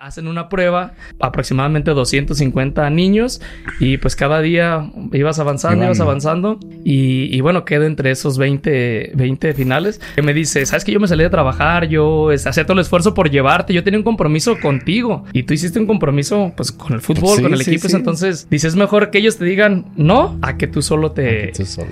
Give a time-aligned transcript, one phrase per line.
[0.00, 3.42] Hacen una prueba, aproximadamente 250 niños,
[3.80, 9.52] y pues cada día ibas avanzando, ibas avanzando, y, bueno, quedo entre esos 20, 20
[9.52, 10.00] finales.
[10.14, 13.12] Que me dice, sabes que yo me salí de trabajar, yo hacía todo el esfuerzo
[13.12, 17.02] por llevarte, yo tenía un compromiso contigo, y tú hiciste un compromiso pues con el
[17.02, 20.80] fútbol, con el equipo, entonces dices mejor que ellos te digan no a que tú
[20.80, 21.52] solo te...
[21.54, 21.90] Tú solo.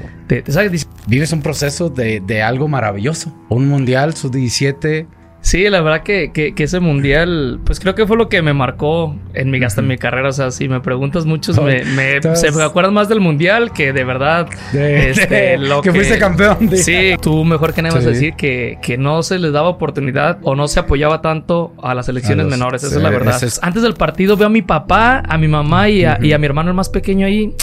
[1.07, 5.18] Vives un proceso de, de algo maravilloso, un mundial, sub 17
[5.49, 9.17] Sí, la verdad que, que, ese mundial, pues creo que fue lo que me marcó
[9.33, 10.29] en mi, hasta en mi carrera.
[10.29, 11.84] O sea, si me preguntas, muchos me,
[12.34, 16.77] se acuerdan más del mundial que de verdad este, lo que, fuiste campeón.
[16.77, 20.37] Sí, tú mejor que nada vas a decir que, que no se les daba oportunidad
[20.43, 22.85] o no se apoyaba tanto a las selecciones menores.
[22.85, 23.43] Esa es la verdad.
[23.62, 26.45] Antes del partido veo a mi papá, a mi mamá y a, y a mi
[26.45, 27.55] hermano el más pequeño ahí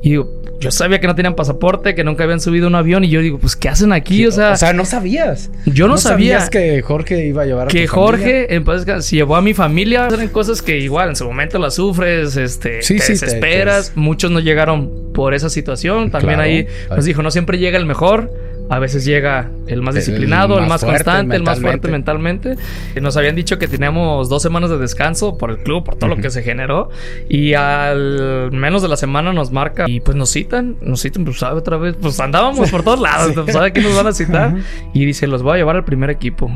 [0.00, 3.08] y digo, yo sabía que no tenían pasaporte, que nunca habían subido un avión y
[3.08, 4.26] yo digo, pues ¿qué hacen aquí?
[4.26, 5.50] O sea, o sea, no sabías.
[5.66, 9.16] Yo no, sabía sabías que Jorge iba a llevar a Que Jorge, en paz, si
[9.16, 12.94] llevó a mi familia, eran cosas que igual en su momento las sufres, este, te
[12.94, 13.92] desesperas.
[13.96, 16.10] Muchos no llegaron por esa situación.
[16.10, 18.30] También ahí nos dijo, no siempre llega el mejor.
[18.72, 22.56] A veces llega el más disciplinado, el más, constante, el más fuerte mentalmente.
[23.02, 26.16] Nos habían dicho que teníamos dos semanas de descanso por el club, por todo lo
[26.16, 26.88] que se generó.
[27.28, 31.38] Y al menos de la semana nos marca y pues nos citan, nos citan, pues
[31.38, 34.54] sabe otra vez, pues andábamos por todos lados, pues, sabe que nos van a citar.
[34.94, 36.50] Y dice, los voy a llevar al primer equipo.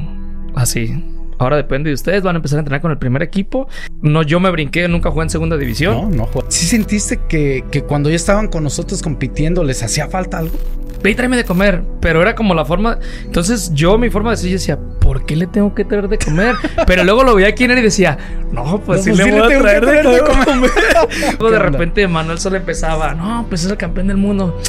[0.54, 1.04] Así.
[1.36, 3.68] Ahora depende de ustedes, van a empezar a entrenar con el primer equipo.
[4.00, 5.92] No, yo me brinqué, nunca jugué en segunda división.
[5.94, 6.46] No, no jugué.
[6.48, 10.56] ¿Sí sentiste que, que cuando ya estaban con nosotros compitiendo les hacía falta algo?
[11.02, 11.82] Ve y tráeme de comer.
[12.00, 12.98] Pero era como la forma.
[13.24, 16.18] Entonces, yo, mi forma de decir, yo decía, ¿por qué le tengo que traer de
[16.18, 16.54] comer?
[16.86, 18.18] Pero luego lo veía quién era y decía,
[18.52, 20.70] no, pues sí, pues le voy a traer de, comer.
[21.38, 24.60] luego de repente Manuel solo empezaba, no, pues es el campeón del mundo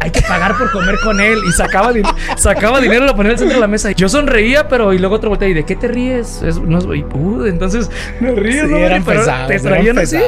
[0.00, 1.38] hay que pagar por comer con él.
[1.48, 1.92] Y sacaba,
[2.36, 3.92] sacaba dinero, lo ponía al centro de la mesa.
[3.92, 6.42] Yo sonreía, pero y luego otro voltea y de qué te ríes.
[6.42, 10.18] Es, no, y, uh, entonces me río, sí, Eran pesados, te traían así.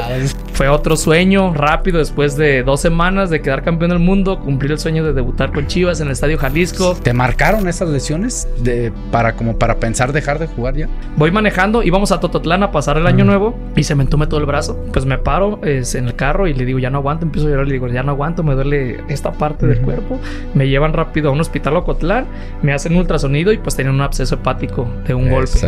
[0.53, 4.79] Fue otro sueño rápido después de dos semanas de quedar campeón del mundo, cumplir el
[4.79, 6.95] sueño de debutar con Chivas en el Estadio Jalisco.
[7.01, 10.87] ¿Te marcaron esas lesiones de, para como para pensar dejar de jugar ya?
[11.15, 14.39] Voy manejando, íbamos a Tototlán a pasar el año nuevo y se me entume todo
[14.39, 14.77] el brazo.
[14.93, 17.51] Pues me paro es, en el carro y le digo, ya no aguanto, empiezo a
[17.51, 20.19] llorar, le digo, ya no aguanto, me duele esta parte del cuerpo.
[20.53, 22.25] Me llevan rápido a un hospital Ocotlán,
[22.61, 25.59] me hacen ultrasonido y pues tenían un absceso hepático de un golpe.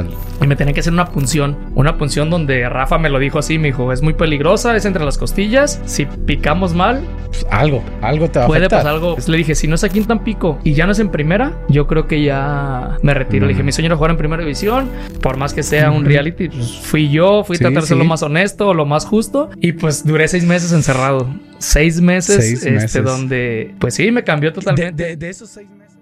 [0.42, 1.58] Y me tenían que hacer una punción.
[1.76, 5.04] Una punción donde Rafa me lo dijo así, me dijo, es muy peligrosa, es entre
[5.04, 5.82] las costillas.
[5.86, 7.02] Si picamos mal...
[7.28, 9.18] Pues, algo, algo te va puede a Puede pasar algo.
[9.28, 11.88] le dije, si no es aquí en Tampico y ya no es en primera, yo
[11.88, 13.46] creo que ya me retiro.
[13.46, 14.90] Le dije, mi sueño era jugar en primera división.
[15.22, 18.06] Por más que sea un reality, pues fui yo, fui a tratar de ser lo
[18.06, 19.50] más honesto, lo más justo.
[19.60, 21.28] Y pues duré seis meses encerrado
[21.64, 25.16] seis meses, este, donde, pues sí, me cambió totalmente.
[25.16, 25.98] De, esos seis meses.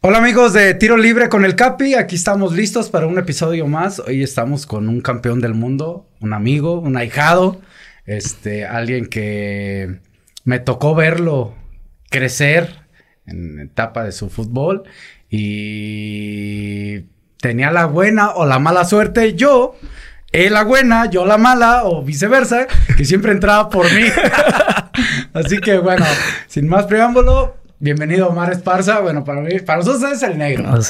[0.00, 3.98] Hola amigos de Tiro Libre con el Capi, aquí estamos listos para un episodio más.
[3.98, 7.60] Hoy estamos con un campeón del mundo, un amigo, un ahijado,
[8.06, 10.00] este, alguien que
[10.44, 11.54] me tocó verlo
[12.10, 12.70] crecer
[13.26, 14.84] en etapa de su fútbol
[15.28, 17.00] y
[17.40, 19.76] tenía la buena o la mala suerte yo
[20.32, 22.66] él la buena, yo la mala, o viceversa,
[22.96, 24.02] que siempre entraba por mí.
[25.32, 26.04] Así que bueno,
[26.46, 29.00] sin más preámbulo, bienvenido Omar Esparza.
[29.00, 30.64] Bueno, para mí, para nosotros es el negro.
[30.66, 30.80] Ah,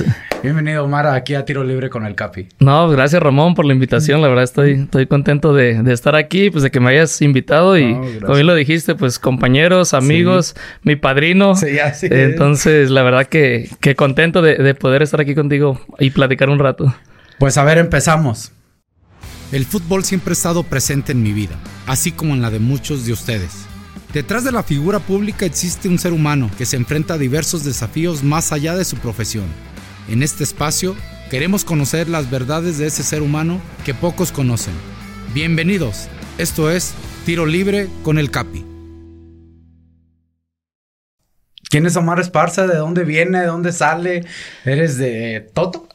[0.43, 2.49] bienvenido Omar aquí a Tiro Libre con el Capi.
[2.59, 4.23] No, gracias Ramón por la invitación.
[4.23, 7.95] La verdad estoy, estoy contento de, estar aquí, pues de que me hayas invitado y
[8.21, 11.55] como bien lo dijiste, pues compañeros, amigos, mi padrino.
[11.55, 16.11] Sí, así Entonces, la verdad que, que contento de, de poder estar aquí contigo y
[16.11, 16.93] platicar un rato.
[17.39, 18.53] Pues a ver, empezamos.
[19.51, 23.07] El fútbol siempre ha estado presente en mi vida, así como en la de muchos
[23.07, 23.51] de ustedes.
[24.13, 28.23] Detrás de la figura pública existe un ser humano que se enfrenta a diversos desafíos
[28.23, 29.47] más allá de su profesión.
[30.11, 30.95] En este espacio
[31.31, 34.75] queremos conocer las verdades de ese ser humano que pocos conocen.
[35.33, 36.93] Bienvenidos, esto es
[37.25, 38.67] Tiro Libre con el Capi.
[41.71, 42.67] ¿Quién es Omar Esparza?
[42.67, 43.41] ¿De dónde viene?
[43.41, 44.27] ¿De dónde sale?
[44.67, 45.89] ¿Eres de Toto?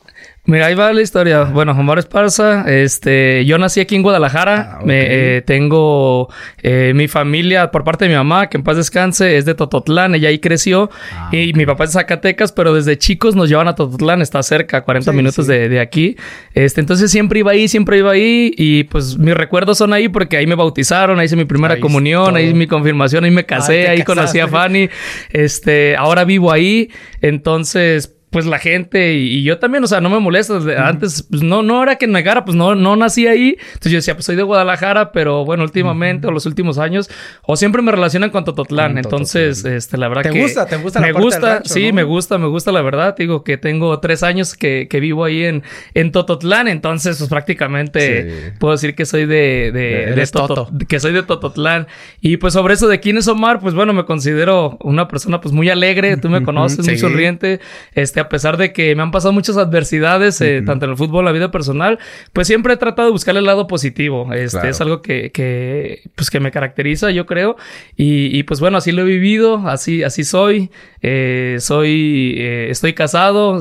[0.45, 1.45] Mira, ahí va la historia.
[1.45, 4.73] Bueno, Omar Esparza, este, yo nací aquí en Guadalajara.
[4.73, 6.27] Ah, me, eh, tengo
[6.61, 10.15] eh, mi familia por parte de mi mamá, que en paz descanse, es de Tototlán.
[10.15, 10.89] Ella ahí creció.
[11.13, 14.43] Ah, y mi papá es de Zacatecas, pero desde chicos nos llevan a Tototlán, está
[14.43, 16.17] cerca, 40 minutos De, de, aquí.
[16.53, 18.53] Este, entonces siempre iba ahí, siempre iba ahí.
[18.57, 22.35] Y pues mis recuerdos son ahí porque ahí me bautizaron, ahí hice mi primera comunión,
[22.35, 24.89] ahí hice mi confirmación, ahí me casé, ahí conocí a Fanny.
[25.29, 26.91] Este, ahora vivo ahí.
[27.21, 30.59] Entonces, pues la gente y, yo también, o sea, no me molesta.
[30.85, 33.55] Antes, pues no, no era que negara, pues no, no nací ahí.
[33.59, 37.11] Entonces yo decía, pues soy de Guadalajara, pero bueno, últimamente o los últimos años,
[37.43, 38.97] o siempre me relacionan con Tototlán.
[38.97, 40.41] Entonces, este, la verdad ¿Te que.
[40.41, 40.65] gusta?
[40.65, 43.15] ¿Te gusta Me gusta, sí, me gusta, me gusta la verdad.
[43.15, 45.61] Digo que tengo tres años que, que vivo ahí en,
[45.93, 46.67] en Tototlán.
[46.67, 51.85] Entonces, pues prácticamente puedo decir que soy de, de, de, Toto, que soy de Tototlán.
[52.19, 55.53] Y pues sobre eso de quién es Omar, pues bueno, me considero una persona pues
[55.53, 56.17] muy alegre.
[56.17, 57.59] Tú me conoces, muy sonriente.
[57.93, 61.21] Este, a pesar de que me han pasado muchas adversidades, eh, tanto en el fútbol,
[61.21, 61.99] en la vida personal,
[62.33, 64.33] pues siempre he tratado de buscar el lado positivo.
[64.33, 67.55] Este es algo que, que, pues que me caracteriza, yo creo.
[67.95, 70.71] Y, y, pues bueno, así lo he vivido, así, así soy.
[71.01, 73.59] Eh, soy, eh, estoy casado,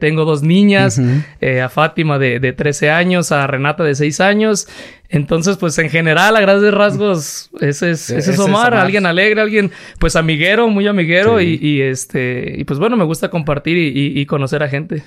[0.00, 4.68] tengo dos niñas, a Fátima de, de 13 años, a Renata de 6 años.
[5.08, 9.70] Entonces, pues en general, a grandes rasgos, ese es, ese es Omar, alguien alegre, alguien
[9.98, 14.68] pues amiguero, muy amiguero y, este, y pues bueno, me gusta compartir y, conocer a
[14.68, 15.02] gente.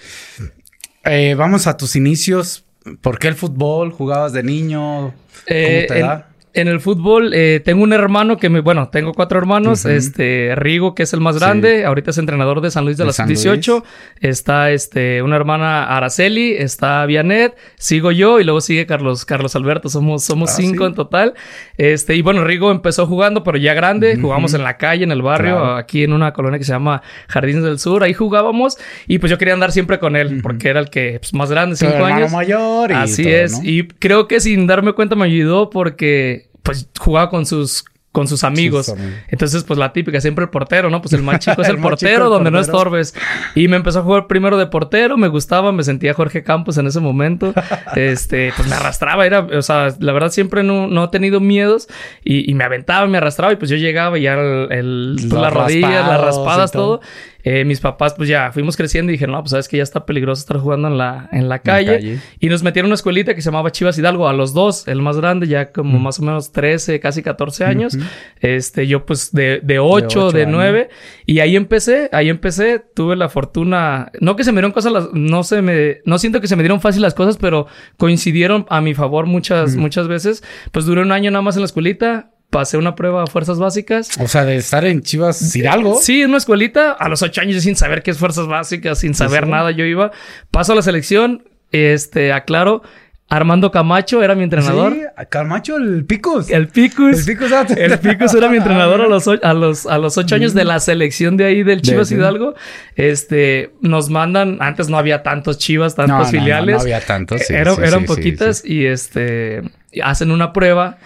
[1.04, 2.64] Eh, vamos a tus inicios.
[3.02, 3.92] ¿Por qué el fútbol?
[3.92, 4.80] ¿Jugabas de niño?
[4.80, 5.14] ¿Cómo
[5.48, 6.30] eh, te da?
[6.58, 10.96] En el fútbol eh, tengo un hermano que me, bueno, tengo cuatro hermanos, este Rigo
[10.96, 13.84] que es el más grande, ahorita es entrenador de San Luis de, las 18,
[14.22, 19.90] está este una hermana Araceli, está Vianet, sigo yo y luego sigue Carlos Carlos Alberto,
[19.90, 21.36] somos somos ah, cinco en total.
[21.78, 25.22] Este y bueno, Rigo empezó jugando pero ya grande, jugamos en la calle, en el
[25.22, 29.30] barrio, aquí en una colonia que se llama Jardines del Sur, ahí jugábamos y pues
[29.30, 32.32] yo quería andar siempre con él porque era el que pues, más grande, cinco años.
[32.32, 37.30] mayor y Así es, y creo que sin darme cuenta me ayudó porque pues jugaba
[37.30, 37.86] con sus
[38.18, 38.92] con sus amigos.
[39.28, 41.04] Entonces, pues la típica, siempre el portero, ¿no?
[41.04, 43.14] Pues el más chico es el, portero, donde no estorbes.
[43.54, 46.88] Y me empezó a jugar primero de portero, me gustaba, me sentía Jorge Campos en
[46.88, 47.54] ese momento.
[47.96, 51.90] este, pues me arrastraba, era, o sea, la verdad siempre no, no he tenido miedos
[52.24, 56.08] y, me aventaba, me arrastraba y pues yo llegaba y ya el, pues, las rodillas,
[56.08, 57.02] las raspadas, todo.
[57.50, 60.06] Eh, mis papás, pues ya fuimos creciendo y dijeron, no, pues sabes que ya está
[60.06, 62.20] peligroso estar jugando en la, en la calle.
[62.42, 65.02] Y nos metieron a una escuelita que se llamaba Chivas Hidalgo a los dos, el
[65.02, 67.98] más grande, ya como más o menos 13, casi 14 años.
[68.42, 70.90] Este, yo pues de, de 8, de, 9.
[71.26, 75.44] Y ahí empecé, ahí empecé, tuve la fortuna, no que se me dieron cosas, no
[75.44, 78.94] se me, no siento que se me dieron fácil las cosas, pero coincidieron a mi
[78.94, 80.44] favor muchas, muchas veces.
[80.74, 84.10] Pues duré un año nada más en la escuelita pasé una prueba a fuerzas básicas.
[84.20, 86.00] O sea, de estar en Chivas Hidalgo.
[86.02, 89.14] Sí, en una escuelita, a los ocho años sin saber qué es fuerzas básicas, sin
[89.14, 90.10] saber nada, yo iba.
[90.50, 92.82] Paso a la selección, este, aclaro.
[93.30, 94.94] Armando Camacho era mi entrenador.
[94.94, 96.50] Sí, Camacho, el Picus.
[96.50, 97.28] El Picus.
[97.28, 100.56] El Picus, el Picus era mi entrenador a los, a los, a los ocho años
[100.56, 102.56] de la selección de ahí del Chivas Hidalgo.
[102.96, 106.78] Este, nos mandan, antes no había tantos Chivas, tantos filiales.
[106.78, 109.62] No, había tantos, sí, eran poquitas y este,
[110.02, 110.98] hacen una prueba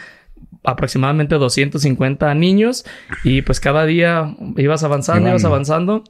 [0.63, 2.85] aproximadamente 250 niños
[3.23, 6.03] y pues cada día ibas avanzando, ibas avanzando.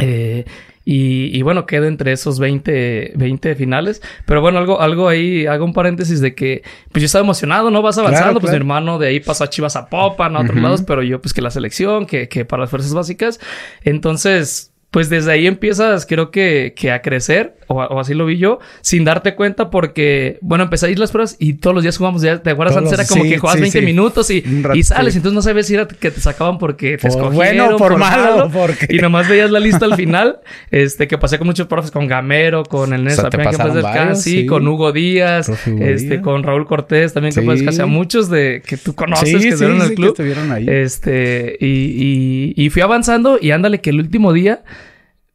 [0.00, 0.44] Eh,
[0.90, 4.00] y, bueno, quedo entre esos 20, 20 finales.
[4.24, 7.82] Pero bueno, algo, algo ahí, hago un paréntesis de que pues yo estaba emocionado, ¿no?
[7.82, 10.82] Vas avanzando, pues mi hermano de ahí pasó a Chivas a Popa, a otros lados,
[10.86, 13.38] pero yo pues que la selección, que, que para las fuerzas básicas.
[13.82, 18.58] Entonces, pues desde ahí empiezas, creo que, que a crecer, o, así lo vi yo,
[18.80, 22.22] sin darte cuenta, porque, bueno, empecé a ir las pruebas y todos los días jugamos,
[22.22, 24.42] ya te acuerdas, antes era como que jugabas 20 minutos y,
[24.74, 27.34] y sales, entonces no sabes si era que te sacaban porque te escogieron.
[27.34, 28.88] Bueno, por, malo, porque...
[28.90, 32.64] Y nomás veías la lista al final, este, que pasé con muchos profes, con Gamero,
[32.64, 33.44] con el Néstor, que
[33.82, 35.50] Can, sí, con Hugo Díaz,
[35.80, 39.48] este, con Raúl Cortés, también que puedes casi a muchos de que tú conoces que
[39.48, 40.16] estuvieron en el club.
[40.52, 40.66] ahí.
[40.68, 44.62] Este, y, y, y fui avanzando y ándale que el último día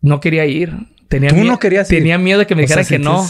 [0.01, 0.73] no quería ir.
[1.13, 1.99] Tenía ¿Tú no querías ir?
[1.99, 3.23] Tenía miedo de que me dijeran que no.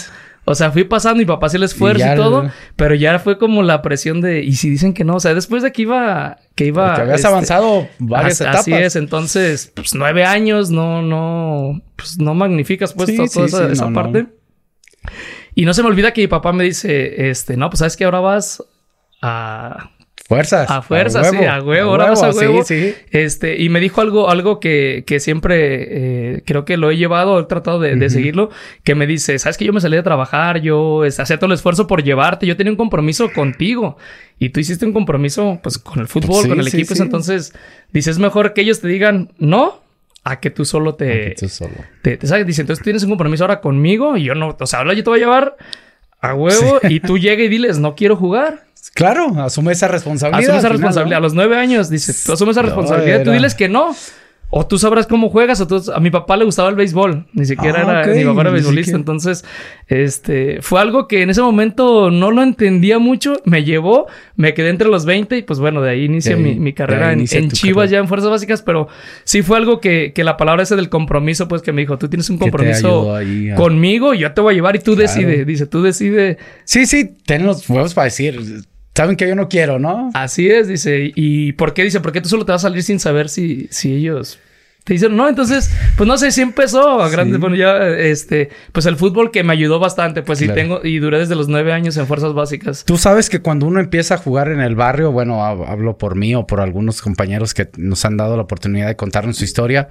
[0.46, 3.62] O sea, fui pasando y papá hacía el esfuerzo y, todo, pero ya fue como
[3.62, 5.16] la presión de, ¿y si dicen que no?
[5.16, 6.96] O sea, después de que iba, que iba.
[6.96, 8.62] habías este, avanzado varias etapas.
[8.62, 14.28] Así es, entonces, pues nueve años, no, no, pues no magnificas pues toda esa, parte.
[15.54, 18.06] Y no se me olvida que mi papá me dice, este, no, pues sabes que
[18.06, 18.64] ahora vas
[19.22, 19.92] a
[20.26, 20.72] Fuerzas.
[20.72, 22.64] A fuerzas, sí, a huevo, ahora vas a huevo.
[22.64, 22.96] Sí, sí.
[23.12, 27.42] Este, y me dijo algo, algo que, que siempre eh, creo que lo he llevado,
[27.42, 28.50] he tratado de, seguirlo,
[28.86, 31.54] que me dice, sabes que yo me salí de trabajar, yo este, hacía todo el
[31.54, 33.98] esfuerzo por llevarte, yo tenía un compromiso contigo
[34.40, 37.54] y tú hiciste un compromiso pues con el fútbol, con el equipo, entonces
[37.92, 39.82] dices mejor que ellos te digan no
[40.24, 41.36] a que tú solo te...
[41.38, 41.76] tú solo.
[42.02, 44.94] Te, sabes, dice, entonces tienes un compromiso ahora conmigo y yo no, o sea, ahora
[44.94, 45.58] yo te voy a llevar
[46.24, 48.64] a huevo y tú llega y diles, no quiero jugar.
[48.94, 50.44] Claro, asume esa responsabilidad.
[50.44, 51.18] Asume esa responsabilidad.
[51.18, 53.24] A los nueve años, dice, tú asumes esa responsabilidad.
[53.24, 53.96] Tú diles que no.
[54.56, 55.82] O tú sabrás cómo juegas, o tú...
[55.92, 58.96] a mi papá le gustaba el béisbol, ni siquiera ah, era, mi papá era beisbolista,
[58.96, 59.44] entonces,
[59.88, 64.06] este, fue algo que en ese momento no lo entendía mucho, me llevó,
[64.36, 67.90] me quedé entre los 20 y pues bueno, de ahí inicia mi, carrera en, Chivas
[67.90, 68.90] ya en Fuerzas Básicas, pero
[69.24, 72.08] sí fue algo que, que, la palabra ese del compromiso, pues que me dijo, tú
[72.08, 73.16] tienes un compromiso
[73.56, 76.38] conmigo, yo te voy a llevar y tú decides, dice, tú decides.
[76.64, 78.40] Sí, sí, ten los huevos para decir,
[78.96, 80.12] saben que yo no quiero, ¿no?
[80.14, 81.12] Así es, dice.
[81.16, 81.84] ¿Y por qué?
[81.84, 84.40] Dice, ¿por qué tú solo te vas a salir sin saber si, si ellos
[84.84, 88.86] te dicen, no, entonces, pues no sé, sí empezó a grandes, bueno, ya, este, pues
[88.86, 91.96] el fútbol que me ayudó bastante, pues sí tengo, y duré desde los nueve años
[91.96, 92.84] en fuerzas básicas.
[92.84, 96.36] Tú sabes que cuando uno empieza a jugar en el barrio, bueno, hablo por mí
[96.36, 99.88] o por algunos compañeros que nos han dado la oportunidad de contarnos su historia,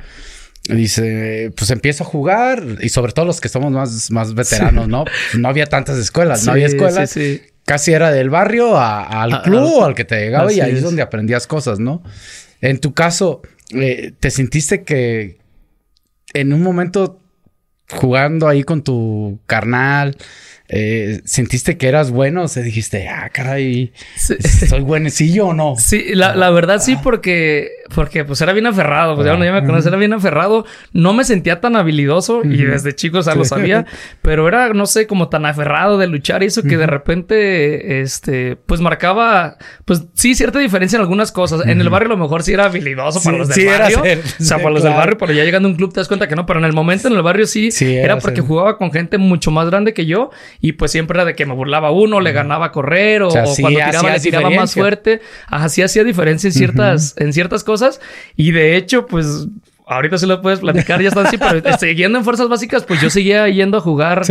[0.69, 5.07] dice, pues empiezo a jugar, y sobre todo los que somos más, más veteranos, ¿no?
[5.39, 7.19] No había tantas escuelas, no había escuelas.
[7.65, 11.03] Casi era del barrio al club o al que te llegaba y ahí es donde
[11.03, 12.03] aprendías cosas, ¿no?
[12.61, 13.43] En tu caso,
[13.75, 15.39] eh, ¿te sentiste que
[16.35, 17.21] en un momento
[17.91, 20.17] jugando ahí con tu carnal,
[20.69, 22.45] eh, ¿sentiste que eras bueno?
[22.45, 23.93] O sea, dijiste, ah, caray,
[24.69, 25.77] ¿soy buenecillo o no?
[25.77, 29.65] Sí, la, la verdad sí, porque porque pues era bien aferrado, pues ya, ya me
[29.65, 30.65] conoce, era bien aferrado.
[30.93, 33.87] No me sentía tan habilidoso y desde chico ya lo sabía,
[34.23, 38.57] pero era, no sé, como tan aferrado de luchar y eso que de repente, este,
[38.57, 41.67] pues marcaba, pues sí, cierta diferencia en algunas cosas.
[41.67, 44.03] En el barrio a lo mejor sí era habilidoso para los del barrio.
[44.03, 46.29] o sea, para los del barrio, pero ya llegando a un club te das cuenta
[46.29, 49.19] que no, pero en el momento en el barrio sí, era, porque jugaba con gente
[49.19, 50.31] mucho más grande que yo
[50.61, 53.79] y pues siempre era de que me burlaba uno, le ganaba a correr o, cuando
[53.79, 55.21] tiraba le tiraba más fuerte.
[55.47, 57.82] Así hacía diferencia en ciertas, en ciertas cosas
[58.37, 59.47] y de hecho, pues
[59.95, 63.11] ahorita sí lo puedes platicar, ya están así, pero siguiendo en fuerzas básicas, pues yo
[63.11, 64.23] seguía yendo a jugar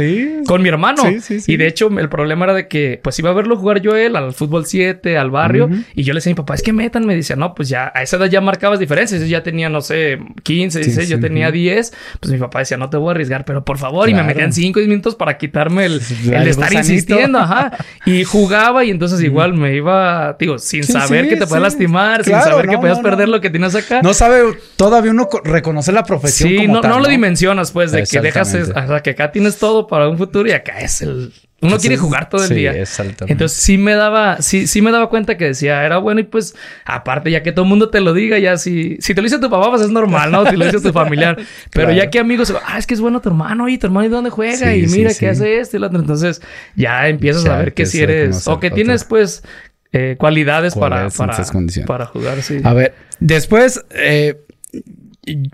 [0.48, 1.04] con mi hermano.
[1.48, 4.16] y de hecho, el problema era de que, pues iba a verlo jugar yo él
[4.16, 7.06] al fútbol 7, al barrio, y yo le decía a mi papá, es que metan,
[7.06, 9.22] me dice, no, pues ya a esa edad ya marcabas diferencias.
[9.22, 11.94] Yo ya tenía, no sé, 15, 16, yo tenía 10.
[12.20, 14.54] Pues mi papá decía, no te voy a arriesgar, pero por favor, y me metían
[14.54, 16.02] 5 minutos para quitarme el,
[16.32, 17.72] el estar insistiendo, ajá.
[18.06, 22.34] Y jugaba, y entonces igual me iba, digo, sin saber que te puedes lastimar, sin
[22.34, 24.02] saber que podías perder lo que tienes acá.
[24.02, 26.50] No sabe, todavía uno reconocer la profesión.
[26.50, 29.88] Sí, no, no, lo dimensionas, pues, de que dejas, o sea, que acá tienes todo
[29.88, 31.32] para un futuro y acá es el.
[31.64, 32.72] Uno quiere jugar todo el sí, día.
[32.72, 33.32] Exactamente.
[33.32, 36.56] Entonces sí me daba, sí, sí me daba cuenta que decía, era bueno, y pues,
[36.86, 39.38] aparte, ya que todo el mundo te lo diga, ya si, si te lo dice
[39.38, 40.50] tu papá, pues es normal, ¿no?
[40.50, 41.38] Si lo dice tu familiar.
[41.72, 44.10] Pero ya que amigos, ah, es que es bueno tu hermano, y tu hermano y
[44.10, 46.00] dónde juega, y mira qué hace esto y lo otro.
[46.00, 46.42] Entonces,
[46.76, 49.44] ya empiezas a ver que si eres, o que tienes, pues,
[49.94, 51.44] eh, cualidades para, para,
[51.86, 52.60] para, jugar, sí.
[52.64, 54.42] A ver, después, eh,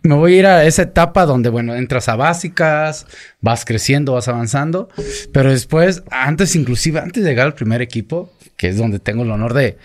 [0.03, 3.05] me voy a ir a esa etapa donde, bueno, entras a básicas,
[3.41, 4.89] vas creciendo, vas avanzando,
[5.33, 9.31] pero después, antes inclusive, antes de llegar al primer equipo, que es donde tengo el
[9.31, 9.77] honor de,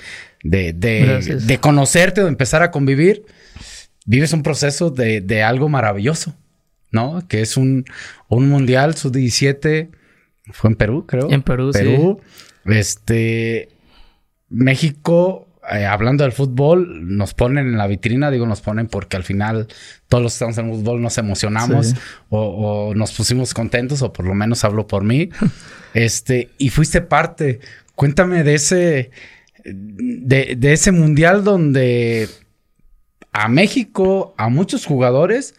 [0.42, 3.24] de, de, de conocerte, de empezar a convivir,
[4.06, 6.34] vives un proceso de, de algo maravilloso,
[6.90, 7.26] ¿no?
[7.26, 7.84] Que es un,
[8.28, 9.90] un mundial sub-17,
[10.52, 11.30] fue en Perú, creo.
[11.30, 12.20] En Perú, Perú,
[12.66, 13.68] este,
[14.48, 19.22] México eh, hablando del fútbol, nos ponen en la vitrina, digo nos ponen porque al
[19.22, 19.68] final
[20.08, 21.94] todos los que estamos en el fútbol nos emocionamos
[22.30, 25.30] o, nos pusimos contentos, o por lo menos hablo por mí.
[25.94, 27.60] este, y fuiste parte.
[27.94, 29.10] Cuéntame de ese,
[29.64, 32.28] de, de ese mundial donde
[33.32, 35.54] a México, a muchos jugadores,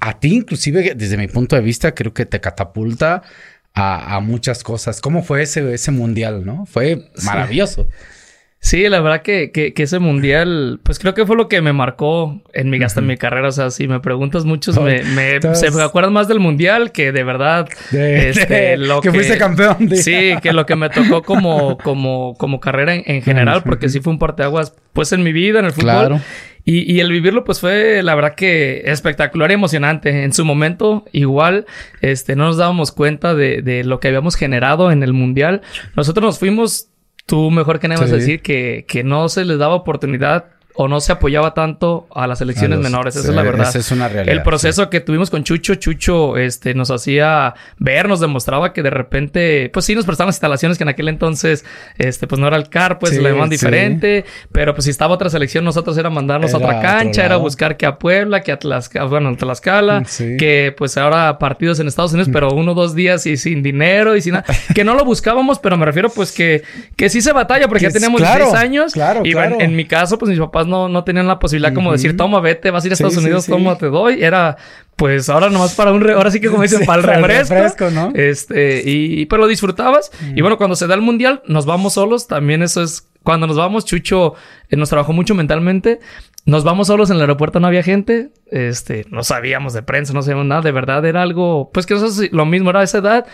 [0.00, 3.22] a ti inclusive, desde mi punto de vista, creo que te catapulta
[3.74, 5.00] a, muchas cosas.
[5.00, 6.66] ¿Cómo fue ese, ese mundial, no?
[6.66, 7.88] Fue maravilloso.
[8.64, 12.40] Sí, la verdad que, que, ese mundial, pues creo que fue lo que me marcó
[12.54, 13.48] en mi, hasta en mi carrera.
[13.48, 17.12] O sea, si me preguntas muchos, me, me, se me acuerdan más del mundial que
[17.12, 17.68] de verdad.
[17.92, 19.86] este, lo que, fuiste campeón.
[19.86, 19.98] De...
[19.98, 24.14] Sí, que lo que me tocó como, como, como carrera en, general, porque sí fue
[24.14, 25.90] un parteaguas, pues en mi vida, en el fútbol.
[25.90, 26.20] Claro.
[26.64, 30.24] Y, y, el vivirlo, pues fue la verdad que espectacular y emocionante.
[30.24, 31.66] En su momento, igual,
[32.00, 35.60] este, no nos dábamos cuenta de, de lo que habíamos generado en el mundial.
[35.94, 36.88] Nosotros nos fuimos
[37.26, 40.88] Tú mejor que nada vas a decir que, que no se les daba oportunidad o
[40.88, 43.14] no se apoyaba tanto a las elecciones menores.
[43.14, 43.68] Esa es la verdad.
[43.68, 44.34] Esa es una realidad.
[44.34, 48.90] El proceso que tuvimos con Chucho, Chucho este, nos hacía ver, nos demostraba que de
[48.90, 51.64] repente, pues sí, nos prestaban las instalaciones que en aquel entonces,
[51.96, 55.30] este, pues no era el CAR, pues le llamaban diferente, pero pues si estaba otra
[55.30, 59.06] selección, nosotros era mandarnos a otra cancha, era buscar que a Puebla, que a Tlaxcala,
[59.06, 63.26] bueno, a Tlaxcala, que pues ahora partidos en Estados Unidos, pero uno o dos días
[63.26, 66.64] y sin dinero y sin nada, que no lo buscábamos, pero me refiero pues que,
[66.96, 68.92] que sí se batalla, porque ya teníamos claro, años.
[68.92, 71.92] Claro, y en, en mi caso, pues mis papás no, no tenían la posibilidad como
[71.92, 74.22] decir, toma, vete, vas a ir a Estados Unidos, toma, te doy.
[74.22, 74.56] Era,
[74.96, 77.90] pues ahora nomás para un, ahora sí que como dicen, para el refresco.
[77.90, 78.12] ¿no?
[78.14, 80.10] Este, y, pero lo disfrutabas.
[80.34, 82.26] Y bueno, cuando se da el mundial, nos vamos solos.
[82.26, 84.34] También eso es, cuando nos vamos, Chucho
[84.68, 86.00] eh, nos trabajó mucho mentalmente.
[86.44, 88.30] nos vamos solos en el aeropuerto, no había gente.
[88.50, 90.62] Este, no sabíamos de prensa, no sabíamos nada.
[90.62, 93.26] De verdad era algo, pues que eso es lo mismo, era esa edad.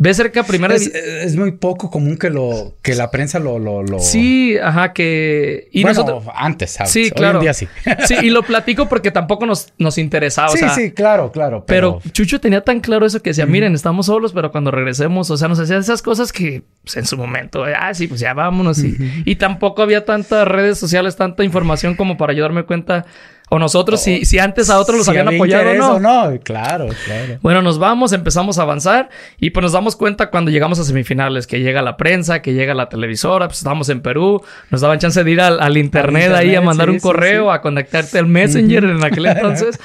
[0.00, 3.82] Ve cerca primera es, es, muy poco común que lo que la prensa lo lo,
[3.82, 3.98] lo...
[3.98, 6.92] sí ajá que y bueno, nosotros antes ¿sabes?
[6.92, 7.66] sí claro día sí.
[8.06, 12.00] sí y lo platico porque tampoco nos, nos interesaba sí sí claro claro pero...
[12.12, 15.48] Chucho tenía tan claro eso que decía miren estamos solos pero cuando regresemos o sea
[15.48, 18.96] nos hacían esas cosas que pues, en su momento ah sí pues ya vámonos y,
[19.24, 23.04] y tampoco había tantas redes sociales tanta información como para yo darme cuenta
[23.48, 26.00] o nosotros, si, si antes a otros los habían apoyado o no.
[26.00, 26.38] no.
[26.40, 27.38] Claro, claro.
[27.40, 31.46] Bueno, nos vamos, empezamos a avanzar y pues nos damos cuenta cuando llegamos a semifinales,
[31.46, 35.22] que llega la prensa, que llega la televisora, pues estábamos en Perú, nos daban chance
[35.22, 39.26] de ir al, internet, ahí a mandar un correo, a conectarte al Messenger en aquel
[39.26, 39.78] entonces.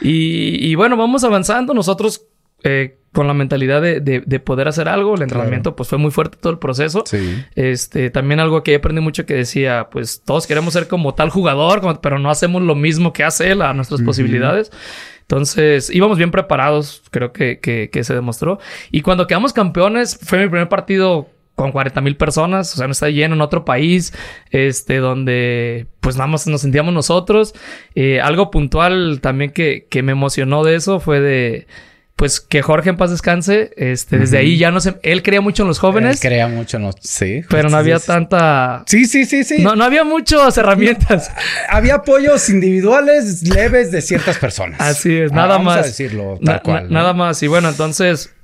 [0.00, 1.74] y, y bueno, vamos avanzando.
[1.74, 2.29] Nosotros
[2.64, 5.16] eh, con la mentalidad de, de, poder hacer algo.
[5.16, 7.02] El entrenamiento, pues fue muy fuerte todo el proceso.
[7.06, 7.44] Sí.
[7.56, 12.00] Este, también algo que aprendí mucho que decía, pues todos queremos ser como tal jugador,
[12.00, 14.70] pero no hacemos lo mismo que hace él a nuestras posibilidades.
[15.22, 18.60] Entonces, íbamos bien preparados, creo que, que, que, se demostró.
[18.92, 21.28] Y cuando quedamos campeones, fue mi primer partido
[21.60, 24.14] con 40 mil personas, o sea, no está lleno en otro país,
[24.50, 27.54] este, donde pues nada más nos sentíamos nosotros.
[27.94, 31.66] Eh, algo puntual también que, que me emocionó de eso fue de
[32.20, 35.62] pues que Jorge en paz descanse, este, desde ahí ya no sé, él creía mucho
[35.62, 36.16] en los jóvenes.
[36.16, 37.40] Él creía mucho en los, sí.
[37.48, 38.84] Pero no había tanta...
[38.84, 39.62] Sí, sí, sí, sí.
[39.62, 41.32] No, no había muchas herramientas.
[41.70, 44.78] había apoyos individuales leves de ciertas personas.
[44.82, 45.78] Así es, nada más.
[45.78, 46.92] A decirlo tal cual.
[46.92, 47.42] Nada más.
[47.42, 48.34] Y bueno, entonces...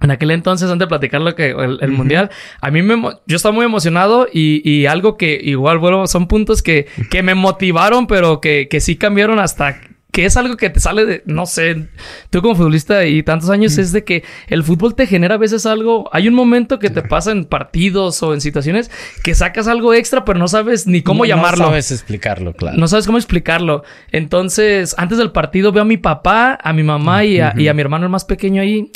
[0.00, 2.30] En aquel entonces, antes de platicar lo que el, mundial,
[2.62, 6.62] a mí me yo estaba muy emocionado y, y algo que igual, bueno, son puntos
[6.62, 9.78] que, que me motivaron, pero que, que sí cambiaron hasta
[10.12, 11.88] que es algo que te sale de, no sé,
[12.30, 15.66] tú como futbolista y tantos años, es de que el fútbol te genera a veces
[15.66, 18.90] algo, hay un momento que te pasa en partidos o en situaciones
[19.22, 21.64] que sacas algo extra, pero no sabes ni cómo llamarlo.
[21.64, 22.76] No sabes explicarlo, claro.
[22.78, 23.84] No sabes cómo explicarlo.
[24.12, 27.74] Entonces, antes del partido veo a mi papá, a mi mamá y a, y a
[27.74, 28.90] mi hermano el más pequeño ahí.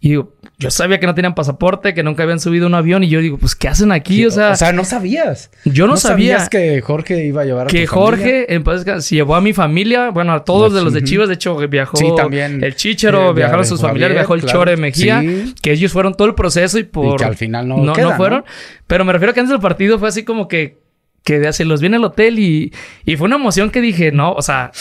[0.00, 3.08] Y digo, yo sabía que no tenían pasaporte, que nunca habían subido un avión y
[3.08, 4.26] yo digo, pues ¿qué hacen aquí?
[4.26, 5.52] O sea, o sea, no sabías.
[5.64, 8.64] Yo no, sabía sabías que Jorge iba a llevar a que Jorge en
[9.00, 11.96] se llevó a mi familia, bueno, a todos de los de Chivas, de hecho viajó
[11.96, 15.22] sí, también, el Chichero, viajaron sus familiares, viajó el Chore Mejía,
[15.62, 18.16] que ellos fueron todo el proceso y por y que al final no no, no
[18.16, 18.44] fueron,
[18.88, 20.78] pero me refiero a que antes del partido fue así como que
[21.22, 22.72] que así los vi en el hotel y,
[23.04, 24.72] y fue una emoción que dije, no, o sea,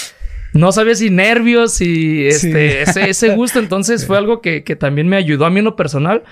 [0.57, 3.59] no sabía si nervios y este, ese, ese, gusto.
[3.59, 6.23] Entonces fue algo que, que, también me ayudó a mí en lo personal.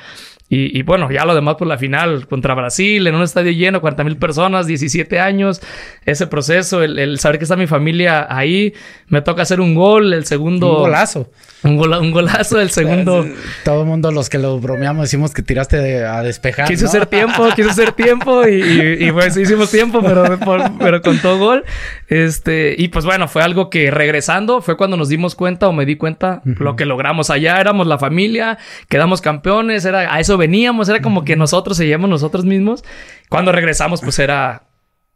[0.47, 3.81] Y, y, bueno, ya lo demás por la final contra Brasil, en un estadio lleno,
[3.81, 5.59] 40 mil personas, 17 años,
[6.05, 8.75] ese proceso, el, el, saber que está mi familia ahí,
[9.07, 10.77] me toca hacer un gol, el segundo...
[10.77, 11.31] Un golazo.
[11.63, 13.25] Un, un golazo, el segundo...
[13.65, 16.67] Todo el mundo, los que lo bromeamos, decimos que tiraste a despejar.
[16.67, 20.37] Quiso hacer tiempo, quiso hacer tiempo y, y, pues hicimos tiempo, pero,
[20.77, 21.65] pero con todo gol.
[22.07, 25.87] Este, y pues bueno, fue algo que regresando, fue cuando nos dimos cuenta o me
[25.87, 30.89] di cuenta lo que logramos allá, éramos la familia, quedamos campeones, era a eso veníamos,
[30.89, 32.83] era como que nosotros seguíamos nosotros mismos.
[33.29, 34.63] Cuando regresamos, pues era.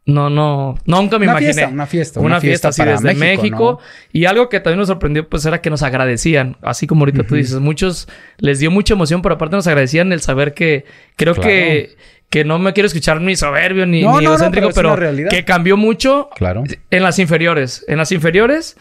[0.06, 1.66] No, no, nunca me imaginé.
[1.66, 3.78] una fiesta, una, fiesta, así desde México.
[4.12, 6.56] Y algo que también nos sorprendió, pues era que nos agradecían.
[6.62, 10.20] Así como ahorita tú dices, muchos les dio mucha emoción, pero aparte nos agradecían el
[10.20, 10.84] saber que
[11.16, 11.96] creo que
[12.30, 14.96] que no me quiero escuchar ni soberbio ni, egocéntrico, pero,
[15.28, 16.62] que cambió mucho claro.
[16.90, 17.84] en las inferiores.
[17.88, 18.76] En las inferiores.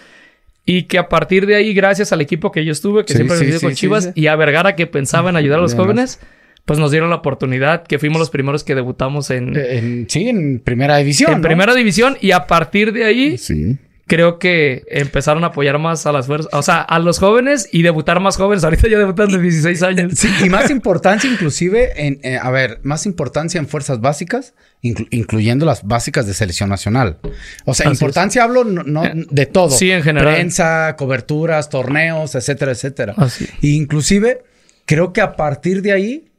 [0.69, 3.51] Y que a partir de ahí, gracias al equipo que yo estuve, que siempre me
[3.51, 6.19] sí, con Chivas, y a Vergara que pensaba en ayudar a los jóvenes,
[6.65, 9.57] pues nos dieron la oportunidad, que fuimos los primeros que debutamos en...
[9.57, 11.33] en sí, en primera división.
[11.33, 13.37] En primera división, y a partir de ahí...
[13.37, 13.77] Sí
[14.09, 17.83] creo que empezaron a apoyar más a las fuerzas, o sea, a los jóvenes y
[17.83, 18.63] debutar más jóvenes.
[18.65, 20.13] Ahorita ya debutan de 16 años.
[20.15, 25.65] Sí, y más importancia inclusive en, eh, a ver, más importancia en fuerzas básicas, incluyendo
[25.65, 27.19] las básicas de selección nacional.
[27.65, 29.69] O sea, importancia hablo no, eh, de todo.
[29.69, 30.33] Sí, en general.
[30.33, 33.13] Prensa, coberturas, torneos, etcétera, etcétera.
[33.15, 33.47] Así.
[33.61, 34.43] inclusive,
[34.85, 36.31] creo que a partir de ahí,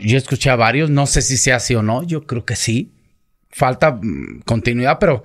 [0.00, 2.92] yo escuché a varios, no sé si sea así o no, yo creo que sí.
[3.50, 5.22] Falta mm, continuidad, pero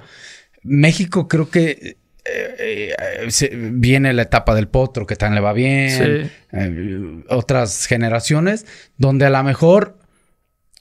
[0.63, 6.31] México creo que eh, eh, viene la etapa del potro que tan le va bien,
[6.53, 8.65] eh, otras generaciones,
[8.97, 9.97] donde a lo mejor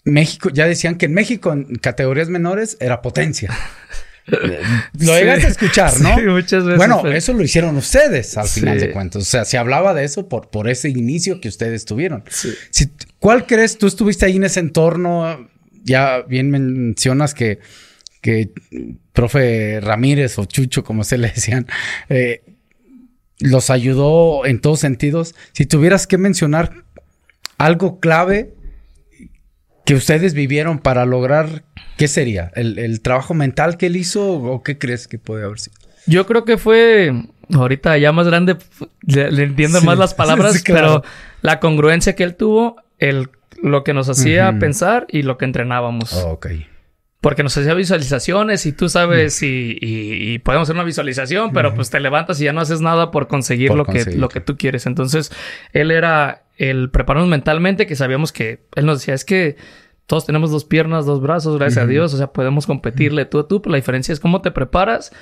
[0.05, 3.51] México, ya decían que en México en categorías menores era potencia.
[4.27, 6.17] lo llegaste a escuchar, ¿no?
[6.17, 6.79] Sí, muchas veces.
[6.79, 9.23] Bueno, eso lo hicieron ustedes al final de cuentas.
[9.23, 12.23] O sea, se hablaba de eso por, por ese inicio que ustedes tuvieron.
[12.31, 13.79] Si, ¿Cuál crees?
[13.79, 15.49] Tú estuviste ahí en ese entorno.
[15.83, 17.59] Ya bien mencionas que
[18.23, 18.51] que
[19.13, 21.67] profe Ramírez o Chucho, como se le decían,
[22.09, 22.43] eh,
[23.41, 25.35] los ayudó en todos sentidos.
[25.53, 26.85] Si tuvieras que mencionar
[27.59, 28.55] algo clave
[29.85, 31.65] que ustedes vivieron para lograr,
[31.99, 32.53] ¿qué sería?
[32.55, 35.77] ¿El, trabajo mental que él hizo o qué crees que puede haber sido?
[36.07, 37.13] Yo creo que fue,
[37.53, 38.57] ahorita ya más grande,
[39.03, 41.03] le, entiendo más las palabras, pero
[41.41, 43.31] la congruencia que él tuvo, el,
[43.61, 46.13] lo que nos hacía pensar y lo que entrenábamos.
[46.13, 46.47] Oh, ok.
[47.23, 52.01] Porque nos hacía visualizaciones y tú sabes y, podemos hacer una visualización, pero pues te
[52.01, 54.85] levantas y ya no haces nada por conseguir, lo, Que, lo que tú quieres.
[54.85, 55.33] Entonces,
[55.73, 59.57] él era el prepararnos mentalmente, que sabíamos que él nos decía, es que
[60.07, 63.49] todos tenemos dos piernas, dos brazos, gracias a Dios, o sea, podemos competirle tú a
[63.49, 65.13] tú, pero la diferencia es cómo te preparas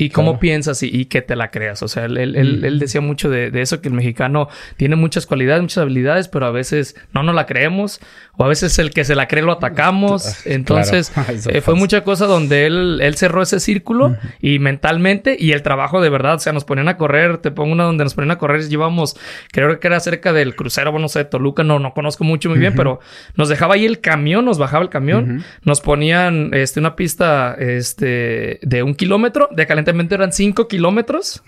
[0.00, 1.82] y cómo piensas y, que te la creas.
[1.82, 2.78] O sea, él, él, mm.
[2.78, 6.96] decía mucho de, eso, que el mexicano tiene muchas cualidades, muchas habilidades, pero a veces
[7.12, 8.00] no nos la creemos
[8.38, 10.46] o a veces el que se la cree lo atacamos.
[10.46, 11.12] Entonces,
[11.48, 16.00] eh, fue mucha cosa donde él, él cerró ese círculo y mentalmente y el trabajo
[16.00, 18.38] de verdad, o sea, nos ponían a correr, te pongo una donde nos ponían a
[18.38, 19.18] correr, llevamos,
[19.52, 22.58] creo que era cerca del crucero, bueno, no sé, Toluca, no, no conozco mucho muy
[22.58, 23.00] bien, pero
[23.36, 28.60] nos dejaba ahí el camión, nos bajaba el camión, nos ponían este, una pista este,
[28.62, 31.42] de un kilómetro de calentamiento eran 5 kilómetros.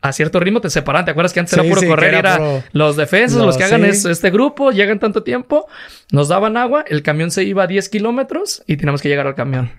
[0.00, 1.04] A cierto ritmo te separan.
[1.04, 2.14] ¿Te acuerdas que antes era puro correr?
[2.14, 5.66] Era, los defensas, los que hagan este grupo, llegan tanto tiempo,
[6.12, 9.34] nos daban agua, el camión se iba a 10 kilómetros y teníamos que llegar al
[9.34, 9.70] camión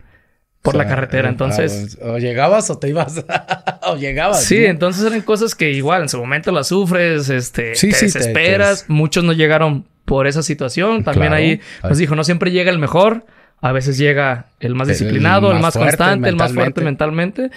[0.66, 1.30] por la carretera.
[1.30, 1.98] Eh, entonces.
[2.02, 3.24] O llegabas o te ibas.
[3.88, 4.44] o llegabas.
[4.44, 8.86] Sí, entonces eran cosas que igual en su momento las sufres, este, te desesperas.
[8.90, 11.04] Muchos no llegaron por esa situación.
[11.04, 13.26] También ahí nos dijo, no siempre llega el mejor.
[13.62, 17.50] A veces llega el más disciplinado, el más, constante, el más fuerte mentalmente.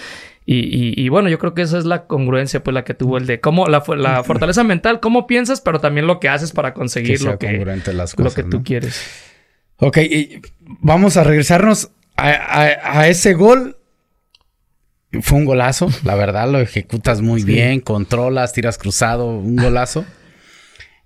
[0.50, 3.40] Y, bueno, yo creo que esa es la congruencia, pues, la que tuvo el de
[3.40, 7.38] cómo la, la fortaleza mental, cómo piensas, pero también lo que haces para conseguir lo,
[7.38, 7.64] que,
[8.16, 9.02] lo que tú quieres.
[9.76, 13.76] Ok, y vamos a regresarnos a, ese gol.
[15.20, 20.04] Fue un golazo, la verdad, lo ejecutas muy bien, controlas, tiras cruzado, un golazo.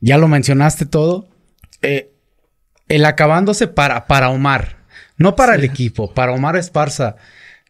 [0.00, 1.28] Ya lo mencionaste todo.
[1.82, 2.12] Eh,
[2.88, 4.81] el acabándose para, para Omar.
[5.22, 7.14] No para el equipo, para Omar Esparza.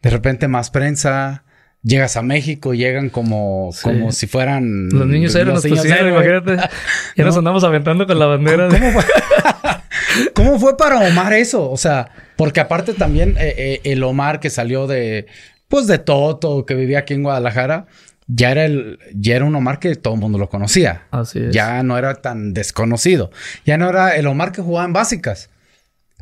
[0.01, 1.43] De repente más prensa,
[1.83, 4.89] llegas a México, llegan como, como si fueran...
[4.89, 6.57] Los niños eran los niños imagínate.
[7.15, 8.69] Ya nos andamos aventando con la bandera.
[10.33, 10.75] ¿Cómo, fue?
[10.77, 11.69] para Omar eso?
[11.69, 15.27] O sea, porque aparte también eh, eh, el Omar que salió de,
[15.67, 17.85] pues de Toto, que vivía aquí en Guadalajara,
[18.25, 21.03] ya era, el, ya era un Omar que todo el mundo lo conocía.
[21.11, 21.53] Así es.
[21.53, 23.29] Ya no era tan desconocido.
[23.63, 25.51] Ya no era el Omar que jugaba en básicas.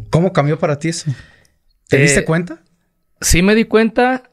[0.10, 1.12] ¿Cómo cambió para ti eso?
[1.88, 2.62] ¿Te diste eh, cuenta?
[3.20, 4.24] Sí me di cuenta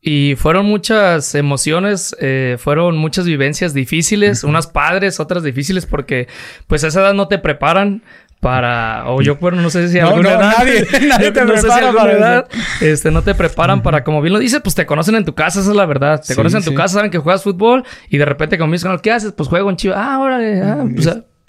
[0.00, 6.28] y fueron muchas emociones, eh, fueron muchas vivencias difíciles, unas padres, otras difíciles porque
[6.66, 8.02] pues a esa edad no te preparan
[8.40, 12.12] para o yo bueno no sé si alguna edad nadie, nadie te no prepara para
[12.12, 12.48] edad,
[12.80, 15.60] este no te preparan para como bien lo dice pues te conocen en tu casa
[15.60, 18.24] esa es la verdad te conocen en tu casa saben que juegas fútbol y de
[18.24, 19.32] repente como dicen ¿qué haces?
[19.32, 21.06] pues juego en Chivas ah órale ah, pues,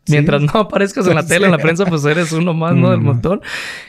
[0.08, 2.92] Mientras no aparezcas en la tele, en la prensa, pues eres uno más, ¿no?
[2.92, 3.42] Del montón.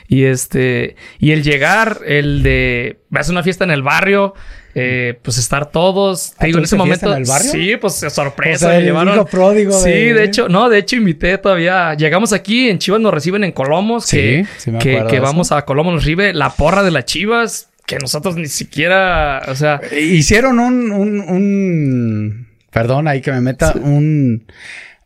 [0.07, 4.33] Y este, y el llegar, el de, vas a una fiesta en el barrio,
[4.75, 6.33] eh, pues estar todos.
[6.37, 7.11] Te digo, en ese momento.
[7.11, 7.51] En el barrio?
[7.51, 8.69] Sí, pues sorpresa.
[8.69, 9.25] me llevaron.
[9.25, 10.23] pródigo sí, de...
[10.23, 11.95] hecho, no, de hecho invité todavía.
[11.95, 14.05] Llegamos aquí en Chivas, nos reciben en Colomos.
[14.05, 14.43] Sí,
[14.79, 18.47] que, que, vamos a Colomos, nos recibe la porra de las Chivas, que nosotros ni
[18.47, 19.81] siquiera, o sea.
[19.91, 22.47] Hicieron un, un, un...
[22.71, 24.45] perdón, ahí que me meta, un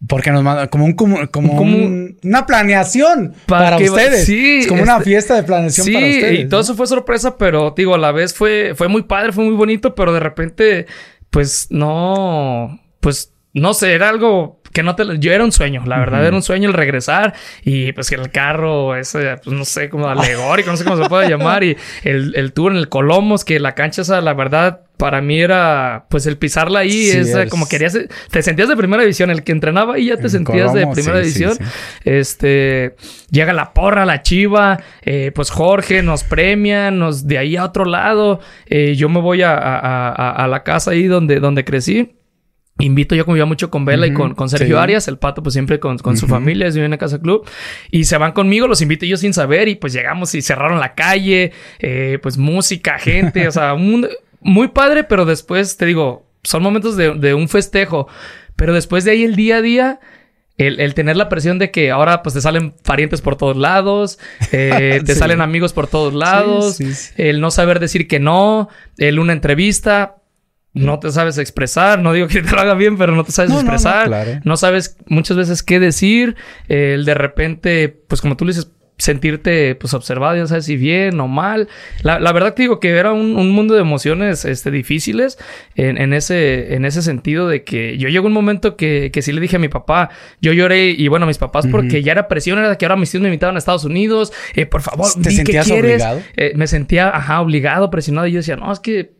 [0.05, 1.61] porque nos manda como un como,
[2.23, 4.25] una planeación para, ustedes.
[4.25, 6.39] Sí, es como una este, fiesta de planeación para ustedes.
[6.39, 9.43] Y todo eso fue sorpresa, pero digo, a la vez fue, fue muy padre, fue
[9.43, 10.85] muy bonito, pero de repente,
[11.29, 15.17] pues no, pues no sé, era algo que no te...
[15.17, 17.33] Yo era un sueño, la verdad, era un sueño el regresar
[17.63, 21.09] y pues que el carro, ese, pues no sé, como alegórico, no sé cómo se
[21.09, 24.81] puede llamar, y el, el tour en el Colomos, que la cancha esa, la verdad,
[24.97, 27.97] para mí era, pues el pisarla ahí, es, como querías,
[28.31, 31.57] te sentías de primera división, el que entrenaba ahí ya te sentías de primera división.
[32.03, 32.95] Este,
[33.29, 37.85] llega la porra, la chiva, eh, pues Jorge nos premia, nos de ahí a otro
[37.85, 42.13] lado, eh, yo me voy a, a, a, la casa ahí donde, donde crecí.
[42.79, 45.79] Invito, yo convivía mucho con Vela y con, con Sergio Arias, el pato, pues siempre
[45.79, 47.47] con, con su familia, viven en Casa Club.
[47.89, 50.93] Y se van conmigo, los invito yo sin saber, y pues llegamos y cerraron la
[50.93, 54.09] calle, eh, pues música, gente, o sea, un mundo
[54.41, 58.07] muy padre, pero después te digo, son momentos de, de un festejo.
[58.55, 59.99] Pero después de ahí el día a día,
[60.57, 64.19] el, el, tener la presión de que ahora pues te salen parientes por todos lados,
[64.51, 66.79] eh, te salen amigos por todos lados,
[67.15, 70.15] el no saber decir que no, el una entrevista,
[70.73, 73.51] no te sabes expresar, no digo que te lo haga bien, pero no te sabes
[73.51, 76.35] expresar, no, sabes muchas veces qué decir,
[76.67, 81.19] el de repente, pues como tú le dices, sentirte pues observado, ya sabes si bien
[81.19, 81.67] o mal.
[82.01, 85.37] La, la verdad te digo que era un, un mundo de emociones este, difíciles
[85.75, 89.31] en, en, ese, en ese sentido de que yo llegó un momento que, que sí
[89.31, 90.09] le dije a mi papá,
[90.41, 93.11] yo lloré y bueno a mis papás porque ya era presión, era que ahora mis
[93.11, 96.21] tíos me invitaban a Estados Unidos, eh, por favor, ¿te sentías obligado?
[96.35, 99.16] Eh, me sentía, ajá, obligado, presionado y yo decía, no, es que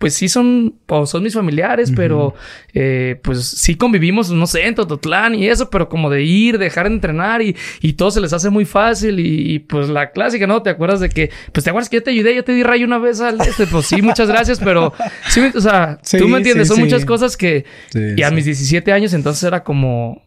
[0.00, 2.34] pues sí son, o son mis familiares, pero
[2.72, 6.88] eh, pues sí convivimos, no sé, en Tototlán y eso, pero como de ir, dejar
[6.88, 10.62] de entrenar y, y todo se les hace muy fácil y, pues la clásica, ¿no?
[10.62, 12.86] ¿Te acuerdas de que, pues te acuerdas que yo te ayudé, yo te di rayo
[12.86, 13.66] una vez al este?
[13.66, 14.94] Pues sí, muchas gracias, pero
[15.28, 19.12] sí, o sea, tú me entiendes, son muchas cosas que, y a mis 17 años
[19.12, 20.22] entonces era como,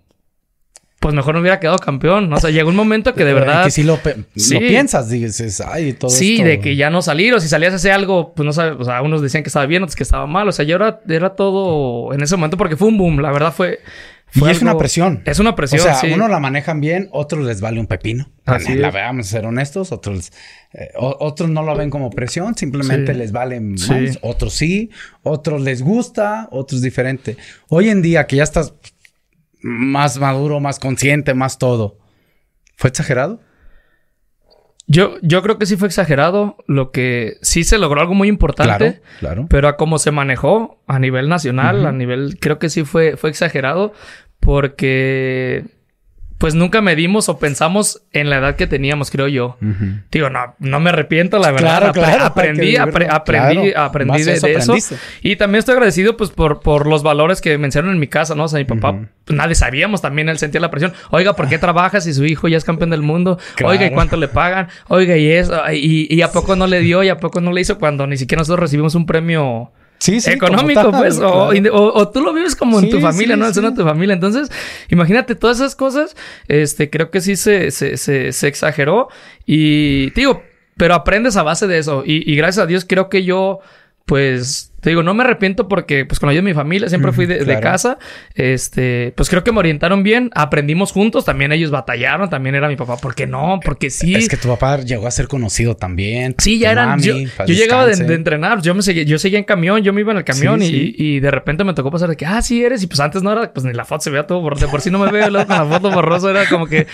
[1.03, 2.31] pues mejor no hubiera quedado campeón.
[2.31, 3.65] O sea, llegó un momento que de verdad.
[3.65, 3.99] que si lo,
[4.47, 7.91] piensas, dices, ay, todo Sí, de que ya no salir, o si salías a hacer
[7.91, 10.47] algo, pues no sabes, o sea, unos decían que estaba bien, otros que estaba mal.
[10.47, 13.53] O sea, ya era, era todo en ese momento porque fue un boom, la verdad
[13.53, 13.79] fue.
[14.33, 15.23] y es una presión.
[15.25, 15.81] Es una presión.
[15.81, 18.29] O sea, unos la manejan bien, otros les vale un pepino.
[18.45, 20.31] Así la veamos ser honestos, otros,
[20.71, 23.89] eh, otros no lo ven como presión, simplemente les vale más.
[24.21, 24.89] Otros sí,
[25.21, 27.35] otros les gusta, otros diferente.
[27.67, 28.73] Hoy en día que ya estás
[29.63, 31.97] más maduro, más consciente, más todo.
[32.75, 33.39] ¿Fue exagerado?
[34.85, 36.57] Yo, yo creo que sí fue exagerado.
[36.67, 39.01] Lo que sí se logró algo muy importante.
[39.01, 39.45] Claro, claro.
[39.49, 42.37] Pero a cómo se manejó a nivel nacional, a nivel.
[42.39, 43.93] Creo que sí fue, fue exagerado.
[44.39, 45.65] Porque
[46.37, 49.57] pues nunca medimos o pensamos en la edad que teníamos, creo yo.
[50.11, 51.85] Digo, no, no me arrepiento, la verdad.
[52.25, 54.75] aprendí, aprendí, aprendí de, eso.
[55.21, 58.35] Y también estoy agradecido, pues, por, por los valores que me enseñaron en mi casa,
[58.35, 58.45] ¿no?
[58.45, 60.93] O sea, mi papá, pues, nadie sabíamos también, él sentía la presión.
[61.11, 63.39] Oiga, ¿por qué trabajas si su hijo ya es campeón del mundo?
[63.63, 64.67] Oiga, ¿y cuánto le pagan?
[64.87, 65.61] Oiga, ¿y eso?
[65.71, 68.17] Y, y a poco no le dio y a poco no le hizo cuando ni
[68.17, 69.71] siquiera nosotros recibimos un premio
[70.03, 73.47] Sí, sí, económico, pues, o, tú lo vives como en tu familia, ¿no?
[73.47, 74.13] En de tu familia.
[74.13, 74.51] Entonces,
[74.89, 76.17] imagínate todas esas cosas,
[76.49, 79.07] este, creo que sí se, se, se, se exageró
[79.45, 80.43] y, digo,
[80.75, 83.61] pero aprendes a base de eso y, y gracias a Dios creo que yo,
[84.05, 87.13] pues, te digo, no me arrepiento porque, pues, con la ayuda de mi familia, siempre
[87.13, 87.97] fui de, casa.
[88.35, 90.29] Este, pues creo que me orientaron bien.
[90.35, 91.23] Aprendimos juntos.
[91.23, 92.29] También ellos batallaron.
[92.29, 92.97] También era mi papá.
[92.97, 93.61] ¿Por qué no?
[93.63, 94.13] Porque sí.
[94.13, 96.35] Es que tu papá llegó a ser conocido también.
[96.37, 96.99] Sí, ya eran.
[97.01, 98.61] yo, llegaba de, entrenar.
[98.61, 99.81] Yo me seguía, yo seguía en camión.
[99.83, 102.25] Yo me iba en el camión y, y, de repente me tocó pasar de que,
[102.25, 102.83] ah, sí eres.
[102.83, 104.81] Y pues antes no era, pues ni la foto se veía todo por, de por
[104.81, 106.29] sí no me veo con la foto borrosa.
[106.29, 106.87] Era como que.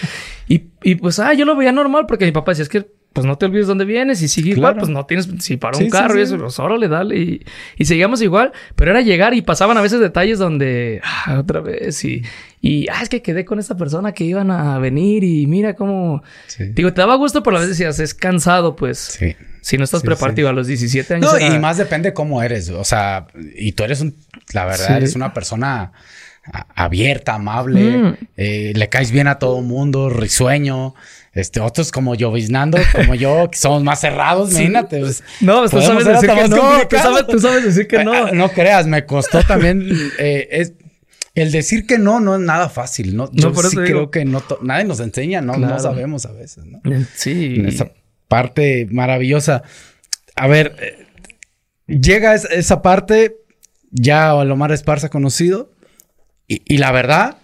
[0.48, 3.28] Y, y pues, ah, yo lo veía normal porque mi papá decía, es que pues
[3.28, 6.18] no te olvides dónde vienes y sigue igual, pues no tienes, si para un carro
[6.18, 7.18] y eso, pues órale, dale.
[7.18, 11.60] Y, y, seguíamos igual, pero era llegar y pasaban a veces detalles donde, ah, otra
[11.60, 12.24] vez, y,
[12.62, 16.24] y, ah, es que quedé con esta persona que iban a venir y mira cómo,
[16.58, 18.98] digo, te daba gusto, pero a veces decías, es cansado, pues.
[18.98, 19.36] Sí.
[19.60, 21.34] Si no estás preparado, a los 17 años.
[21.34, 24.16] No, y más depende cómo eres, o sea, y tú eres un,
[24.54, 25.92] la verdad, eres una persona
[26.76, 28.18] abierta, amable, mm.
[28.38, 30.96] eh, le caes bien a todo mundo, risueño.
[31.32, 35.00] Este, otros como lloviznando, como yo, que somos más cerrados, imagínate.
[35.00, 36.88] Pues, no, pues tú sabes decir que no.
[37.28, 38.32] Tú sabes, decir que no.
[38.34, 39.90] No creas, me costó también.
[40.18, 40.74] Eh, es,
[41.36, 43.16] el decir que no no es nada fácil.
[43.16, 46.82] No, yo sí creo que no nadie nos enseña, no, no sabemos a veces, ¿no?
[47.16, 47.56] Sí.
[47.58, 47.92] En esa
[48.28, 49.64] parte maravillosa.
[50.36, 51.06] A ver, eh,
[51.88, 53.38] llega esa parte,
[53.92, 55.72] ya Omar Esparza conocido,
[56.50, 57.38] y, y la verdad,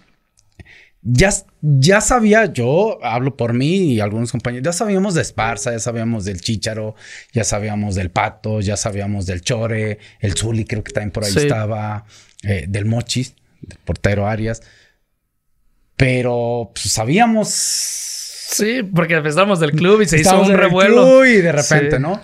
[1.08, 1.30] ya,
[1.62, 6.24] ya sabía, yo hablo por mí y algunos compañeros, ya sabíamos de Esparza, ya sabíamos
[6.24, 6.96] del Chícharo,
[7.32, 11.32] ya sabíamos del Pato, ya sabíamos del Chore, el Zuli creo que también por ahí
[11.34, 12.04] estaba,
[12.42, 14.62] eh, del Mochis, del portero Arias.
[15.96, 17.48] Pero pues, sabíamos.
[17.48, 21.24] Sí, porque empezamos del club y se hizo un revuelo.
[21.24, 22.20] Y de repente, ¿no?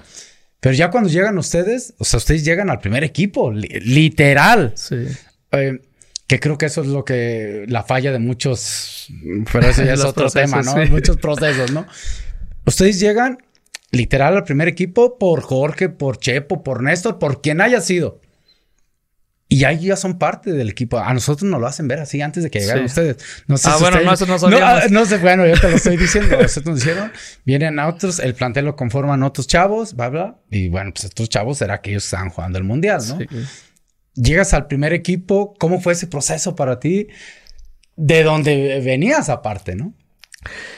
[0.60, 4.72] Pero ya cuando llegan ustedes, o sea, ustedes llegan al primer equipo, literal.
[4.76, 5.06] Sí.
[5.52, 5.80] Eh,
[6.26, 9.08] que creo que eso es lo que la falla de muchos,
[9.52, 10.74] pero eso ya es otro tema, ¿no?
[10.86, 11.86] Muchos procesos, ¿no?
[12.64, 13.38] Ustedes llegan
[13.90, 18.20] literal al primer equipo por Jorge, por Chepo, por Néstor, por quien haya sido.
[19.48, 20.98] Y ahí ya son parte del equipo.
[20.98, 23.18] A nosotros nos lo hacen ver así antes de que llegaran ustedes.
[23.48, 24.66] No sé ah, bueno, no, eso no sabíamos.
[24.66, 26.38] No, ah, no sé, bueno, yo te lo estoy diciendo.
[26.38, 27.12] Ustedes nos dijeron,
[27.44, 30.38] vienen otros, el plantel lo conforman otros chavos, bla, bla.
[30.50, 33.18] Y bueno, pues estos chavos será que ellos están jugando el mundial, ¿no?
[33.18, 33.26] Sí
[34.14, 37.08] llegas al primer equipo, ¿cómo fue ese proceso para ti?
[37.96, 39.94] De dónde venías aparte, ¿no?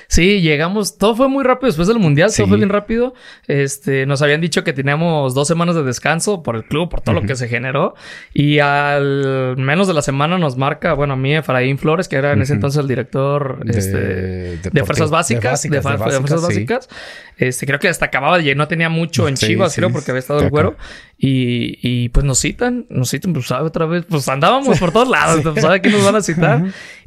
[0.08, 3.14] Sí, llegamos, todo fue muy rápido después del mundial, todo fue bien rápido.
[3.46, 7.14] Este, nos habían dicho que teníamos dos semanas de descanso por el club, por todo
[7.14, 7.94] lo que se generó.
[8.32, 12.32] Y al menos de la semana nos marca, bueno, a mí, Efraín Flores, que era
[12.32, 16.88] en ese entonces el director de, este, de, fuerzas básicas, de, fuerzas básicas.
[17.36, 20.40] Este, creo que hasta acababa de no tenía mucho en Chivas, creo, porque había estado
[20.40, 20.76] el güero.
[21.18, 25.08] Y, y pues nos citan, nos citan, pues sabe otra vez, pues andábamos por todos
[25.08, 26.64] lados, pues sabe que nos van a citar.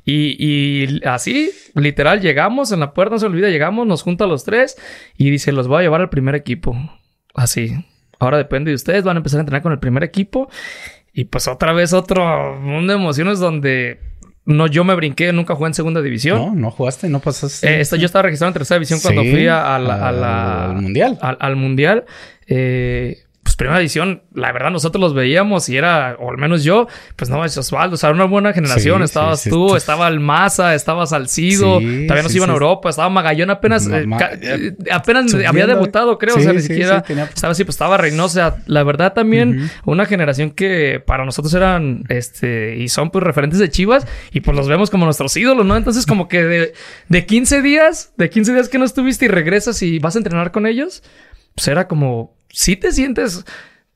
[0.10, 4.28] Y, y así, literal, llegamos en la puerta, no se olvida, llegamos, nos junta a
[4.28, 4.78] los tres
[5.18, 6.78] y dice, los voy a llevar al primer equipo.
[7.36, 7.76] Así.
[8.18, 10.50] Ahora depende de ustedes, van a empezar a entrenar con el primer equipo.
[11.12, 14.00] Y pues otra vez otro mundo de emociones donde
[14.46, 16.38] no, yo me brinqué, nunca jugué en segunda división.
[16.38, 17.82] No, no jugaste, no pasaste.
[17.82, 21.18] Eh, yo estaba registrado en tercera división cuando fui a, la, al mundial.
[21.22, 22.06] al mundial.
[22.48, 26.90] Eh, pues primera edición, la verdad nosotros los veíamos y era, o al menos yo,
[27.16, 31.08] pues no, es Osvaldo, o sea, una buena generación, estabas tú, estaba el Maza, estaba
[31.08, 34.06] Salcido, también nos iban a Europa, estaba Magallón apenas, eh,
[34.42, 38.84] eh, apenas había debutado, creo, o sea, ni siquiera estaba así, pues estaba Reynosa, la
[38.84, 44.06] verdad también una generación que para nosotros eran, este, y son pues referentes de Chivas
[44.34, 45.78] y pues los vemos como nuestros ídolos, ¿no?
[45.78, 46.74] Entonces como que de,
[47.08, 50.52] de 15 días, de 15 días que no estuviste y regresas y vas a entrenar
[50.52, 51.02] con ellos,
[51.56, 53.46] pues era como si te sientes,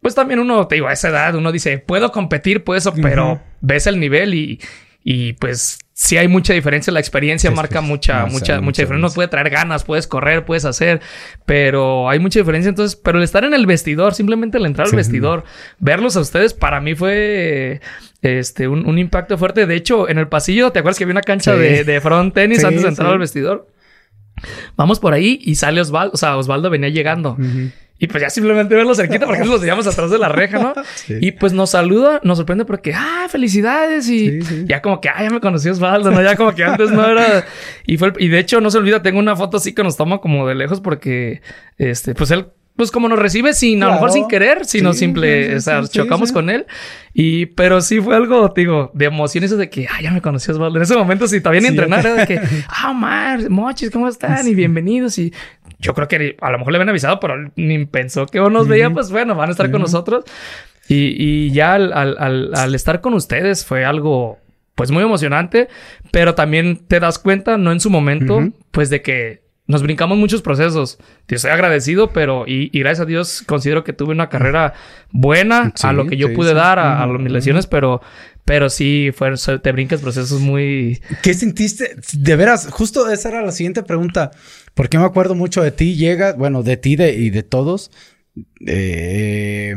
[0.02, 3.88] pues también uno, te digo, a esa edad uno dice, puedo competir, pues, pero ves
[3.88, 4.60] el nivel y,
[5.04, 6.92] y pues sí hay mucha diferencia.
[6.92, 9.08] La experiencia marca mucha, mucha, mucha diferencia.
[9.08, 11.02] Uno puede traer ganas, puedes correr, puedes hacer,
[11.46, 12.70] pero hay mucha diferencia.
[12.70, 15.44] Entonces, pero el estar en el vestidor, simplemente el entrar al vestidor,
[15.80, 17.82] verlos a ustedes, para mí fue
[18.24, 19.68] este un, impacto fuerte.
[19.68, 22.64] De hecho, en el pasillo, ¿te acuerdas que había una cancha de, de front tenis
[22.64, 23.68] antes de entrar al vestidor?
[24.76, 27.38] Vamos por ahí y sale Osvaldo, o sea, Osvaldo venía llegando.
[28.02, 30.74] Y pues ya simplemente verlo cerquita porque nos veíamos atrás de la reja, ¿no?
[31.08, 34.10] Y pues nos saluda, nos sorprende porque, ah, felicidades.
[34.10, 36.20] Y ya como que, ah, ya me conoció Osvaldo, ¿no?
[36.24, 37.46] Ya como que antes no era.
[37.86, 40.18] Y fue, y de hecho, no se olvida, tengo una foto así que nos toma
[40.18, 41.44] como de lejos porque,
[41.78, 45.56] este, pues él pues como nos recibe sin, a lo mejor sin querer, sino simple,
[45.56, 46.66] o sea, chocamos con él.
[47.14, 50.78] Y, pero sí fue algo, digo, de emociones de que, ah, ya me conocí Osvaldo.
[50.78, 54.48] En ese momento, si todavía ni entrenar, era de que, ah, Mar, mochis, ¿cómo están?
[54.48, 55.20] Y bienvenidos.
[55.20, 55.32] Y
[55.82, 58.89] yo creo que a lo mejor le habían avisado, pero ni pensó que nos veía,
[58.91, 60.24] pues bueno, van a estar con nosotros.
[60.88, 64.39] Y, ya al, estar con ustedes fue algo,
[64.76, 65.67] pues muy emocionante,
[66.12, 70.41] pero también te das cuenta, no en su momento, pues de que nos brincamos muchos
[70.41, 71.00] procesos.
[71.26, 74.74] Te estoy agradecido, pero y, gracias a Dios considero que tuve una carrera
[75.12, 78.02] buena a lo que yo pude dar a, mis lesiones, pero
[78.44, 81.00] pero sí, fue, te brincas procesos muy...
[81.22, 81.96] ¿Qué sentiste?
[82.12, 84.32] De veras, justo esa era la siguiente pregunta.
[84.73, 87.91] Porque me acuerdo mucho de ti, llega, bueno, de ti y de todos.
[88.65, 89.75] Eh,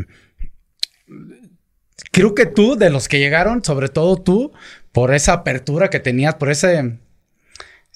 [2.13, 4.53] creo que tú, de los que llegaron, sobre todo tú,
[4.93, 6.71] por esa apertura que tenías, por esa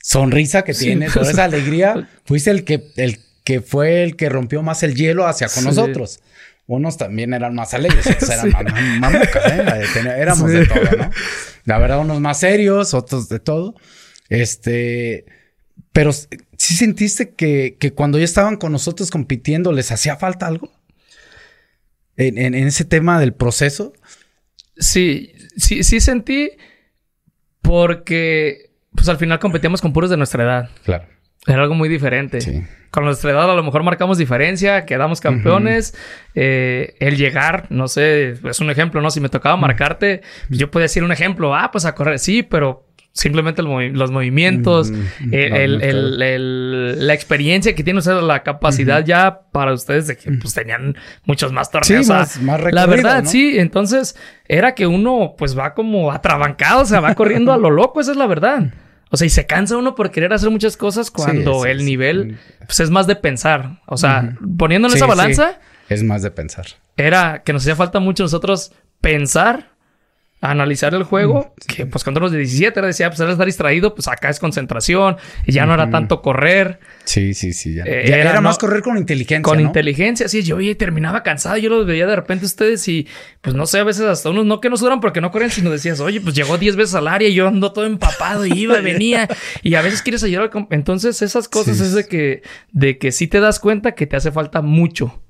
[0.02, 4.62] sonrisa que tienes, por esa alegría, fuiste el que, el que fue el que rompió
[4.62, 6.20] más el hielo hacia con nosotros.
[6.66, 10.16] Unos también eran más alegres, otros eran más, ¿eh?
[10.18, 11.10] Éramos de todo, ¿no?
[11.64, 13.74] La verdad, unos más serios, otros de todo.
[14.28, 15.24] Este,
[15.98, 20.70] pero ¿sí sentiste que, cuando ya estaban con nosotros compitiendo les hacía falta algo?
[22.16, 23.92] En, ese tema del proceso.
[24.76, 26.52] Sí, sí, sí sentí
[27.62, 30.70] porque pues al final competíamos con puros de nuestra edad.
[30.84, 31.04] Claro.
[31.48, 32.42] Era algo muy diferente.
[32.42, 32.62] Sí.
[32.92, 35.96] Con nuestra edad a lo mejor marcamos diferencia, quedamos campeones.
[36.36, 39.10] Eh, el llegar, no sé, es un ejemplo, ¿no?
[39.10, 42.87] Si me tocaba marcarte, yo podía decir un ejemplo, ah, pues a correr, sí, pero
[43.18, 44.92] simplemente los movimientos,
[45.30, 51.52] la experiencia que tiene usted, la capacidad ya para ustedes de que pues tenían muchos
[51.52, 52.06] más torneos.
[52.06, 52.40] Sí, más,
[52.72, 53.58] La verdad, sí.
[53.58, 54.14] Entonces
[54.46, 58.12] era que uno pues va como atrabancado, o sea, va corriendo a lo loco, esa
[58.12, 58.72] es la verdad.
[59.10, 62.78] O sea, y se cansa uno por querer hacer muchas cosas cuando el nivel pues
[62.78, 63.80] es más de pensar.
[63.86, 65.58] O sea, poniendo en esa balanza.
[65.88, 66.66] Es más de pensar.
[66.96, 69.72] Era que nos hacía falta mucho nosotros pensar
[70.40, 73.94] analizar el juego, que pues cuando los de 17 era decía, pues era estar distraído,
[73.94, 76.78] pues acá es concentración, y ya no era tanto correr.
[77.04, 77.84] Sí, sí, sí, ya.
[77.84, 79.42] Eh, era, más correr con inteligencia.
[79.42, 83.08] Con inteligencia, sí, yo oye, terminaba cansado, yo los veía de repente ustedes y
[83.40, 85.70] pues no sé, a veces hasta unos no que no sudan porque no corren, sino
[85.70, 88.80] decías, oye, pues llegó 10 veces al área y yo ando todo empapado y iba,
[88.80, 89.28] venía,
[89.62, 90.50] y a veces quieres ayudar.
[90.70, 94.30] Entonces, esas cosas es de que, de que sí te das cuenta que te hace
[94.30, 95.20] falta mucho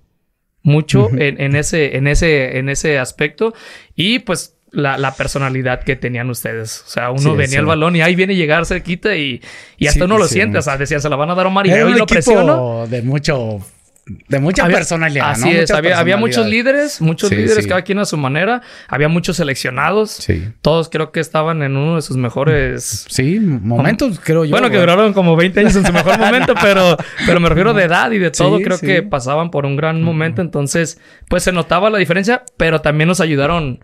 [0.63, 3.55] mucho en, en, ese, en ese, en ese aspecto.
[3.95, 6.85] Y pues la, personalidad que tenían ustedes.
[6.87, 9.41] O sea, uno venía al balón y ahí viene a llegar cerquita y,
[9.77, 10.59] y hasta uno lo siente.
[10.59, 12.87] O sea, decían, se la van a dar a Omar y lo presiono.
[12.87, 13.61] De mucho
[14.29, 15.31] de mucha personalidad.
[15.31, 18.63] Así es, había, muchos líderes, muchos líderes, cada quien a su manera.
[18.89, 20.11] Había muchos seleccionados.
[20.11, 20.49] Sí.
[20.63, 23.07] Todos creo que estaban en uno de sus mejores.
[23.09, 24.51] Sí, momentos, creo yo.
[24.51, 27.85] Bueno, que duraron como 20 años en su mejor momento, pero, pero me refiero de
[27.85, 28.61] edad y de todo.
[28.61, 30.43] creo que pasaban por un gran momento.
[30.43, 33.81] Entonces, pues se notaba la diferencia, pero también nos ayudaron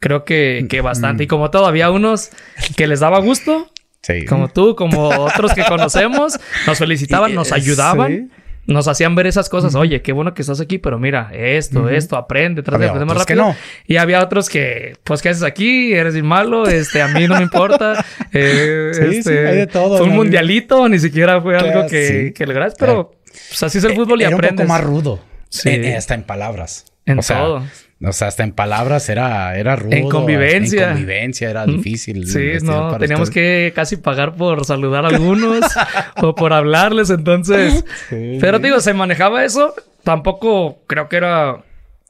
[0.00, 1.24] Creo que, que bastante.
[1.24, 2.30] Y como todo, había unos
[2.76, 3.70] que les daba gusto.
[4.02, 4.24] Sí.
[4.26, 6.38] Como tú, como otros que conocemos.
[6.66, 8.30] Nos felicitaban, nos ayudaban.
[8.66, 9.74] nos hacían ver esas cosas.
[9.74, 13.18] Oye, qué bueno que estás aquí, pero mira, esto, esto, aprende, trata de aprender más
[13.18, 13.56] rápido.
[13.86, 15.92] Y había otros que, pues, ¿qué haces aquí?
[15.92, 18.04] Eres bien malo, este, a mí no me importa.
[18.32, 19.96] Eh, este, hay de todo.
[19.98, 23.12] Fue un mundialito, ni siquiera fue algo que, que lograste, pero
[23.48, 24.60] pues, así es el fútbol y era aprendes.
[24.60, 25.20] un poco más rudo.
[25.48, 25.70] Sí.
[25.92, 26.84] hasta en palabras.
[27.06, 27.64] En todo.
[28.00, 29.92] O sea, hasta en palabras era, era rudo.
[29.92, 30.84] En convivencia.
[30.84, 32.28] En convivencia era difícil.
[32.28, 35.64] Sí, no, teníamos que casi pagar por saludar a algunos
[36.22, 37.84] o por hablarles, entonces.
[38.08, 39.74] Pero digo, se manejaba eso.
[40.04, 41.64] Tampoco creo que era.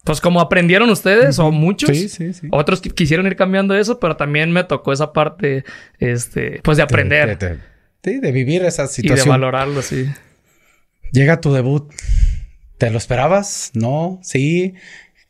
[0.05, 1.91] Pues como aprendieron ustedes o muchos.
[1.91, 2.49] Sí, sí, sí.
[2.51, 5.65] Otros quisieron ir cambiando eso, pero también me tocó esa parte,
[5.99, 7.39] este, pues de aprender.
[8.05, 9.19] sí, de vivir esa situación.
[9.19, 10.07] Y de valorarlo, sí.
[11.13, 11.91] Llega tu debut.
[12.77, 13.73] ¿Te lo esperabas?
[13.75, 14.21] ¿No?
[14.23, 14.75] ¿Sí?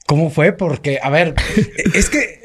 [0.09, 0.53] ¿Cómo fue?
[0.55, 1.35] Porque, a ver,
[1.95, 2.41] es que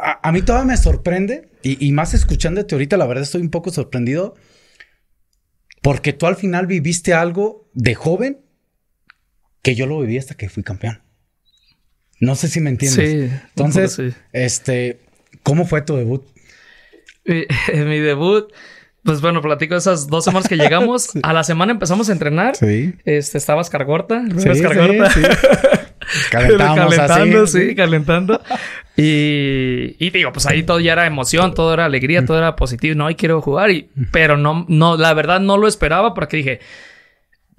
[0.00, 4.34] a, mí todavía me sorprende y, más escuchándote ahorita, la verdad estoy un poco sorprendido
[5.82, 8.40] porque tú al final viviste algo de joven
[9.60, 11.02] que yo lo viví hasta que fui campeón.
[12.18, 13.30] No sé si me entiendes.
[13.30, 13.36] Sí.
[13.48, 14.00] Entonces,
[14.32, 14.98] este,
[15.42, 16.24] ¿cómo fue tu debut?
[17.26, 17.44] Mi,
[17.84, 18.50] mi debut,
[19.04, 21.10] pues bueno, platico esas dos semanas que llegamos.
[21.22, 22.56] A la semana empezamos a entrenar.
[22.56, 22.94] Sí.
[23.04, 24.24] Este, estaba Escargorta.
[24.38, 25.12] Sí, Escargorta.
[26.22, 28.40] Sí, calentando, sí, calentando.
[28.96, 32.94] Y, y, digo, pues ahí todo ya era emoción, todo era alegría, todo era positivo.
[32.94, 33.70] No, y quiero jugar.
[33.70, 36.60] Y, pero no, no, la verdad no lo esperaba porque dije,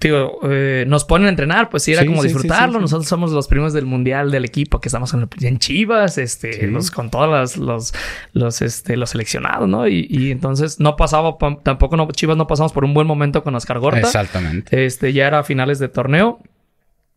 [0.00, 2.80] digo, eh, nos ponen a entrenar, pues sí, era como disfrutarlo.
[2.80, 7.10] Nosotros somos los primos del mundial del equipo que estamos en, Chivas, este, los, con
[7.10, 7.92] todos los,
[8.32, 9.88] los, este, los seleccionados, ¿no?
[9.88, 13.78] Y, entonces no pasaba, tampoco no, Chivas no pasamos por un buen momento con Oscar
[13.78, 14.00] Gorta.
[14.00, 14.84] Exactamente.
[14.84, 16.40] Este, ya era a finales de torneo.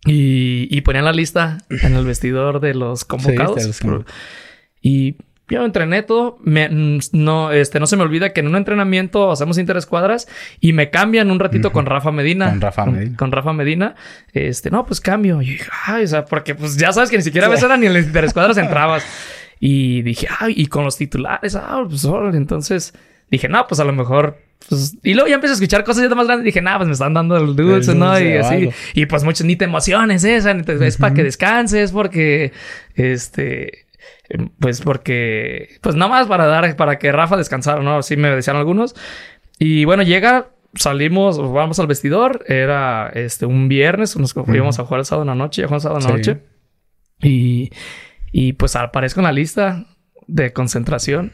[0.07, 3.81] Y, y ponían la lista en el vestidor de los convocados.
[4.81, 5.17] y
[5.49, 6.37] yo entrené todo.
[6.43, 10.27] Me, no, este, no se me olvida que en un entrenamiento hacemos interescuadras
[10.59, 12.49] y me cambian un ratito con Rafa Medina.
[12.49, 13.17] Con Rafa Medina.
[13.17, 13.95] Con, Rafa Medina.
[14.33, 15.41] Este, no, pues cambio.
[15.41, 17.77] Y dije, ay, o sea, porque pues ya sabes que ni siquiera a veces era
[17.77, 19.05] ni en el interescuadras entrabas.
[19.59, 22.93] Y dije, ay, y con los titulares, ah, pues entonces
[23.29, 24.37] dije, no, pues a lo mejor
[24.69, 26.45] pues, y luego ya empecé a escuchar cosas ya más grandes.
[26.45, 28.19] Dije, nah, pues me están dando el dulce, ¿no?
[28.19, 28.69] Y así.
[28.93, 30.37] Y pues muchos, ni te emociones, ¿eh?
[30.37, 32.51] es para que descanses, porque,
[32.95, 33.85] este,
[34.59, 37.97] pues porque, pues nada más para dar, para que Rafa descansara, ¿no?
[37.97, 38.95] Así me decían algunos.
[39.59, 42.43] Y bueno, llega, salimos, vamos al vestidor.
[42.47, 45.85] Era, este, un viernes, nos íbamos a jugar el sábado en la noche, ya jugamos
[45.85, 46.43] el sábado en la noche.
[47.21, 47.71] Y,
[48.31, 49.85] y pues aparezco en la lista
[50.27, 51.31] de concentración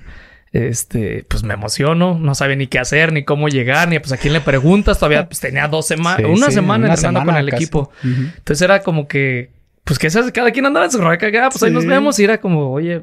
[0.53, 4.17] este, pues me emociono, no sabía ni qué hacer, ni cómo llegar, ni pues a
[4.17, 7.91] quién le preguntas, todavía pues tenía dos semanas, una semana entrenando con el equipo.
[8.03, 9.49] Entonces era como que,
[9.83, 12.39] pues que cada quien andaba en su rollo, ah, pues ahí nos vemos y era
[12.39, 13.01] como, oye,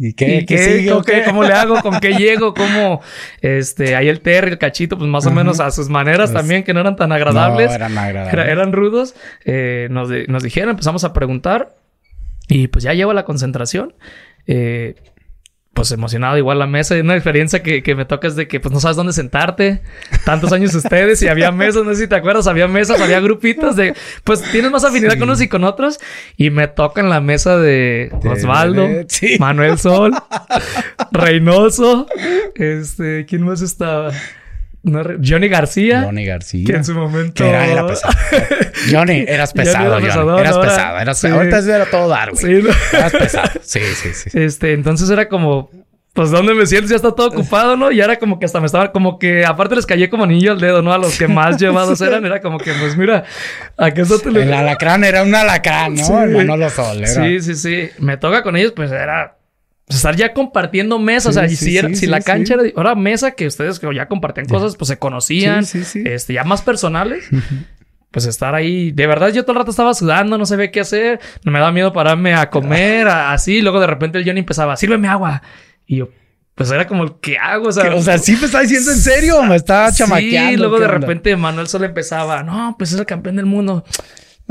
[0.00, 0.46] ¿Y qué?
[0.46, 1.82] ¿Qué, ¿Cómo le hago?
[1.82, 2.54] ¿Con qué llego?
[2.54, 3.00] ¿Cómo?
[3.40, 6.62] Este, ahí el Terry, el cachito, pues más o menos a sus maneras pues también,
[6.62, 7.68] que no eran tan agradables.
[7.68, 8.48] No, eran agradables.
[8.48, 9.16] eran rudos.
[9.44, 11.74] Eh, nos, nos dijeron, empezamos a preguntar.
[12.46, 13.94] Y pues ya llevo la concentración.
[14.46, 14.94] Eh,
[15.78, 16.96] pues emocionado igual la mesa.
[16.96, 19.80] Y una experiencia que, que, me toca es de que pues no sabes dónde sentarte.
[20.24, 23.76] Tantos años ustedes y había mesas, no sé si te acuerdas, había mesas, había grupitos
[23.76, 23.94] de...
[24.24, 26.00] Pues tienes más afinidad con unos y con otros.
[26.36, 28.88] Y me toca en la mesa de, Osvaldo,
[29.38, 30.14] Manuel Sol,
[31.12, 32.08] Reynoso,
[32.56, 34.10] este, ¿quién más estaba?
[34.84, 36.02] Johnny García.
[36.02, 36.64] Johnny García.
[36.66, 37.44] Que en su momento.
[37.44, 38.14] era, pesado.
[38.90, 40.06] Johnny, eras pesado, Johnny.
[40.06, 40.98] eras pesado.
[40.98, 42.62] Eras Ahorita era todo dar, güey.
[42.62, 43.50] Sí, Eras pesado.
[43.62, 44.30] Sí, sí, sí.
[44.38, 45.70] Este, entonces era como.
[46.14, 46.90] Pues, ¿dónde me siento?
[46.90, 47.92] Ya está todo ocupado, ¿no?
[47.92, 48.90] Y era como que hasta me estaba...
[48.90, 49.44] Como que...
[49.44, 50.92] Aparte les cayé como niño al dedo, ¿no?
[50.92, 52.26] A los que más llevados eran.
[52.26, 53.22] Era como que, pues, mira...
[53.76, 56.04] ¿A qué eso te El alacrán era un alacrán, ¿no?
[56.04, 56.12] Sí.
[56.12, 57.06] El Sol.
[57.06, 57.90] Sí, sí, sí.
[58.00, 59.37] Me toca con ellos, pues, era
[59.88, 61.36] pues, estar ya compartiendo mesas.
[61.36, 61.56] o sea, si,
[61.96, 62.64] si la cancha era.
[62.76, 65.64] Ahora, mesa que ustedes ya compartían cosas, pues se conocían.
[65.64, 67.28] Este, ya más personales.
[68.10, 68.90] Pues estar ahí.
[68.92, 71.20] De verdad, yo todo el rato estaba sudando, no sabía qué hacer.
[71.44, 73.62] No me daba miedo pararme a comer, así.
[73.62, 75.42] Luego de repente el Johnny empezaba, sírveme agua.
[75.86, 76.10] Y yo,
[76.54, 77.68] pues era como, ¿qué hago?
[77.68, 79.42] O sea, o sea ¿sí me está diciendo en serio?
[79.42, 80.50] ¿Me está chamaqueando?
[80.50, 83.84] Sí, luego de repente Manuel solo empezaba, no, pues es el campeón del mundo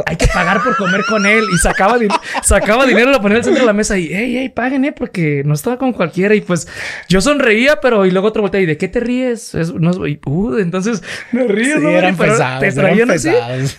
[0.05, 1.45] hay que pagar por comer con él.
[1.53, 1.97] Y sacaba,
[2.43, 5.43] sacaba dinero, lo ponía al centro de la mesa y, hey, hey, paguen, eh, porque
[5.45, 6.35] no estaba con cualquiera.
[6.35, 6.67] Y pues
[7.09, 9.55] yo sonreía, pero y luego otro voltea y, ¿de qué te ríes?
[9.55, 11.89] Es, no, uh, entonces me río, ¿no?
[11.89, 13.31] Eran pesados, te traían así.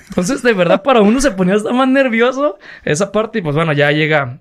[0.09, 3.39] Entonces, de verdad, para uno se ponía hasta más nervioso esa parte.
[3.39, 4.41] Y pues bueno, ya llega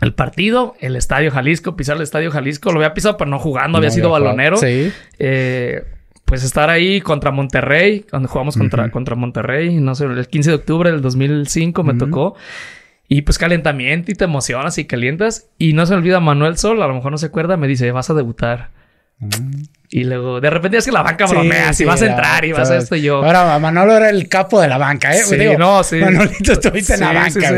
[0.00, 2.72] el partido, el Estadio Jalisco, pisar el Estadio Jalisco.
[2.72, 4.56] Lo había pisado, pero no jugando, había sido balonero.
[4.56, 4.92] Sí.
[5.18, 5.84] Eh
[6.24, 10.56] pues estar ahí contra Monterrey, cuando jugamos contra, contra Monterrey, no sé, el 15 de
[10.56, 12.34] octubre del 2005 me tocó.
[13.08, 15.50] Y pues calentamiento y te emocionas y calientas.
[15.58, 18.08] Y no se olvida Manuel Sol, a lo mejor no se acuerda, me dice, vas
[18.08, 18.70] a debutar.
[19.94, 22.70] Y luego, de repente es que la banca bromea, si vas a entrar y vas
[22.70, 23.16] a esto y yo.
[23.22, 25.22] Ahora, Manolo era el capo de la banca, ¿eh?
[25.22, 25.96] Sí, no, sí.
[25.96, 27.52] Manolito, estuviste en la banca,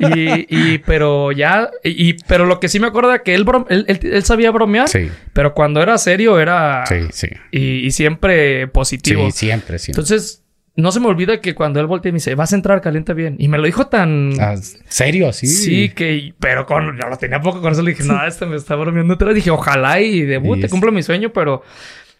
[0.00, 3.86] y, y, pero ya, y, pero lo que sí me acuerdo es que él, él,
[3.86, 4.88] él, sabía bromear.
[4.88, 5.08] Sí.
[5.32, 6.84] Pero cuando era serio era.
[6.88, 7.28] Sí, sí.
[7.52, 9.26] Y, y siempre positivo.
[9.26, 10.02] Sí, siempre, siempre.
[10.02, 10.41] Entonces,
[10.74, 13.12] no se me olvida que cuando él voltea y me dice, vas a entrar, calienta
[13.12, 13.36] bien.
[13.38, 14.32] Y me lo dijo tan...
[14.40, 15.32] Ah, ¿Serio?
[15.32, 15.46] Sí.
[15.46, 16.34] Sí, que...
[16.40, 16.98] Pero con...
[16.98, 17.82] Yo lo tenía poco con eso.
[17.82, 19.18] Le dije, no, este me está bromeando.
[19.18, 21.62] Te dije, ojalá y debute, cumplo mi sueño, pero...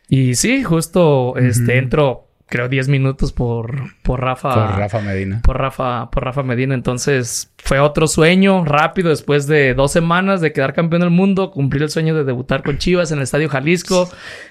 [0.09, 4.53] Y sí, justo, este, entro creo 10 minutos por, por Rafa.
[4.53, 5.40] Por Rafa Medina.
[5.42, 6.74] Por Rafa, por Rafa Medina.
[6.74, 11.82] Entonces fue otro sueño rápido después de dos semanas de quedar campeón del mundo, cumplir
[11.82, 14.07] el sueño de debutar con Chivas en el Estadio Jalisco,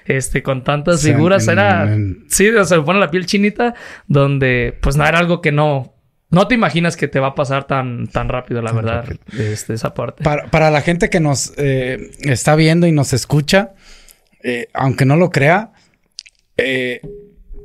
[0.06, 1.48] este, con tantas figuras.
[1.48, 1.96] era,
[2.28, 3.76] sí, o sea, me pone la piel chinita,
[4.08, 5.94] donde pues no era algo que no,
[6.32, 9.06] no te imaginas que te va a pasar tan, tan rápido, la verdad,
[9.38, 10.24] Este, esa parte.
[10.24, 13.74] Para, para, la gente que nos eh, está viendo y nos escucha,
[14.42, 15.72] eh, aunque no lo crea,
[16.58, 17.02] eh,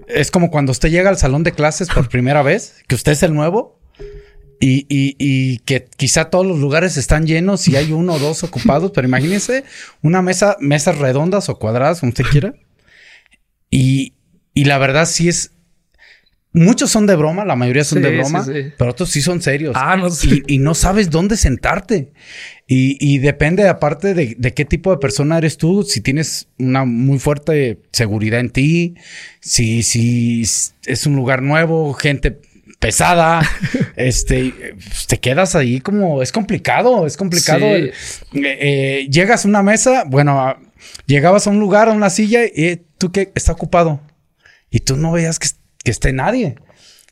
[0.09, 3.23] es como cuando usted llega al salón de clases por primera vez, que usted es
[3.23, 3.79] el nuevo
[4.61, 8.93] y, y, que quizá todos los lugares están llenos y hay uno o dos ocupados,
[8.95, 9.65] pero imagínese
[10.03, 12.55] una mesa, mesas redondas o cuadradas, como usted quiera.
[13.71, 14.15] Y,
[14.55, 15.53] y la verdad sí es,
[16.57, 18.47] Muchos son de broma, la mayoría son de broma,
[18.79, 19.75] pero otros sí son serios.
[19.77, 20.43] Ah, no sé.
[20.47, 22.15] y, no sabes dónde sentarte.
[22.67, 27.83] Y, depende, aparte de, qué tipo de persona eres tú, si tienes una muy fuerte
[27.93, 28.95] seguridad en ti,
[29.39, 30.41] si, si
[30.87, 32.41] es un lugar nuevo, gente
[32.79, 33.43] pesada,
[33.97, 34.75] este,
[35.09, 37.67] te quedas ahí como, es complicado, es complicado.
[37.67, 37.93] Eh,
[38.33, 40.57] eh, llegas a una mesa, bueno,
[41.05, 44.01] llegabas a un lugar, a una silla, y tú que está ocupado.
[44.71, 45.49] Y tú no veas que
[45.87, 46.57] que esté nadie.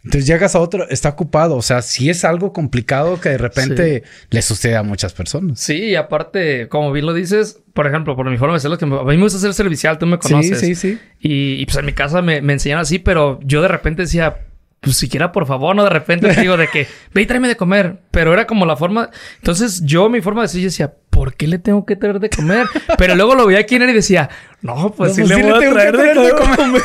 [0.02, 1.54] Entonces llegas a otro, está ocupado.
[1.54, 5.60] O sea, sí es algo complicado que de repente le sucede a muchas personas.
[5.60, 8.84] Sí, y aparte, como bien lo dices, por ejemplo, por mi forma de ser, que
[8.84, 10.58] a mí me gusta ser servicial, tú me conoces.
[10.58, 10.98] Sí, sí, sí.
[11.20, 14.40] Y, pues en mi casa me, me enseñan así, pero yo de repente decía,
[14.80, 17.56] pues siquiera por favor, no de repente te digo de que ve y tráeme de
[17.56, 18.00] comer.
[18.10, 19.10] Pero era como la forma.
[19.36, 22.28] Entonces yo, mi forma de decir, yo decía, ¿por qué le tengo que traer de
[22.28, 22.66] comer?
[22.98, 24.28] Pero luego lo veía quién era y decía,
[24.60, 26.82] no, pues sí pues le voy a traer, de, comer.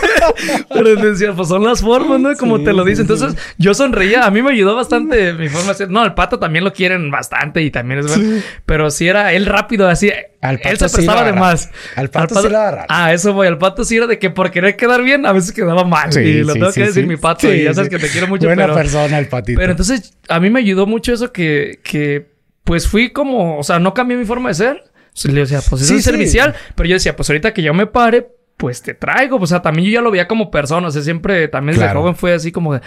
[0.70, 2.36] Pero decía, pues son las formas, ¿no?
[2.36, 3.02] Como te lo dice.
[3.02, 4.26] Entonces yo sonreía.
[4.26, 5.90] A mí me ayudó bastante mi forma de ser.
[5.90, 8.42] No, al pato también lo quieren bastante y también es bueno.
[8.66, 10.12] Pero si era él rápido, así.
[10.42, 11.72] Al pato él se prestaba de más.
[11.96, 13.48] Al pato, sí la Ah, eso voy.
[13.48, 16.16] Al pato sí era de que por querer quedar bien, a veces quedaba mal.
[16.22, 17.52] y lo tengo que decir mi pato.
[17.52, 18.46] y ya sabes que te quiero mucho.
[18.46, 19.58] Buena persona el patito.
[19.60, 22.29] Pero entonces a mí me ayudó mucho eso que, que
[22.70, 24.84] pues fui como, o sea, no cambié mi forma de ser.
[25.24, 28.84] Le decía, pues es servicial, pero yo decía, pues ahorita que yo me pare, pues
[28.84, 29.38] te traigo.
[29.38, 30.88] O sea, también yo ya lo veía como persona.
[30.88, 32.82] O sea, siempre también desde joven fue así como de,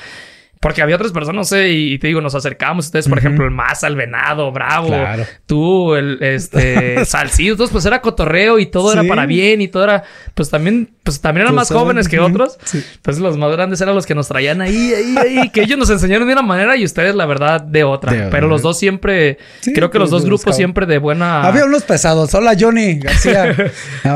[0.62, 2.86] porque había otras personas, no sé, y, te digo, nos acercamos.
[2.86, 4.86] Ustedes, por ejemplo, el Maza, el Venado, Bravo.
[4.86, 5.26] Claro.
[5.44, 7.54] Tú, el este Salcido.
[7.54, 10.04] Entonces, pues era cotorreo y todo era para bien y todo era.
[10.34, 12.58] Pues también, pues también eran pues más jóvenes que otros.
[13.02, 15.50] Pues los más grandes eran los que nos traían ahí, ahí, ahí.
[15.50, 18.28] que ellos nos enseñaron de una manera y ustedes, la verdad, de otra.
[18.30, 19.38] Pero los dos siempre.
[19.74, 21.42] creo que los dos grupos siempre de buena.
[21.42, 22.32] Había unos pesados.
[22.34, 23.56] Hola, Johnny García.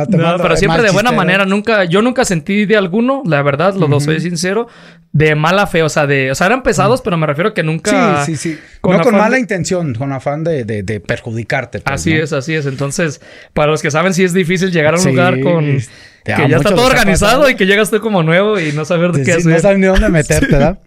[0.09, 1.45] No, pero siempre de buena manera.
[1.45, 4.69] Nunca, yo nunca sentí de alguno, la verdad, los dos soy sincero,
[5.17, 5.83] de mala fe.
[5.83, 8.25] O sea, de o sea, eran pesados, pero me refiero a que nunca.
[8.25, 8.59] Sí, sí, sí.
[8.83, 11.81] no con mala intención, con afán de, de, perjudicarte.
[11.81, 12.67] Pues, así es, así es.
[12.67, 13.21] Entonces,
[13.55, 15.79] para los que saben, sí es difícil llegar a un lugar con.
[16.25, 19.23] Que ya está todo organizado y que llegas tú como nuevo y no saber de
[19.23, 19.47] qué hacer.
[19.47, 20.81] No sabes ni dónde meterte, ¿verdad?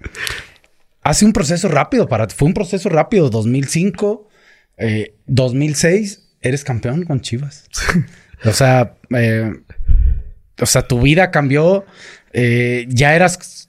[1.01, 3.30] Hace un proceso rápido para Fue un proceso rápido.
[3.30, 4.27] 2005,
[5.25, 7.69] 2006, eh, eres campeón con Chivas.
[8.43, 9.53] o sea, eh,
[10.59, 11.86] o sea, tu vida cambió.
[12.34, 13.67] Eh, ya eras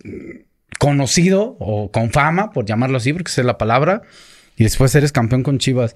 [0.79, 4.03] conocido o con fama, por llamarlo así, porque esa es la palabra,
[4.57, 5.95] y después eres campeón con Chivas.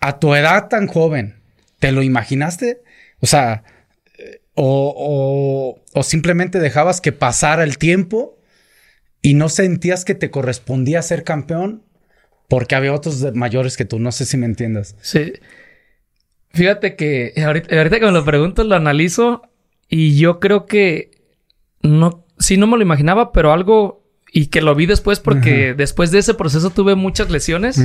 [0.00, 1.40] A tu edad tan joven,
[1.78, 2.82] ¿te lo imaginaste?
[3.20, 3.64] O sea,
[4.54, 8.38] o, o, simplemente dejabas que pasara el tiempo
[9.22, 11.84] y no sentías que te correspondía ser campeón
[12.48, 13.98] porque había otros mayores que tú.
[13.98, 14.96] No sé si me entiendas.
[15.00, 15.32] Sí.
[16.50, 19.42] Fíjate que ahorita, ahorita que me lo pregunto, lo analizo
[19.88, 21.10] y yo creo que
[21.82, 26.10] no sí no me lo imaginaba, pero algo y que lo vi después porque después
[26.10, 27.80] de ese proceso tuve muchas lesiones.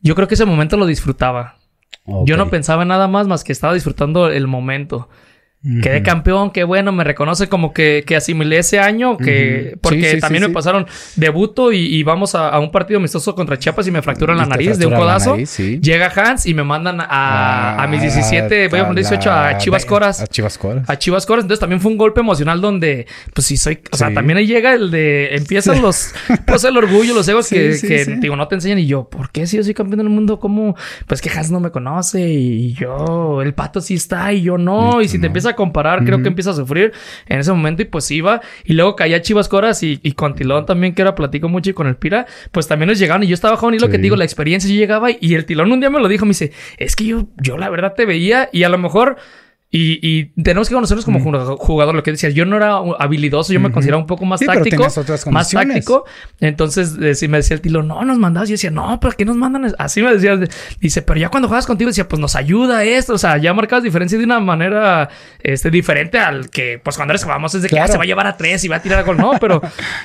[0.00, 1.56] Yo creo que ese momento lo disfrutaba.
[2.24, 5.08] Yo no pensaba en nada más más que estaba disfrutando el momento.
[5.80, 10.42] Quedé campeón, qué bueno, me reconoce como que, que asimilé ese año, que porque también
[10.42, 14.46] me pasaron debuto y, vamos a, un partido amistoso contra Chiapas y me fracturan la
[14.46, 15.36] nariz de un codazo.
[15.36, 20.20] Llega Hans y me mandan a, a mis 17, voy a 18 a Chivas Coras.
[20.20, 20.90] A Chivas Coras.
[20.90, 21.44] A Chivas Coras.
[21.44, 24.74] Entonces también fue un golpe emocional donde, pues sí soy, o sea, también ahí llega
[24.74, 26.12] el de, empiezan los,
[26.46, 29.46] pues el orgullo, los egos que, que digo, no te enseñan y yo, ¿por qué
[29.46, 30.40] si yo soy campeón del mundo?
[30.40, 30.76] ¿Cómo?
[31.06, 35.00] Pues que Hans no me conoce y yo, el pato sí está y yo no.
[35.00, 36.92] Y, si te empieza comparar, creo que empieza a sufrir
[37.26, 38.40] en ese momento y pues iba.
[38.64, 41.72] Y luego caía Chivas Coras y, y con Tilón también, que era platico mucho y
[41.74, 44.16] con el Pira, pues también nos llegaban y yo estaba joven y lo que digo,
[44.16, 46.96] la experiencia, yo llegaba y el Tilón un día me lo dijo, me dice, es
[46.96, 49.16] que yo, yo la verdad te veía y a lo mejor
[49.74, 51.18] y, y, tenemos que conocernos como
[51.56, 51.94] jugador.
[51.94, 54.86] Lo que decías, yo no era habilidoso, yo me consideraba un poco más táctico.
[55.30, 56.04] más táctico.
[56.40, 58.50] Entonces, eh, si me decía el tilo, no, nos mandabas.
[58.50, 59.74] Yo decía, no, pero ¿qué nos mandan?
[59.78, 60.38] Así me decía.
[60.78, 63.14] Dice, pero ya cuando juegas contigo, decía, pues nos ayuda esto.
[63.14, 65.08] O sea, ya marcabas diferencia de una manera
[65.42, 68.06] este, diferente al que, pues cuando eres vamos, es de que ah, se va a
[68.06, 69.16] llevar a tres y va a tirar a gol.
[69.16, 69.62] No, pero.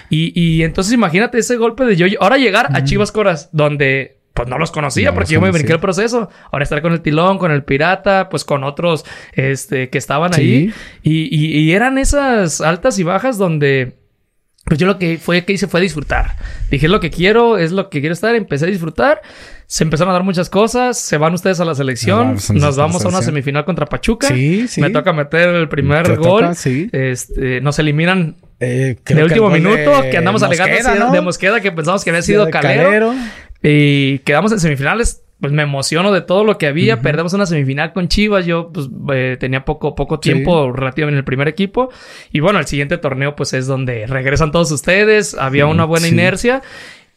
[0.09, 2.07] y, y entonces imagínate ese golpe de yo.
[2.21, 5.79] Ahora llegar a Chivas Coras, donde pues no los conocía porque yo me brinqué el
[5.79, 6.29] proceso.
[6.51, 10.71] Ahora estar con el tilón, con el pirata, pues con otros este, que estaban ahí.
[11.01, 13.97] Y, y, eran esas altas y bajas donde,
[14.65, 16.35] pues yo lo que fue que hice fue disfrutar.
[16.69, 18.35] Dije, lo que quiero, es lo que quiero estar.
[18.35, 19.23] Empecé a disfrutar.
[19.65, 20.99] Se empezaron a dar muchas cosas.
[20.99, 22.37] Se van ustedes a la selección.
[22.53, 24.27] Nos vamos, a una semifinal contra Pachuca.
[24.27, 24.81] Sí, sí.
[24.81, 26.51] Me toca meter el primer gol.
[26.91, 32.09] este, nos eliminan eh, de último minuto, que andamos alegando de Mosqueda, que pensamos que
[32.09, 33.13] había sido calero.
[33.63, 35.23] Y quedamos en semifinales.
[35.39, 37.01] Pues me emociono de todo lo que había.
[37.01, 38.47] Perdemos una semifinal con Chivas.
[38.47, 41.89] Yo pues eh, tenía poco, poco tiempo relativo en el primer equipo.
[42.31, 45.35] Y bueno, el siguiente torneo pues es donde regresan todos ustedes.
[45.35, 46.63] Había una buena inercia.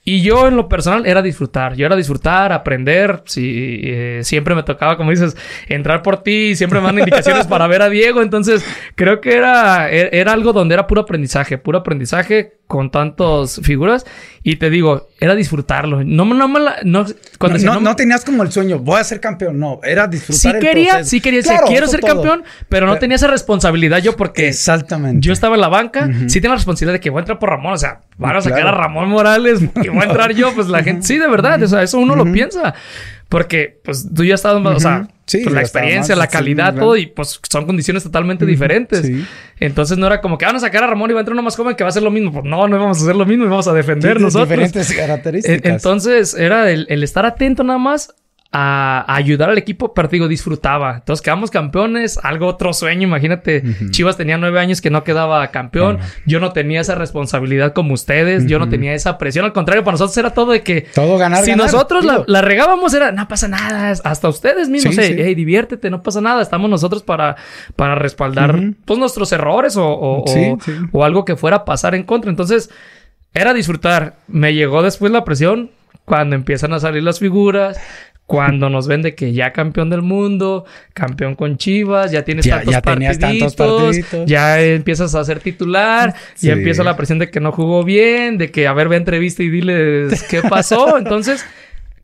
[0.02, 4.62] Y yo en lo personal era disfrutar, yo era disfrutar, aprender, si, eh, siempre me
[4.62, 5.36] tocaba, como dices,
[5.68, 8.64] entrar por ti, siempre me dan indicaciones para ver a Diego, entonces
[8.94, 14.06] creo que era, e, era algo donde era puro aprendizaje, puro aprendizaje con tantas figuras
[14.44, 17.04] y te digo, era disfrutarlo, no, no la, no,
[17.36, 20.58] cuando no, no, tenías como el sueño, voy a ser campeón, no, era disfrutar sí
[20.60, 25.26] quería, Sí quería, sí quiero ser campeón, pero no tenía esa responsabilidad yo porque exactamente.
[25.26, 27.50] yo estaba en la banca, sí tenía la responsabilidad de que voy a entrar por
[27.50, 30.68] Ramón, o sea, van a sacar a Ramón Morales y voy a entrar yo, pues
[30.68, 32.72] la gente, sí, de verdad, o sea, eso uno lo piensa.
[33.28, 35.06] Porque, pues, tú ya estás, o sea,
[35.38, 39.10] pues, la experiencia, la calidad, todo, y pues son condiciones totalmente diferentes.
[39.58, 41.42] Entonces no era como que van a sacar a Ramón y va a entrar uno
[41.42, 42.32] más joven que va a hacer lo mismo.
[42.32, 44.48] Pues no, no vamos a hacer lo mismo y vamos a defender nosotros.
[44.48, 45.72] Diferentes características.
[45.72, 48.14] Entonces era el, el estar atento nada más
[48.52, 50.96] a, ayudar al equipo, pero digo, disfrutaba.
[50.96, 53.04] Entonces quedamos campeones, algo otro sueño.
[53.04, 55.98] Imagínate, Chivas tenía nueve años que no quedaba campeón.
[56.26, 59.44] Yo no tenía esa responsabilidad como ustedes, yo no tenía esa presión.
[59.44, 61.44] Al contrario, para nosotros era todo de que todo ganar.
[61.44, 66.20] Si nosotros la, regábamos, era no pasa nada, hasta ustedes mismos, hey, diviértete, no pasa
[66.20, 66.42] nada.
[66.42, 67.36] Estamos nosotros para,
[67.76, 70.24] para respaldar pues nuestros errores o, o,
[70.92, 72.30] o algo que fuera a pasar en contra.
[72.30, 72.70] Entonces,
[73.32, 74.16] era disfrutar.
[74.26, 75.70] Me llegó después la presión
[76.04, 77.78] cuando empiezan a salir las figuras,
[78.30, 80.64] cuando nos ven de que ya campeón del mundo,
[80.94, 86.84] campeón con Chivas, ya tienes tantos, ya partiditos, ya empiezas a ser titular, ya empieza
[86.84, 90.22] la presión de que no jugó bien, de que a ver, ve entrevista y diles
[90.30, 90.96] qué pasó.
[90.98, 91.44] Entonces,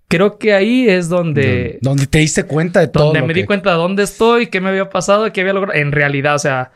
[0.08, 1.78] creo que ahí es donde...
[1.80, 3.04] Donde te diste cuenta de todo.
[3.04, 5.78] Donde me di cuenta de dónde estoy, qué me había pasado, qué había logrado.
[5.78, 6.72] En realidad, o sea,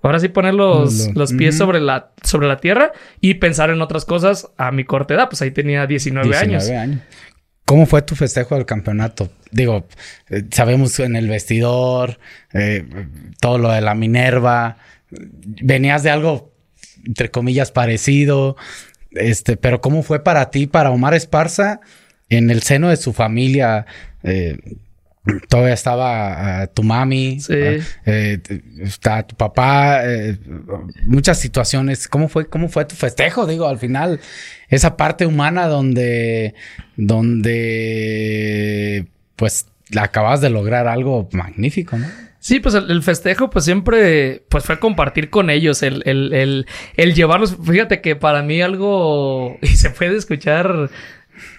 [0.00, 4.48] ahora sí poner los, pies sobre, la, sobre la tierra y pensar en otras cosas
[4.56, 5.28] a mi corta edad.
[5.28, 7.02] Pues ahí tenía 19, 19 años.
[7.64, 9.30] ¿Cómo fue tu festejo del campeonato?
[9.50, 9.86] Digo,
[10.28, 12.18] eh, sabemos en el vestidor,
[12.52, 12.84] eh,
[13.40, 14.76] todo lo de la Minerva,
[15.10, 16.52] venías de algo,
[17.06, 18.56] entre comillas, parecido,
[19.12, 21.80] este, pero ¿cómo fue para ti, para Omar Esparza,
[22.28, 23.86] en el seno de su familia?
[24.22, 24.58] Eh,
[25.48, 27.54] todavía estaba ah, tu mami, sí.
[27.54, 28.40] eh,
[28.80, 30.02] está tu papá,
[31.06, 32.08] muchas situaciones.
[32.08, 33.46] ¿Cómo fue, ¿Cómo fue tu festejo?
[33.46, 34.20] Digo, al final,
[34.68, 36.54] esa parte humana donde,
[36.96, 38.26] donde,
[39.36, 39.66] pues,
[39.96, 42.06] acabas de lograr algo magnífico, ¿no?
[42.44, 47.14] Sí, pues el, festejo, pues siempre, pues fue compartir con ellos, el, el, el, el
[47.14, 47.56] llevarlos.
[47.64, 50.90] Fíjate que para mí algo, y se puede escuchar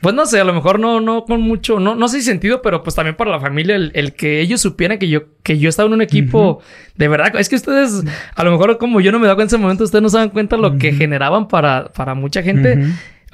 [0.01, 2.61] pues no sé, a lo mejor no, no con mucho, no, no sé si sentido,
[2.61, 5.87] pero pues también para la familia, el, que ellos supieran que yo, que yo estaba
[5.87, 6.61] en un equipo
[6.95, 7.35] de verdad.
[7.37, 8.03] Es que ustedes,
[8.35, 10.17] a lo mejor como yo no me daba cuenta en ese momento, ustedes no se
[10.17, 12.85] dan cuenta lo que generaban para, para mucha gente.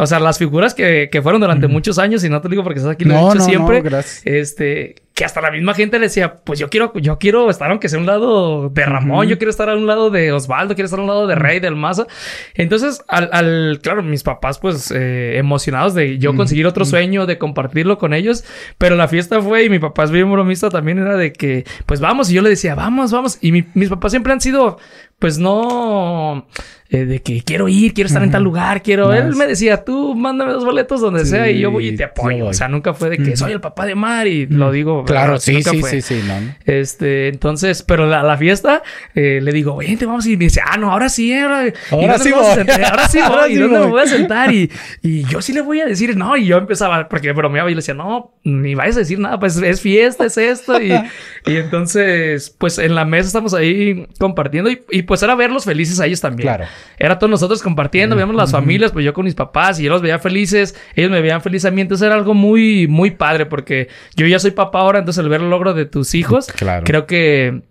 [0.02, 2.80] O sea, las figuras que, que fueron durante muchos años, y no te digo porque
[2.80, 3.84] estás aquí, lo he dicho siempre.
[4.26, 7.88] Este, que hasta la misma gente le decía, pues yo quiero, yo quiero estar aunque
[7.88, 10.98] sea un lado de Ramón, yo quiero estar a un lado de Osvaldo, quiero estar
[10.98, 12.08] a un lado de Rey, del Maza.
[12.56, 18.00] Entonces, al, claro, mis papás pues eh, emocionados de yo conseguir otro sueño, de compartirlo
[18.00, 18.44] con ellos,
[18.80, 22.00] pero la fiesta fue y mi papá es bien bromista también era de que, pues
[22.00, 24.80] vamos, y yo le decía, vamos, vamos, y mis papás siempre han sido,
[25.20, 26.48] pues no
[26.94, 29.14] eh, de que quiero ir, quiero estar en tal lugar, quiero.
[29.14, 32.48] Él me decía, tú mándame dos boletos donde sea y yo voy y te apoyo.
[32.48, 35.06] O sea, nunca fue de que soy el papá de Mar y lo digo.
[35.06, 36.22] Claro, sí, sí, sí, sí,
[36.66, 38.84] Este, entonces, pero la, la fiesta,
[39.16, 42.32] eh, le digo, te vamos y me dice, ah, no, ahora sí, ahora, ahora sí
[42.34, 42.44] voy.
[42.84, 43.54] Ahora sí voy.
[43.54, 44.52] ¿Y dónde me voy a sentar?
[44.52, 44.70] Y,
[45.02, 47.78] y yo sí le voy a decir, no, y yo empezaba, porque bromeaba y le
[47.78, 50.82] decía, no, ni vayas a decir nada, pues es fiesta, es esto.
[50.82, 50.92] Y,
[51.46, 55.98] y entonces, pues en la mesa estamos ahí compartiendo y, y pues era verlos felices
[56.02, 56.50] a ellos también.
[56.50, 56.66] Claro
[56.98, 60.02] era todos nosotros compartiendo, veíamos las familias, pues yo con mis papás y yo los
[60.02, 63.90] veía felices, ellos me veían feliz a mí, entonces era algo muy, muy padre porque
[64.16, 66.48] yo ya soy papá ahora, entonces el ver el logro de tus hijos,
[66.84, 67.62] creo que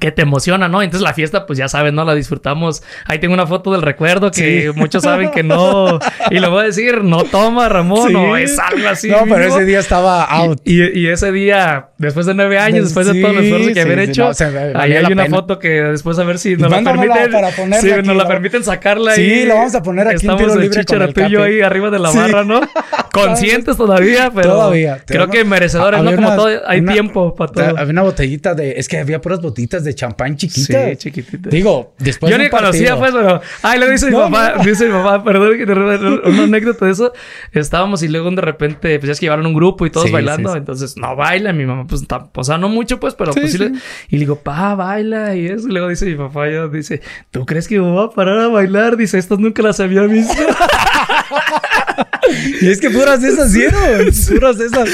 [0.00, 0.82] que te emociona, ¿no?
[0.82, 2.04] Entonces la fiesta, pues ya sabes, ¿no?
[2.04, 2.82] La disfrutamos.
[3.06, 5.98] Ahí tengo una foto del recuerdo que muchos saben que no.
[6.30, 9.08] Y lo voy a decir, no toma, Ramón, o es algo así.
[9.08, 10.60] No, pero ese día estaba out.
[10.64, 14.30] Y, ese día, después de nueve años, después de todo el esfuerzo que habían hecho,
[14.74, 17.30] ahí hay una foto que después a ver si nos la permiten.
[17.30, 19.16] Para sí, nos la permiten sacarla ahí.
[19.16, 21.60] Sí, la vamos a poner aquí Estamos en libre con el tú y yo ahí
[21.60, 22.60] arriba de la barra, ¿no?
[23.12, 25.02] Conscientes todavía, pero todavía.
[25.06, 26.14] creo que merecedores, ¿no?
[26.14, 27.78] Como todo, hay tiempo para todo.
[27.78, 28.72] Había una botellita de...
[28.78, 30.90] Es que había puras botitas de champán chiquita.
[30.90, 31.48] Sí, chiquitita.
[31.48, 33.40] Digo, después Yo ni conocía, pues, pero...
[33.62, 34.54] Ay, lo dice mi papá.
[34.64, 35.56] Dice mi papá, perdón,
[36.26, 37.12] una anécdota de eso.
[37.52, 40.54] Estábamos y luego de repente, pues, es que llevaron un grupo y todos bailando.
[40.54, 41.52] entonces, no baila.
[41.52, 43.58] Mi mamá, pues, o sea, no mucho, pues, pero pues sí.
[43.58, 43.66] Le...
[44.08, 45.34] Y le digo, pa, baila.
[45.34, 45.68] Y eso.
[45.68, 48.48] Y luego dice mi papá, yo, dice, ¿tú crees que me voy a parar a
[48.48, 48.96] bailar?
[48.96, 50.34] Dice, estas nunca las había visto.
[52.60, 53.80] y es que puras de esas dieron.
[54.28, 54.88] Puras de esas.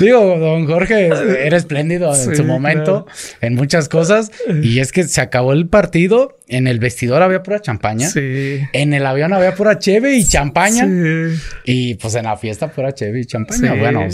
[0.00, 1.06] Digo, don Jorge
[1.46, 3.06] era espléndido en su momento
[3.40, 4.30] en muchas cosas.
[4.62, 6.38] Y es que se acabó el partido.
[6.48, 8.08] En el vestidor había pura champaña.
[8.08, 8.60] Sí.
[8.72, 10.86] En el avión había pura cheve y champaña.
[10.86, 11.40] Sí.
[11.64, 13.74] Y pues en la fiesta pura cheve y champaña.
[13.74, 14.06] Bueno,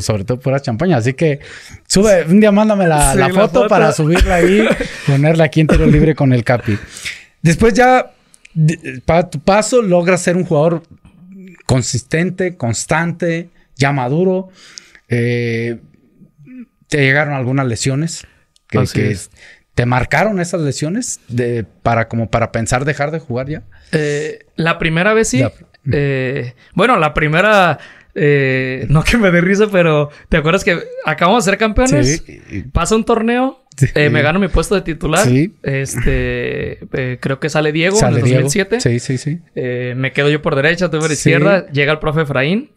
[0.00, 0.98] sobre todo pura champaña.
[0.98, 1.40] Así que
[1.86, 4.66] sube, un día mándame la, la, foto, para subirla ahí,
[5.06, 6.78] ponerla aquí en tiro libre con el Capi.
[7.42, 8.12] Después ya,
[9.04, 10.82] para tu paso, logras ser un jugador
[11.70, 14.48] consistente, constante, ya maduro.
[15.08, 15.78] Eh,
[16.88, 18.26] ¿Te llegaron algunas lesiones?
[18.66, 19.16] Que,
[19.74, 23.62] ¿Te marcaron esas lesiones de, para, como para pensar dejar de jugar ya?
[23.92, 25.44] Eh, la primera vez sí.
[25.92, 27.78] Eh, bueno, la primera...
[28.14, 32.24] no que me dé risa, pero ¿te acuerdas que acabamos de ser campeones?
[32.26, 32.64] Sí.
[32.72, 35.26] Pasa un torneo, me gano mi puesto de titular.
[35.26, 35.54] Sí.
[35.62, 36.80] Este,
[37.20, 38.80] creo que sale Diego en el 2007.
[38.80, 39.40] Sí, sí, sí.
[39.54, 41.66] me quedo yo por derecha, tú por izquierda.
[41.70, 42.70] Llega el profe Efraín.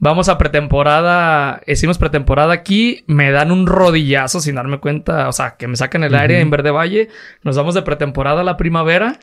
[0.00, 5.56] Vamos a pretemporada, hicimos pretemporada aquí, me dan un rodillazo sin darme cuenta, o sea,
[5.56, 7.08] que me sacan el aire en Verde Valle,
[7.42, 9.18] nos vamos de pretemporada a la primavera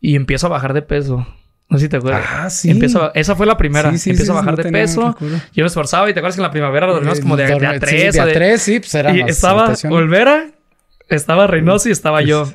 [0.00, 1.26] y empiezo a bajar de peso.
[1.72, 2.22] No sé si te acuerdas.
[2.28, 2.70] Ah, sí.
[2.70, 3.88] Empiezo esa fue la primera.
[3.88, 5.16] empiezo a bajar de peso.
[5.54, 7.66] Yo me esforzaba y te acuerdas que en la primavera lo dormíamos como de, de,
[7.66, 8.12] a tres.
[8.14, 10.50] Sí, de a tres, sí, pues era Y estaba Olvera,
[11.08, 12.46] estaba Reynoso y estaba yo.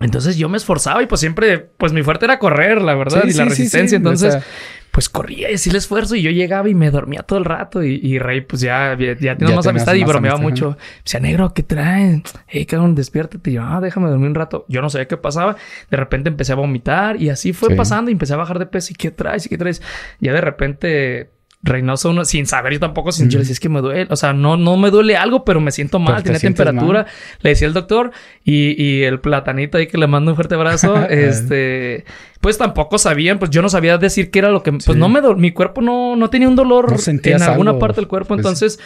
[0.00, 3.34] Entonces yo me esforzaba y pues siempre, pues mi fuerte era correr, la verdad, y
[3.34, 3.96] la resistencia.
[3.96, 4.38] Entonces,
[4.94, 7.82] pues corría y hacía el esfuerzo y yo llegaba y me dormía todo el rato
[7.82, 10.78] y, y Rey pues ya, ya, ya más amistad y bromeaba mucho.
[11.02, 12.22] Decía, negro, ¿qué traen?
[12.46, 13.50] Hey, cabrón, despiértate.
[13.50, 14.66] Y yo, ah, déjame dormir un rato.
[14.68, 15.56] Yo no sabía qué pasaba.
[15.90, 18.92] De repente empecé a vomitar y así fue pasando y empecé a bajar de peso.
[18.92, 19.46] ¿Y qué traes?
[19.46, 19.82] ¿Y qué traes?
[20.20, 21.34] Ya de repente
[21.64, 24.16] Reynoso uno, sin saber yo tampoco, sin yo le decía es que me duele, o
[24.16, 27.06] sea, no, no me duele algo, pero me siento mal, tiene temperatura.
[27.40, 28.10] Le decía el doctor
[28.44, 32.04] y, y, el platanito ahí que le mando un fuerte abrazo, este,
[32.44, 35.22] pues tampoco sabían, pues yo no sabía decir qué era lo que, pues no me,
[35.34, 38.78] mi cuerpo no, no tenía un dolor en alguna parte del cuerpo, pues entonces,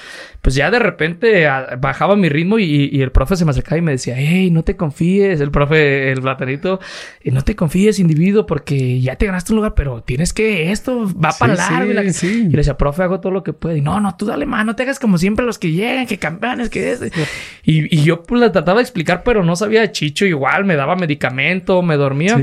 [0.42, 1.44] pues ya de repente
[1.80, 4.62] bajaba mi ritmo y, y, el profe se me acercaba y me decía, hey, no
[4.62, 6.78] te confíes, el profe, el platanito,
[7.20, 11.12] eh, no te confíes, individuo, porque ya te ganaste un lugar, pero tienes que, esto
[11.12, 11.90] va para largo.
[11.90, 13.74] y, le decía, profe, hago todo lo que puedo.
[13.74, 16.18] Y no, no, tú dale más, no te hagas como siempre los que llegan, que
[16.20, 17.00] campeones, que es.
[17.64, 20.94] Y, y yo pues le trataba de explicar, pero no sabía chicho igual, me daba
[20.94, 22.40] medicamento, me dormía.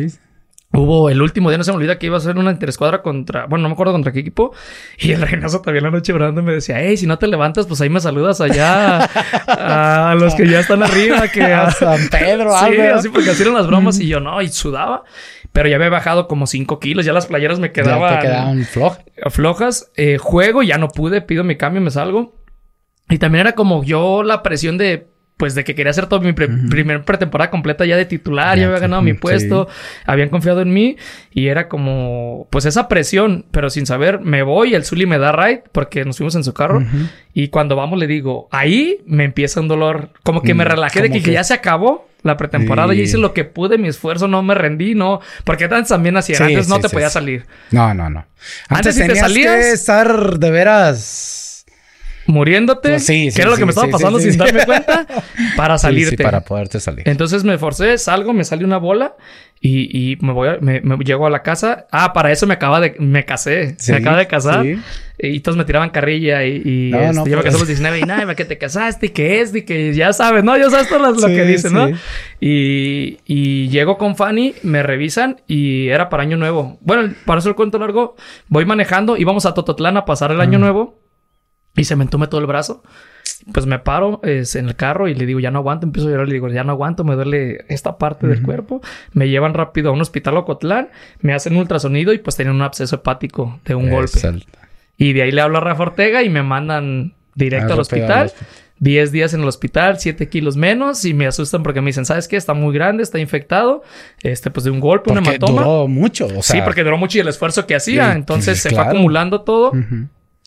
[0.76, 3.46] Hubo el último día, no se me olvida que iba a ser una interescuadra contra,
[3.46, 4.54] bueno, no me acuerdo contra qué equipo.
[4.98, 7.80] Y el Reynoso todavía la noche brando me decía, hey, si no te levantas, pues
[7.82, 9.06] ahí me saludas allá
[9.48, 13.68] a los que ya están arriba, que a San Pedro, Sí, así porque hicieron las
[13.68, 15.04] bromas y yo no, y sudaba.
[15.54, 18.10] Pero ya había bajado como 5 kilos, ya las playeras me quedaban.
[18.10, 18.66] Ya te quedaban
[19.30, 19.92] flojas.
[19.96, 22.36] Eh, juego, ya no pude, pido mi cambio, me salgo.
[23.10, 25.08] Y también era como yo la presión de
[25.38, 28.80] pues de que quería hacer toda mi primer pretemporada completa ya de titular, ya, había
[28.80, 29.68] ganado mi puesto,
[30.06, 30.98] habían confiado en mí
[31.32, 35.34] y era como, pues esa presión, pero sin saber, me voy, el Zully me da
[35.34, 36.84] ride porque nos fuimos en su carro
[37.34, 41.02] y cuando vamos le digo, ahí me empieza un dolor, como que me mm, relajé
[41.02, 43.02] de que, ya se acabó la pretemporada, y...
[43.02, 46.70] hice lo que pude, mi esfuerzo, no me rendí, no, porque antes también hacía, antes
[46.70, 47.46] no te podía salir.
[47.72, 48.26] No, no, no.
[48.70, 51.45] Antes, si te salías que estar de veras
[52.28, 52.90] muriéndote.
[52.90, 55.06] Pues sí, que era lo que me estaba pasando sin darme cuenta.
[55.56, 56.24] Para salirte.
[56.24, 57.08] para poderte salir.
[57.08, 59.16] Entonces me forcé, salgo, me sale una bola
[59.62, 61.88] y, y me voy a, me, llego a la casa.
[61.92, 63.78] Ah, para eso me acaba de, me casé.
[63.88, 64.66] me acaba de casar.
[65.18, 68.00] Y todos me tiraban carrilla y, y no, este, yo me casé a los 19
[68.00, 70.58] y nada, que te casaste y que es y que ya sabes, ¿no?
[70.58, 71.90] Ya sabes todo lo, que dicen, ¿no?
[72.42, 76.78] Y, y llego con Fanny, me revisan y era para Año Nuevo.
[76.82, 78.18] Bueno, para eso el cuento largo,
[78.50, 81.05] voy manejando, íbamos a Tototlán a pasar el Año Nuevo
[81.76, 82.84] y se me entume todo el brazo.
[83.52, 85.86] Pues me paro es, en el carro y le digo, ya no aguanto.
[85.86, 86.28] Empiezo a llorar.
[86.28, 88.82] Le digo, ya no aguanto, me duele esta parte del cuerpo.
[89.14, 90.90] Me llevan rápido a un hospital Ocotlán.
[91.22, 94.20] Me hacen un ultrasonido y pues tienen un absceso hepático de un golpe.
[94.98, 98.32] Y de ahí le hablo a Rafa Ortega y me mandan directo al hospital.
[98.80, 102.28] 10 días en el hospital, 7 kilos menos y me asustan porque me dicen, ¿sabes
[102.28, 102.36] qué?
[102.36, 103.84] Está muy grande, está infectado,
[104.22, 105.62] este, pues de un golpe, un hematoma.
[105.62, 106.58] duró mucho, o sea...
[106.58, 109.72] Sí, porque duró mucho y el esfuerzo que hacía, entonces se fue acumulando todo.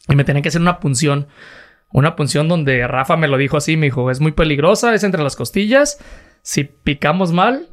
[0.09, 1.28] Y me tenían que hacer una punción.
[1.90, 5.22] Una punción donde Rafa me lo dijo así, me dijo, es muy peligrosa, es entre
[5.22, 5.98] las costillas.
[6.42, 7.68] Si picamos mal...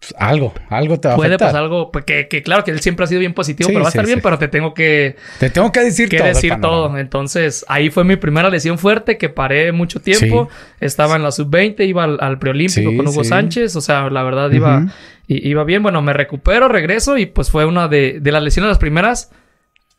[0.00, 3.04] Pues algo, algo te va a Puede pasar algo, pues que, claro que él siempre
[3.04, 5.14] ha sido bien positivo, pero va a estar bien, pero te tengo que...
[5.38, 6.26] Te tengo que decir que todo.
[6.26, 6.98] decir todo.
[6.98, 10.48] Entonces, ahí fue mi primera lesión fuerte, que paré mucho tiempo.
[10.80, 13.76] Estaba en la sub-20, iba al, preolímpico con Hugo Sánchez.
[13.76, 14.86] O sea, la verdad iba,
[15.28, 15.84] iba bien.
[15.84, 19.30] Bueno, me recupero, regreso y pues fue una de, de las lesiones las primeras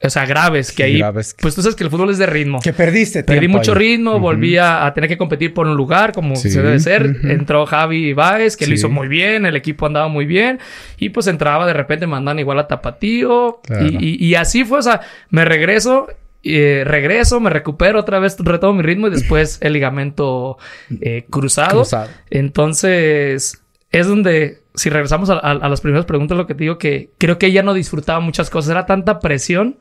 [0.05, 1.01] o sea, graves, que ahí.
[1.13, 2.59] Pues tú sabes que el fútbol es de ritmo.
[2.59, 3.23] Que perdiste.
[3.23, 7.21] Perdí mucho ritmo, volví a, tener que competir por un lugar, como se debe ser.
[7.23, 10.59] Entró Javi Báez, que lo hizo muy bien, el equipo andaba muy bien.
[10.97, 13.61] Y pues entraba, de repente mandan igual a Tapatío.
[13.99, 16.07] Y, así fue, o sea, me regreso.
[16.45, 20.57] Eh, regreso, me recupero otra vez, retomo mi ritmo y después el ligamento
[20.99, 21.83] eh, cruzado.
[21.83, 22.09] cruzado.
[22.29, 27.11] Entonces, es donde si regresamos a, a, las primeras preguntas, lo que te digo que
[27.17, 28.71] creo que ella no disfrutaba muchas cosas.
[28.71, 29.77] Era tanta presión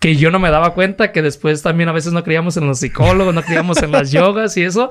[0.00, 2.78] que yo no me daba cuenta que después también a veces no creíamos en los
[2.78, 4.90] psicólogos, no creíamos en las yogas y eso,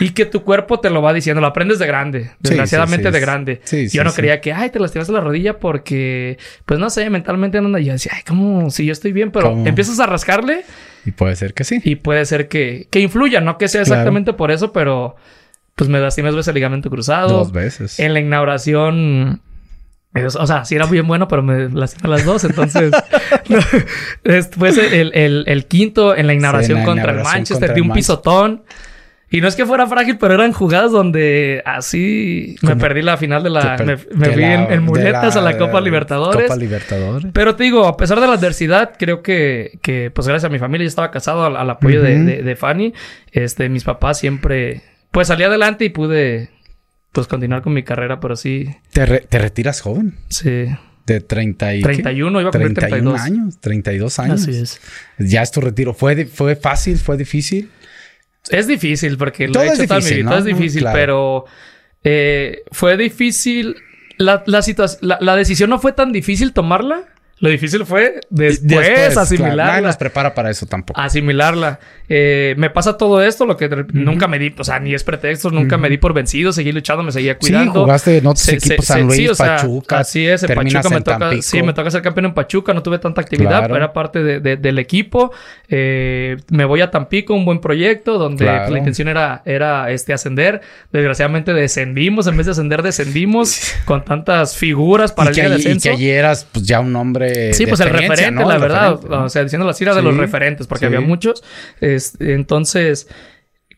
[0.00, 3.60] y que tu cuerpo te lo va diciendo, lo aprendes de grande, desgraciadamente de grande.
[3.90, 6.36] yo no creía que, ay, te lastimaste la rodilla porque,
[6.66, 9.98] pues no sé, mentalmente y yo decía, ay, como si yo estoy bien, pero empiezas
[9.98, 10.62] a rascarle.
[11.06, 11.80] Y puede ser que sí.
[11.82, 15.16] Y puede ser que, que influya, no que sea exactamente por eso, pero
[15.74, 17.38] pues me lastimé dos veces el ligamento cruzado.
[17.38, 17.98] Dos veces.
[17.98, 19.40] En la inauguración
[20.14, 22.44] o sea, sí era bien bueno, pero me lastimé las dos.
[22.44, 22.92] Entonces,
[24.24, 28.62] después el, el, el, quinto en la inauguración contra el Manchester, un pisotón.
[29.32, 33.44] Y no es que fuera frágil, pero eran jugadas donde así me perdí la final
[33.44, 33.76] de la.
[33.78, 36.48] Me, vi en, muletas a la Copa Libertadores.
[36.48, 37.30] Copa Libertadores.
[37.32, 40.58] Pero te digo, a pesar de la adversidad, creo que, que pues gracias a mi
[40.58, 42.92] familia, yo estaba casado al, apoyo de, de, de Fanny.
[43.30, 44.82] Este, mis papás siempre.
[45.12, 46.50] Pues salí adelante y pude
[47.12, 48.68] pues continuar con mi carrera, pero sí.
[48.92, 50.16] ¿Te, retiras joven?
[50.28, 50.66] Sí.
[51.06, 54.42] De 30 y 31, iba a cumplir 31 años, 32 años.
[54.42, 54.80] Así es.
[55.18, 55.92] Ya es tu retiro.
[55.92, 56.98] ¿Fue, fue fácil?
[56.98, 57.70] ¿Fue difícil?
[58.48, 60.38] Es difícil porque lo he hecho toda mi vida.
[60.38, 61.46] Es difícil, pero
[62.04, 63.76] eh, fue difícil.
[64.18, 64.60] La, la,
[65.00, 67.08] la, la decisión no fue tan difícil tomarla
[67.40, 69.64] lo difícil fue después, asimilarla.
[69.64, 71.00] Nadie nos prepara para eso tampoco.
[71.00, 71.80] Asimilarla.
[72.06, 75.50] Eh, me pasa todo esto, lo que nunca me di, o sea, ni es pretexto,
[75.50, 77.72] nunca me di por vencido, seguí luchando, me seguía cuidando.
[77.72, 80.00] Sí, jugaste en otros equipos, San Luis, Pachuca.
[80.00, 82.98] Así es, en Pachuca me toca, sí, me toca ser campeón en Pachuca, no tuve
[82.98, 85.32] tanta actividad, pero era parte de, del equipo.
[85.68, 90.60] Eh, me voy a Tampico, un buen proyecto, donde la intención era, era este, ascender.
[90.92, 95.78] Desgraciadamente descendimos, en vez de ascender, descendimos con tantas figuras para el día de Y
[95.78, 99.04] que ayer eras pues ya un hombre Sí, pues el referente, la verdad.
[99.04, 101.42] O sea, diciendo la cira de los referentes, porque había muchos.
[101.80, 103.08] entonces,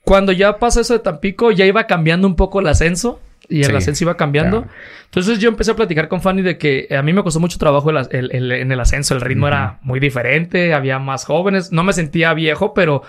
[0.05, 3.21] cuando ya pasa eso de Tampico, ya iba cambiando un poco el ascenso.
[3.49, 4.67] Y el ascenso iba cambiando.
[5.05, 7.91] Entonces yo empecé a platicar con Fanny de que a mí me costó mucho trabajo
[7.91, 9.15] el, en el ascenso.
[9.15, 10.73] El ritmo era muy diferente.
[10.73, 11.71] Había más jóvenes.
[11.71, 13.03] No me sentía viejo, pero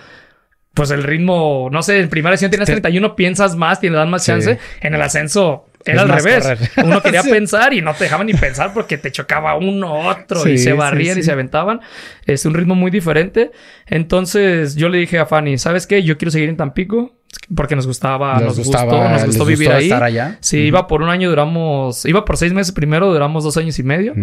[0.74, 4.26] pues el ritmo, no sé, en primera edición tienes 31, piensas más, tienes dan más
[4.26, 4.58] chance.
[4.80, 6.46] En el ascenso era al revés.
[6.84, 10.58] Uno quería pensar y no te dejaban ni pensar porque te chocaba uno otro y
[10.58, 11.80] se barrían y se aventaban.
[12.26, 13.52] Es un ritmo muy diferente.
[13.86, 16.02] Entonces yo le dije a Fanny, ¿sabes qué?
[16.02, 17.12] Yo quiero seguir en Tampico
[17.54, 19.84] porque nos gustaba, nos, gustó, nos gustó vivir ahí.
[19.84, 20.38] Estar allá.
[20.40, 23.82] Sí, iba por un año, duramos, iba por seis meses primero, duramos dos años y
[23.82, 24.14] medio.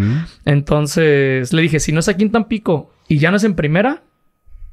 [0.46, 4.04] Entonces le dije, si no es aquí en Tampico y ya no es en primera,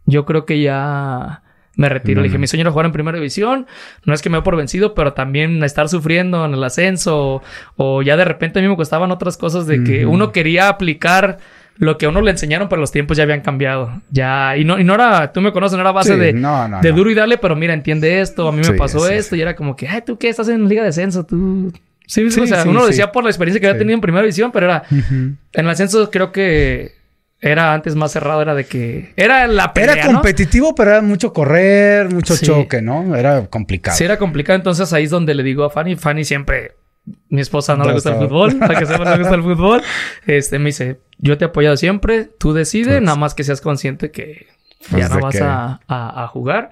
[0.06, 1.42] yo creo que ya
[1.78, 2.20] me retiro.
[2.20, 3.66] Le dije, mi sueño era jugar en primera división.
[4.04, 7.40] No es que me voy por vencido, pero también estar sufriendo en el ascenso.
[7.76, 11.38] O, ya de repente a mí me costaban otras cosas de que uno quería aplicar
[11.76, 14.02] lo que a uno le enseñaron, pero los tiempos ya habían cambiado.
[14.10, 17.10] Ya, y no, y no era, tú me conoces, no era base de, de duro
[17.12, 19.86] y dale, pero mira, entiende esto, a mí me pasó esto, y era como que,
[19.86, 20.28] ay, ¿tú qué?
[20.28, 21.72] Estás en Liga de Ascenso, tú.
[22.06, 24.50] Sí, o sea, uno lo decía por la experiencia que había tenido en primera división,
[24.50, 26.97] pero era, en el ascenso creo que
[27.40, 31.32] era antes más cerrado, era de que era la pelea, Era competitivo, pero era mucho
[31.32, 33.14] correr, mucho choque, ¿no?
[33.14, 33.96] Era complicado.
[33.96, 34.56] Sí, era complicado.
[34.56, 36.72] Entonces ahí es donde le digo a Fanny, Fanny siempre,
[37.28, 39.82] mi esposa no le gusta el fútbol, para que sepa no le gusta el fútbol.
[40.26, 43.60] Este me dice, yo te he apoyado siempre, tú decides, pues nada más que seas
[43.60, 44.48] consciente que
[44.90, 46.70] pues ya no vas a, a, jugar.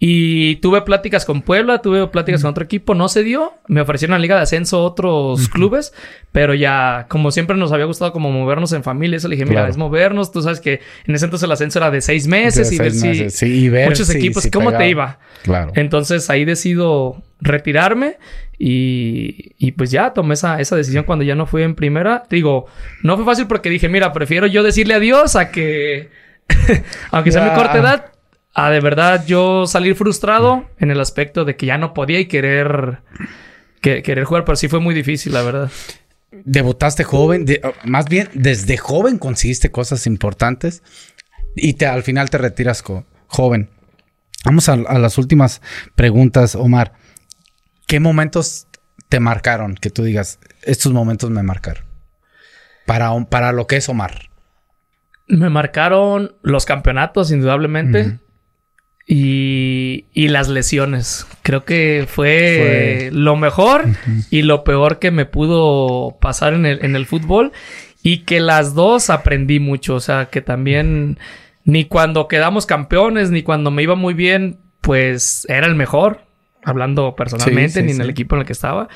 [0.00, 3.54] Y tuve pláticas con Puebla, tuve pláticas con otro equipo, no se dio.
[3.66, 5.92] Me ofrecieron la Liga de Ascenso otros clubes,
[6.30, 9.66] pero ya, como siempre nos había gustado como movernos en familia, eso le dije, mira,
[9.66, 10.30] es movernos.
[10.30, 12.92] Tú sabes que en ese entonces el ascenso era de seis meses y ver
[13.32, 15.18] si muchos equipos, ¿cómo te iba?
[15.42, 15.72] Claro.
[15.74, 18.18] Entonces ahí decido retirarme
[18.56, 22.24] y, y, pues ya tomé esa, esa decisión cuando ya no fui en primera.
[22.30, 22.66] digo,
[23.02, 26.10] no fue fácil porque dije, mira, prefiero yo decirle adiós a que,
[27.10, 28.12] aunque sea mi corta edad,
[28.58, 32.26] a de verdad yo salir frustrado en el aspecto de que ya no podía y
[32.26, 32.98] querer,
[33.80, 35.70] querer jugar, pero sí fue muy difícil, la verdad.
[36.32, 37.46] Debutaste joven,
[37.84, 40.82] más bien desde joven conseguiste cosas importantes
[41.54, 42.82] y te, al final te retiras
[43.28, 43.70] joven.
[44.44, 45.62] Vamos a, las últimas
[45.94, 46.94] preguntas, Omar.
[47.86, 48.66] ¿Qué momentos
[49.08, 49.76] te marcaron?
[49.76, 51.84] Que tú digas, estos momentos me marcaron.
[52.86, 54.30] Para, para lo que es Omar.
[55.28, 58.18] Me marcaron los campeonatos, indudablemente.
[59.10, 61.26] Y, y, las lesiones.
[61.42, 63.86] Creo que fue, lo mejor
[64.30, 67.52] y lo peor que me pudo pasar en el, en el fútbol.
[68.02, 69.94] Y que las dos aprendí mucho.
[69.94, 71.18] O sea, que también
[71.64, 76.22] ni cuando quedamos campeones, ni cuando me iba muy bien, pues era el mejor.
[76.64, 78.88] Hablando personalmente, ni en el equipo en el que estaba.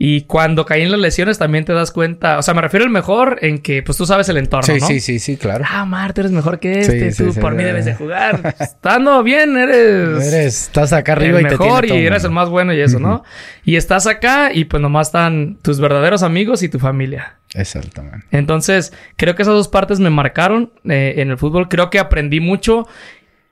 [0.00, 2.90] Y cuando caí en las lesiones también te das cuenta, o sea, me refiero al
[2.90, 4.86] mejor en que pues tú sabes el entorno, ¿no?
[4.86, 5.64] Sí, sí, sí, claro.
[5.68, 8.54] Ah, Mar, tú eres mejor que este, tú por mí debes de jugar.
[8.60, 10.32] Estando bien, eres...
[10.32, 13.24] Eres, estás acá arriba el y mejor y eres el más bueno y eso, ¿no?
[13.64, 17.34] Y estás acá y pues nomás están tus verdaderos amigos y tu familia.
[17.54, 18.24] Exactamente.
[18.30, 21.68] Entonces, creo que esas dos partes me marcaron eh, en el fútbol.
[21.68, 22.86] Creo que aprendí mucho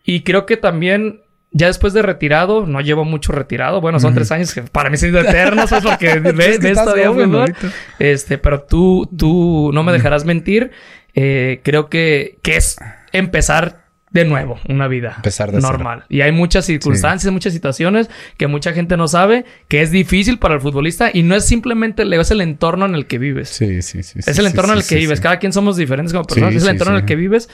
[0.05, 1.23] y creo que también
[1.57, 3.81] ya después de retirado, no llevo mucho retirado.
[3.81, 5.85] Bueno, son tres años que para mí han sido eternos, ¿sabes?
[5.85, 7.55] Porque ves, ves todavía fútbol.
[7.99, 10.71] Este, pero tú, tú no me dejarás mentir.
[11.15, 12.77] Eh, creo que, que es
[13.13, 16.05] empezar de nuevo una vida empezar de normal.
[16.09, 20.55] Y hay muchas circunstancias, muchas situaciones que mucha gente no sabe que es difícil para
[20.55, 23.49] el futbolista y no es simplemente Leo, es el entorno en el que vives.
[23.49, 24.21] Sí, sí, sí.
[24.21, 25.21] Es el entorno en el que vives.
[25.21, 26.55] Cada quien somos diferentes como personas.
[26.55, 27.49] es el entorno en el que vives.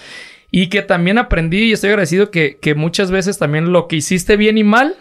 [0.53, 4.37] Y que también aprendí y estoy agradecido que, que muchas veces también lo que hiciste
[4.37, 4.95] bien y mal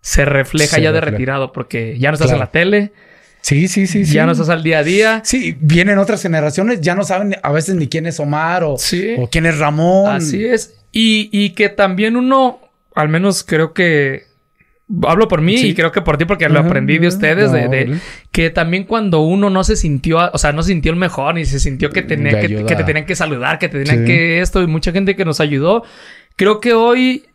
[0.00, 2.92] se refleja ya de retirado porque ya no estás en la tele.
[3.42, 4.04] Sí, sí, sí.
[4.04, 5.22] Ya no estás al día a día.
[5.24, 9.28] Sí, vienen otras generaciones, ya no saben a veces ni quién es Omar o, o
[9.30, 10.16] quién es Ramón.
[10.16, 10.74] Así es.
[10.90, 12.60] Y, y que también uno,
[12.94, 14.24] al menos creo que
[15.06, 17.98] hablo por mí y creo que por ti porque lo aprendí de ustedes, de,
[18.30, 21.44] que también cuando uno no se sintió, o sea, no se sintió el mejor, ni
[21.44, 24.66] se sintió que, tenía que, te tenían que saludar, que te tenían que esto, y
[24.66, 25.84] mucha gente que nos ayudó,
[26.36, 27.26] creo que hoy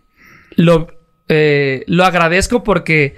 [0.55, 0.87] lo,
[1.29, 3.15] eh, lo agradezco porque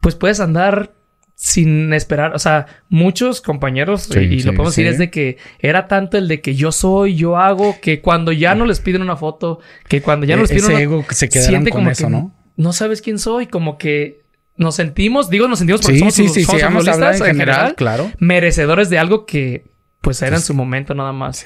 [0.00, 0.94] pues puedes andar
[1.36, 6.16] sin esperar, o sea, muchos compañeros, y lo podemos decir, es de que era tanto
[6.16, 9.58] el de que yo soy, yo hago, que cuando ya no les piden una foto,
[9.88, 10.80] que cuando ya no les e-, piden una...
[10.80, 12.41] ego que se quedaron con eso, ¿no?
[12.56, 14.22] No sabes quién soy, como que
[14.56, 18.10] nos sentimos, digo, nos sentimos porque somos, sí, sí, somos futbolistas en, general, claro.
[18.18, 19.64] merecedores de algo que
[20.00, 21.44] pues era en su momento nada más.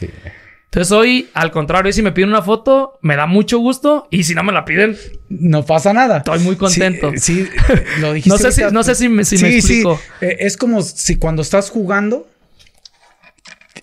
[0.66, 4.34] Entonces hoy, al contrario, si me piden una foto, me da mucho gusto y si
[4.34, 4.96] no me la piden,
[5.28, 6.18] no pasa nada.
[6.18, 7.12] Estoy muy contento.
[7.16, 7.48] Sí,
[8.00, 8.30] lo dijiste.
[8.30, 10.00] no, sé si, no sé si me, si me explico.
[10.20, 12.28] Eh, es como si cuando estás jugando,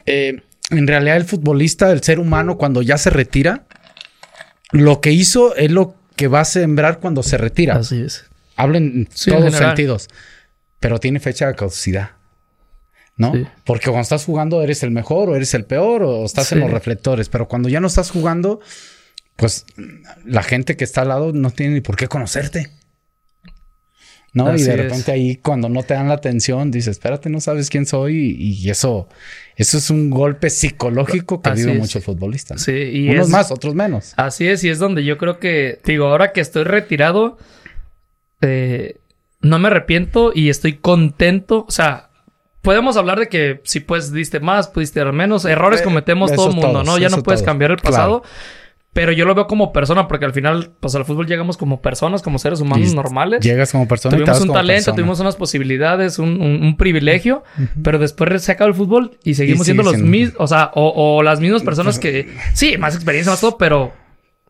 [0.06, 3.66] eh, en realidad el futbolista, el ser humano, cuando ya se retira,
[4.72, 7.76] lo que hizo es lo que va a sembrar cuando se retira.
[7.76, 8.26] Así es.
[8.56, 10.08] Hablen en todos sentidos.
[10.80, 12.12] Pero tiene fecha de caducidad.
[13.16, 13.32] ¿No?
[13.64, 16.72] Porque cuando estás jugando eres el mejor o eres el peor o estás en los
[16.72, 17.30] reflectores.
[17.30, 18.60] Pero cuando ya no estás jugando,
[19.36, 19.66] pues
[20.26, 22.72] la gente que está al lado no tiene ni por qué conocerte.
[24.34, 24.56] ¿No?
[24.56, 27.86] y de repente ahí cuando no te dan la atención, dices, espérate, no sabes quién
[27.86, 28.36] soy.
[28.38, 29.08] Y, eso,
[29.56, 32.58] eso es un golpe psicológico que vive mucho futbolista.
[32.58, 34.14] Sí, y Unos más, otros menos.
[34.18, 37.38] Así es, y es donde yo creo que, digo, ahora que estoy retirado,
[38.42, 38.98] eh,
[39.42, 41.66] no me arrepiento y estoy contento.
[41.68, 42.10] O sea,
[42.64, 45.46] podemos hablar de que si pues diste más, pudiste dar menos.
[45.46, 46.98] Errores eh, cometemos todo el mundo, ¿no?
[46.98, 48.24] Ya no puedes cambiar el pasado.
[48.94, 52.22] Pero yo lo veo como persona porque al final, pues al fútbol llegamos como personas,
[52.22, 53.40] como seres humanos normales.
[53.44, 54.16] Llegas como persona.
[54.16, 57.44] Tuvimos un talento, tuvimos unas posibilidades, un, privilegio,
[57.84, 61.40] pero después se acaba el fútbol y seguimos siendo los mismos, o sea, o, las
[61.40, 63.92] mismas personas que, sí, más experiencia, más todo, pero...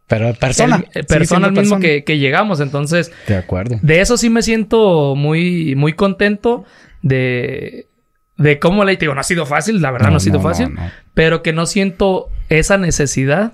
[0.08, 0.84] Pero persona.
[0.94, 3.12] El, persona al mismo Que, que, llegamos, entonces...
[3.26, 3.80] De acuerdo.
[3.82, 6.66] De eso sí me siento muy, muy contento
[7.02, 7.88] de...
[8.36, 10.70] De cómo le digo, no ha sido fácil, la verdad no, ha sido fácil,
[11.14, 13.54] pero que no siento esa necesidad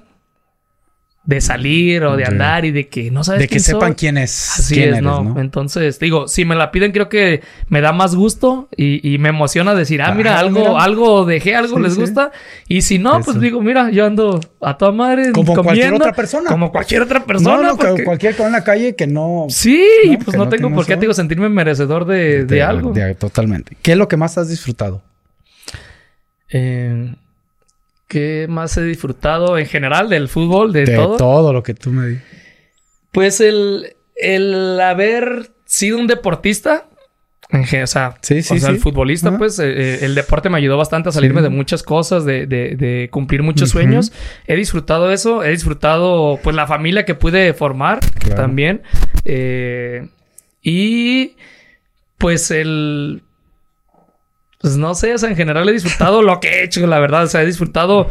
[1.29, 4.49] de salir o de andar y de que no sabes de que sepan quién es
[4.57, 5.35] así es ¿no?
[5.39, 9.75] entonces digo si me la piden creo que me da más gusto y, me emociona
[9.75, 12.31] decir ah, mira algo algo dejé algo les gusta
[12.67, 16.49] y si no pues digo mira yo ando a toda madre como cualquier otra persona
[16.49, 19.85] como cualquier otra persona no, no cualquier que en la calle que no sí
[20.25, 23.77] pues no, tengo por qué digo sentirme merecedor de, de, algo totalmente.
[23.83, 25.03] Qué es lo que más has disfrutado
[26.49, 27.13] eh
[28.09, 31.15] ¿Qué más he disfrutado en general del fútbol, de, de todo?
[31.15, 32.17] todo lo que tú me di.
[33.11, 36.87] Pues el, el haber sido un deportista,
[37.51, 40.75] o sea, sí, sí, o sea el futbolista, pues eh, eh, el deporte me ayudó
[40.75, 44.11] bastante a salirme de muchas cosas, de, de, de cumplir muchos sueños.
[44.47, 47.99] He disfrutado eso, he disfrutado pues la familia que pude formar
[48.35, 48.81] también.
[49.23, 50.09] Eh,
[50.63, 51.35] y
[52.17, 53.21] pues el
[54.59, 57.23] pues no sé, o sea, en general he disfrutado lo que he hecho, la verdad.
[57.23, 58.09] O sea, he disfrutado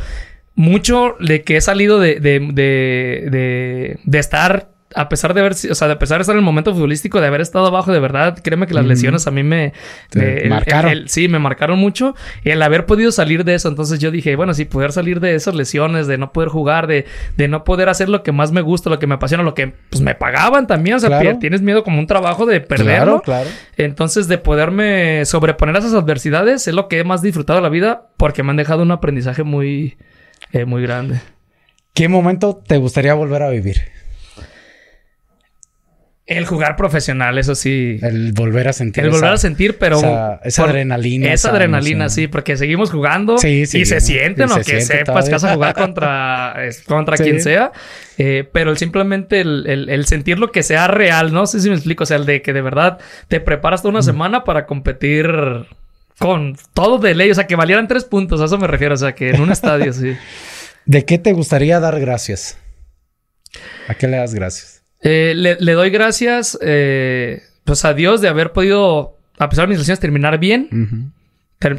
[0.54, 5.52] mucho de que he salido de, de, de, de, de estar a pesar de haber,
[5.52, 8.00] o sea, de pesar de estar en el momento futbolístico, de haber estado abajo, de
[8.00, 9.72] verdad, créeme que las lesiones a mí me,
[10.48, 11.04] marcaron.
[11.08, 12.14] sí, me marcaron mucho.
[12.42, 15.34] Y el haber podido salir de eso, entonces yo dije, bueno, si poder salir de
[15.34, 18.62] esas lesiones, de no poder jugar, de, de no poder hacer lo que más me
[18.62, 21.84] gusta, lo que me apasiona, lo que pues me pagaban también, o sea, tienes miedo
[21.84, 23.20] como un trabajo de perderlo.
[23.20, 23.50] Claro, claro.
[23.76, 27.68] Entonces, de poderme sobreponer a esas adversidades es lo que he más disfrutado de la
[27.68, 29.96] vida porque me han dejado un aprendizaje muy,
[30.52, 31.20] eh, muy grande.
[31.94, 33.98] ¿Qué momento te gustaría volver a vivir?
[36.28, 37.98] El jugar profesional, eso sí.
[38.02, 39.02] El volver a sentir.
[39.02, 39.96] El volver a sentir, pero.
[40.44, 41.32] Esa, adrenalina.
[41.32, 43.38] Esa, adrenalina, sí, porque seguimos jugando.
[43.38, 43.78] Sí, sí.
[43.80, 44.56] Y se siente, ¿no?
[44.56, 46.54] Que sepas que vas a jugar contra,
[46.86, 47.72] contra quien sea.
[48.18, 52.02] Eh, pero simplemente el, sentir lo que sea real, no sé si me explico.
[52.02, 52.98] O sea, el de que de verdad
[53.28, 55.26] te preparas toda una semana para competir
[56.18, 57.30] con todo de ley.
[57.30, 58.42] O sea, que valieran tres puntos.
[58.42, 58.92] A eso me refiero.
[58.92, 60.14] O sea, que en un estadio, sí.
[60.84, 62.58] ¿De qué te gustaría dar gracias?
[63.88, 64.77] ¿A qué le das gracias?
[65.02, 69.78] Eh, le, doy gracias eh, pues a Dios de haber podido, a pesar de mis
[69.78, 71.12] lesiones, terminar bien.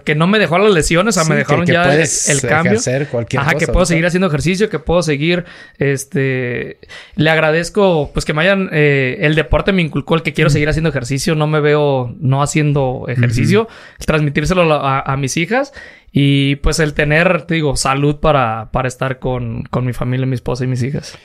[0.04, 2.82] Que no me dejó las lesiones, o sea, me dejaron ya el, cambio.
[3.10, 5.46] Cualquier Ajá, que puedo seguir haciendo ejercicio, que puedo seguir,
[5.78, 6.80] este,
[7.16, 10.68] le agradezco, pues que me hayan, eh, el deporte me inculcó el que quiero seguir
[10.68, 13.70] haciendo ejercicio, no me veo no haciendo ejercicio,
[14.06, 15.72] transmitírselo a, mis hijas
[16.12, 20.36] y pues el tener, te digo, salud para, para estar con, con mi familia, mi
[20.36, 21.18] esposa y mis hijas.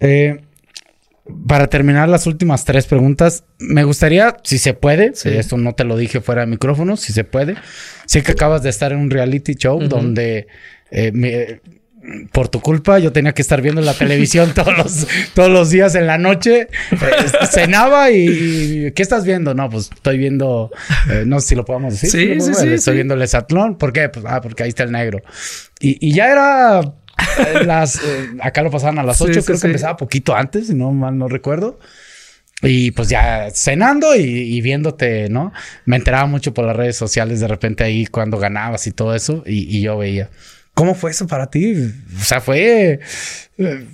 [0.00, 0.40] Eh,
[1.46, 5.96] para terminar las últimas tres preguntas, me gustaría, si se puede, esto no te lo
[5.96, 7.56] dije fuera de micrófono, si se puede.
[8.06, 10.48] Sé que acabas de estar en un reality show donde
[10.90, 11.60] eh,
[12.32, 15.94] por tu culpa yo tenía que estar viendo la televisión todos los, todos los días
[15.94, 16.68] en la noche.
[16.92, 19.54] Eh, cenaba y, ¿Qué estás viendo?
[19.54, 20.70] No, pues estoy viendo...
[21.10, 22.10] Eh, no sé si lo podemos decir.
[22.10, 22.68] Sí, sí, sí.
[22.68, 23.76] Estoy viendo el Esatlón.
[23.76, 24.08] ¿Por qué?
[24.08, 25.20] Pues, ah, porque ahí está el negro.
[25.80, 26.82] y ya era
[27.64, 30.92] las, eh, acá lo pasaban a las 8, creo que empezaba poquito antes, si no
[30.92, 31.78] mal no recuerdo.
[32.62, 35.52] Y pues ya cenando y, viéndote, ¿no?
[35.86, 39.42] Me enteraba mucho por las redes sociales de repente ahí cuando ganabas y todo eso
[39.46, 40.28] y, yo veía.
[40.74, 41.74] ¿Cómo fue eso para ti?
[42.20, 43.00] O sea, fue...
[43.58, 43.86] Eh,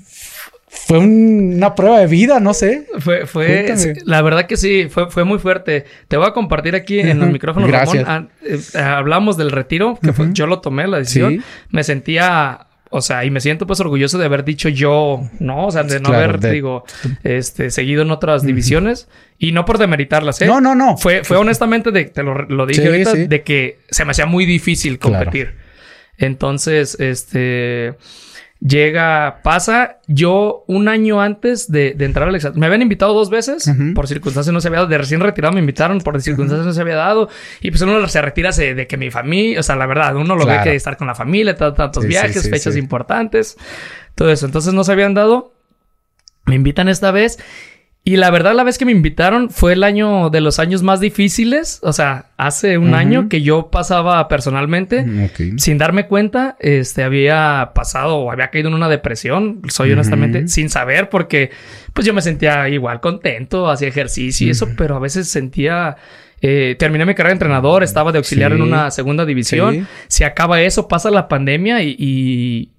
[0.87, 2.87] fue una prueba de vida, no sé.
[3.01, 3.75] Fue, fue,
[4.05, 5.85] la verdad que sí, fue, fue muy fuerte.
[6.07, 8.05] Te voy a compartir aquí en el micrófono, Gracias.
[8.05, 8.31] Ramón.
[8.75, 11.43] Ah, hablamos del retiro, que yo lo tomé la decisión.
[11.71, 12.67] Me sentía
[12.97, 15.67] o sea, y me siento pues orgulloso de haber dicho yo, ¿no?
[15.67, 16.85] O sea, de no haber, digo,
[17.23, 19.09] este, seguido en otras divisiones.
[19.39, 20.47] Y no por demeritarlas, ¿eh?
[20.47, 20.97] No, no, no.
[20.97, 24.99] Fue, fue honestamente, de, te lo, dije ahorita, de que se me hacía muy difícil
[24.99, 25.55] competir.
[26.19, 27.95] Entonces, este
[28.61, 29.99] llega, pasa.
[30.07, 34.53] Yo, un año antes de, entrar al examen, me habían invitado dos veces, por circunstancias
[34.53, 34.89] no se había dado.
[34.89, 37.29] De recién retirado me invitaron, por circunstancias no se había dado.
[37.61, 40.47] Y pues uno se retira de, que mi familia, o sea, la verdad, uno lo
[40.47, 43.57] ve que estar con la familia, tantos viajes, fechas importantes,
[44.15, 44.47] todo eso.
[44.47, 45.53] Entonces no se habían dado.
[46.47, 47.39] Me invitan esta vez
[48.09, 51.01] y la verdad, la vez que me invitaron fue el año de los años más
[51.01, 51.81] difíciles.
[51.83, 55.03] O sea, hace un año que yo pasaba personalmente.
[55.03, 59.61] Mm, sin darme cuenta, este, había pasado o había caído en una depresión.
[59.69, 61.51] Soy honestamente sin saber porque
[61.95, 65.97] pues yo me sentía igual contento, hacía ejercicio y eso, pero a veces sentía...
[66.43, 69.89] Eh, terminé mi carrera de entrenador, estaba de auxiliar en una segunda división.
[70.07, 72.76] Se acaba eso, pasa la pandemia y, y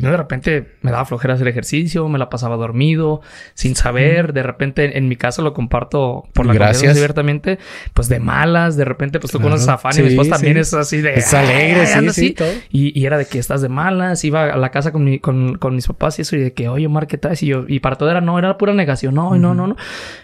[0.00, 3.20] no de repente me daba flojera hacer ejercicio, me la pasaba dormido,
[3.54, 4.32] sin saber.
[4.32, 6.96] De repente en mi casa lo comparto por la Gracias.
[6.96, 7.58] abiertamente,
[7.92, 8.76] pues de malas.
[8.76, 11.14] De repente, pues tú conoces a Fanny, mi esposa también es así de.
[11.14, 12.36] Es alegre, sí, sí.
[12.70, 14.24] Y, y, era de que estás de malas.
[14.24, 16.68] Iba a la casa con, mi, con, con mis papás y eso, y de que,
[16.68, 17.36] oye, Omar, ¿qué tal?
[17.40, 19.14] Y yo, y para todo era no, era pura negación.
[19.14, 19.76] No, no, no, no.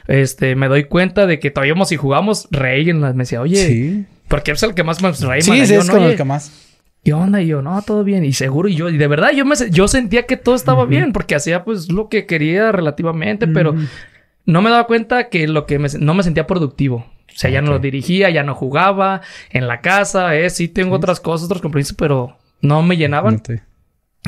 [0.07, 4.62] Este, me doy cuenta de que todavía si jugamos, reí me decía, oye, porque es
[4.62, 5.43] el que más me reí.
[5.43, 6.70] Sí, sí, es como el que más.
[7.05, 7.42] ¿Qué onda?
[7.42, 8.24] Y yo, no, todo bien.
[8.24, 11.12] Y seguro, y yo, y de verdad, yo me yo sentía que todo estaba bien,
[11.12, 13.74] porque hacía pues lo que quería relativamente, pero
[14.44, 17.07] no me daba cuenta que lo que me, no me sentía productivo.
[17.28, 20.96] O sea, ya no lo dirigía, ya no jugaba en la casa, eh, sí tengo
[20.96, 23.43] otras cosas, otros compromisos, pero no me llenaban.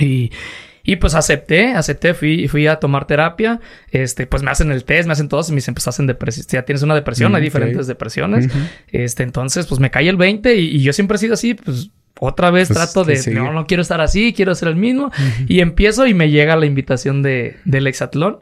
[0.01, 0.31] Y,
[0.85, 3.61] y pues acepté, acepté, fui, fui a tomar terapia.
[3.90, 6.47] Este, pues me hacen el test, me hacen todos y me dicen, pues hacen depresión.
[6.49, 8.49] Ya tienes una depresión, hay diferentes depresiones.
[8.89, 11.90] Este, entonces, pues me cae el 20 y, y, yo siempre he sido así, pues
[12.21, 15.11] otra vez pues, trato de, no, no quiero estar así, quiero ser el mismo.
[15.49, 18.41] Y empiezo y me llega la invitación de, del hexatlón.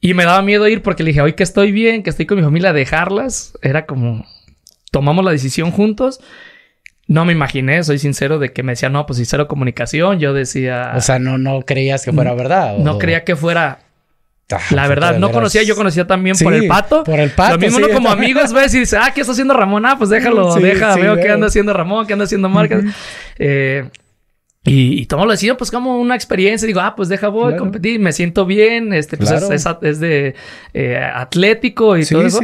[0.00, 2.38] Y me daba miedo ir porque le dije, hoy que estoy bien, que estoy con
[2.38, 3.54] mi familia, dejarlas.
[3.62, 4.24] Era como,
[4.90, 6.20] tomamos la decisión juntos.
[7.06, 10.20] No me imaginé, soy sincero, de que me decía, no, pues si cero comunicación.
[10.20, 10.92] Yo decía...
[10.96, 12.78] O sea, no, no creías que fuera verdad.
[12.78, 13.89] No creía que fuera
[14.70, 17.04] la verdad, no conocía, yo conocía también por el pato.
[17.04, 17.56] Por el pato.
[17.56, 19.86] Lo mismo como amigos, ves y dice, ah, ¿qué está haciendo Ramón?
[19.86, 22.84] Ah, pues déjalo, deja, veo qué anda haciendo Ramón, qué anda haciendo Marcas.
[23.38, 23.88] eh,
[24.62, 26.66] y, y tomo la decisión, pues como una experiencia.
[26.66, 28.92] Digo, ah, pues deja, voy a competir, me siento bien.
[28.92, 30.34] Este, pues es, es, de
[30.74, 32.40] eh, atlético y todo eso.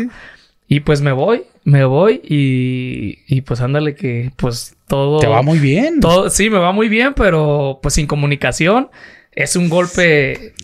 [0.68, 5.20] Y pues me voy, me voy y, y pues ándale que pues todo...
[5.20, 6.00] Te va muy bien.
[6.00, 8.88] Todo, sí, me va muy bien, pero pues sin comunicación
[9.30, 10.54] es un golpe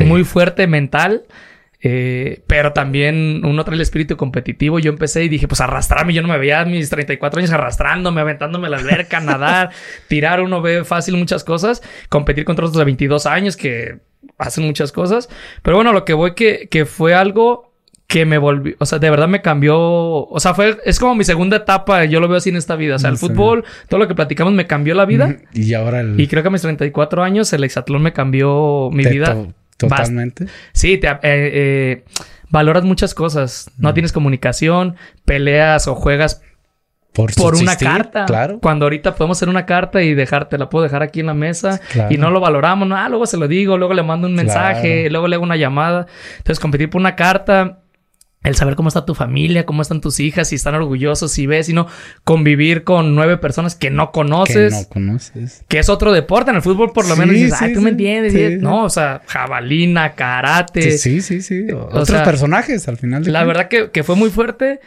[0.00, 1.24] muy fuerte mental.
[1.84, 4.78] Eh, pero también uno trae el espíritu competitivo.
[4.78, 6.14] Yo empecé y dije, pues arrastrarme.
[6.14, 9.70] Yo no me veía a mis 34 años arrastrándome, aventándome la alberca, nadar,
[10.08, 10.40] tirar.
[10.40, 11.82] Uno ve fácil muchas cosas.
[12.08, 13.98] Competir contra otros de 22 años que
[14.38, 15.28] hacen muchas cosas.
[15.62, 17.72] Pero bueno, lo que voy que, que fue algo
[18.06, 21.24] que me volvió, o sea, de verdad me cambió, o sea, fue, es como mi
[21.24, 24.06] segunda etapa, yo lo veo así en esta vida, o sea, el fútbol, todo lo
[24.06, 25.38] que platicamos me cambió la vida.
[25.54, 26.20] Y ahora el...
[26.20, 29.46] Y creo que a mis 34 años el hexatlón me cambió mi vida.
[29.88, 30.46] Totalmente.
[30.72, 32.04] Sí, te, eh, eh,
[32.50, 33.70] valoras muchas cosas.
[33.78, 36.42] No tienes comunicación, peleas o juegas
[37.12, 38.24] por, por una carta.
[38.24, 38.58] Claro.
[38.60, 41.80] Cuando ahorita podemos hacer una carta y dejarte, la puedo dejar aquí en la mesa
[42.08, 42.88] y no lo valoramos.
[42.88, 45.56] No, ah, luego se lo digo, luego le mando un mensaje, luego le hago una
[45.56, 46.06] llamada.
[46.38, 47.81] Entonces, competir por una carta
[48.42, 51.68] el saber cómo está tu familia, cómo están tus hijas, si están orgullosos, si ves,
[51.68, 51.86] y no
[52.24, 54.74] convivir con nueve personas que no conoces.
[54.74, 55.64] Que no conoces.
[55.68, 56.50] Que es otro deporte.
[56.50, 58.60] En el fútbol, por lo menos, dices, ay, tú me entiendes.
[58.60, 60.98] no, o sea, jabalina, karate.
[60.98, 61.66] Sí, sí, sí.
[61.72, 63.22] Otros personajes al final.
[63.22, 64.80] De la verdad que, que, fue muy fuerte.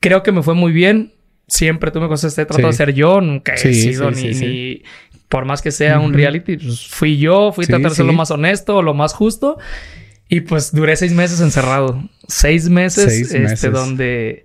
[0.00, 1.12] Creo que me fue muy bien.
[1.46, 3.20] Siempre tú me conoces, he tratado de ser yo.
[3.20, 4.82] Nunca he sido ni, ni,
[5.28, 7.52] Por más que sea un reality, pues fui yo.
[7.52, 9.56] Fui a tratar de ser lo más honesto, lo más justo.
[10.28, 12.08] Y pues duré seis meses encerrado.
[12.26, 14.44] Seis meses, este, donde,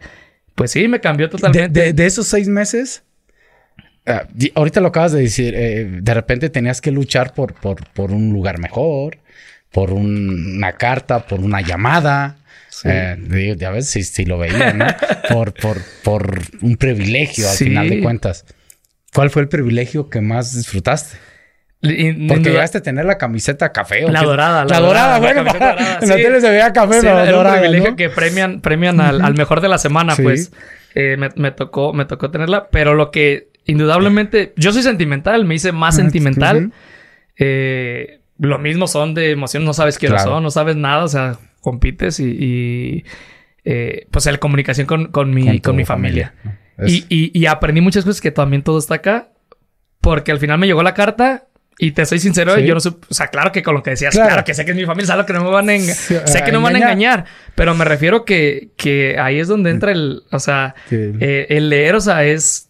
[0.56, 1.94] pues sí, me cambió totalmente.
[1.94, 3.04] De, esos seis meses,
[4.06, 8.12] ah, ahorita lo acabas de decir, eh, de repente tenías que luchar por, por, por
[8.12, 9.18] un lugar mejor,
[9.72, 12.38] por una carta, por una llamada.
[12.70, 12.88] Sí.
[12.90, 14.88] Eh, ya ves si, lo veía, ¿no?
[15.30, 18.46] por, por, por un privilegio al final de cuentas.
[19.14, 21.18] ¿Cuál fue el privilegio que más disfrutaste?
[21.84, 24.06] Porque llegaste a tener la camiseta café.
[24.06, 25.20] ¿o la, dorada, la, dorada.
[25.20, 25.42] bueno.
[26.02, 29.34] en la tele se veía café, pero era dorada, un privilegio que premian, premian al,
[29.34, 30.54] mejor de la semana, pues.
[30.96, 32.70] Eh, me, tocó, me tocó tenerla.
[32.70, 34.54] Pero lo que indudablemente...
[34.56, 36.72] Yo soy sentimental, me hice más sentimental.
[37.38, 41.38] Eh, lo mismo son de emoción, no sabes quiénes son, no sabes nada, o sea,
[41.62, 43.04] compites y...
[43.66, 46.34] eh, pues la comunicación con, con mi, con, mi familia.
[46.86, 49.30] Y, y, y aprendí muchas cosas que también todo está acá.
[50.00, 51.48] Porque al final me llegó la carta
[51.78, 54.14] y te soy sincero, yo no sé, o sea, claro que con lo que decías,
[54.14, 56.52] claro, que sé que es mi familia, sabes que no me van a, sé que
[56.52, 57.26] no me van a engañar,
[57.56, 61.96] pero me refiero que, que ahí es donde entra el, o sea, eh, el leer,
[61.96, 62.70] o sea, es,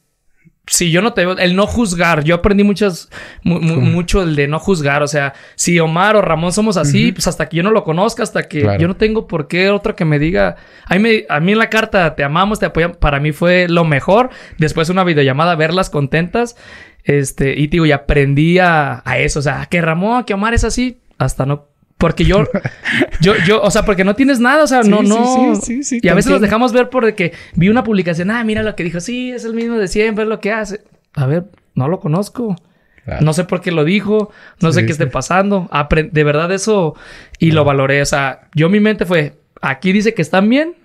[0.65, 3.09] si yo no te veo, el no juzgar, yo aprendí muchas,
[3.43, 7.49] mucho el de no juzgar, o sea, si Omar o Ramón somos así, pues hasta
[7.49, 10.19] que yo no lo conozca, hasta que yo no tengo por qué otro que me
[10.19, 10.55] diga,
[10.85, 13.83] a mí, a mí en la carta te amamos, te apoyamos, para mí fue lo
[13.83, 16.55] mejor, después una videollamada, verlas contentas
[17.03, 19.39] este, y digo, y aprendí a, eso.
[19.39, 21.67] O sea, que Ramón, que Omar es así, hasta no.
[21.97, 22.43] Porque yo,
[23.21, 25.55] yo, yo, o sea, porque no tienes nada, o sea, no, no.
[25.55, 28.63] Sí, sí, y a veces los dejamos ver por que vi una publicación, ah, mira
[28.63, 30.81] lo que dijo, sí, es el mismo de siempre, es lo que hace.
[31.13, 32.55] A ver, no lo conozco.
[33.19, 34.31] No sé por qué lo dijo,
[34.61, 35.69] no sé qué esté pasando.
[35.91, 36.95] de verdad eso,
[37.37, 38.01] y lo valoré.
[38.01, 40.75] O sea, yo mi mente fue, aquí dice que están bien.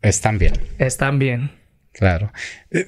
[0.00, 0.54] Están bien.
[0.78, 1.52] Están bien.
[1.92, 2.32] Claro.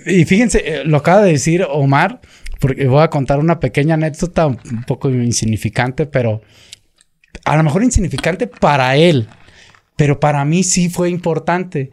[0.07, 2.21] Y fíjense, eh, lo acaba de decir Omar,
[2.61, 6.43] porque voy a contar una pequeña anécdota un poco insignificante, pero
[7.45, 9.29] a lo mejor insignificante para él,
[9.97, 11.91] pero para mí sí fue importante.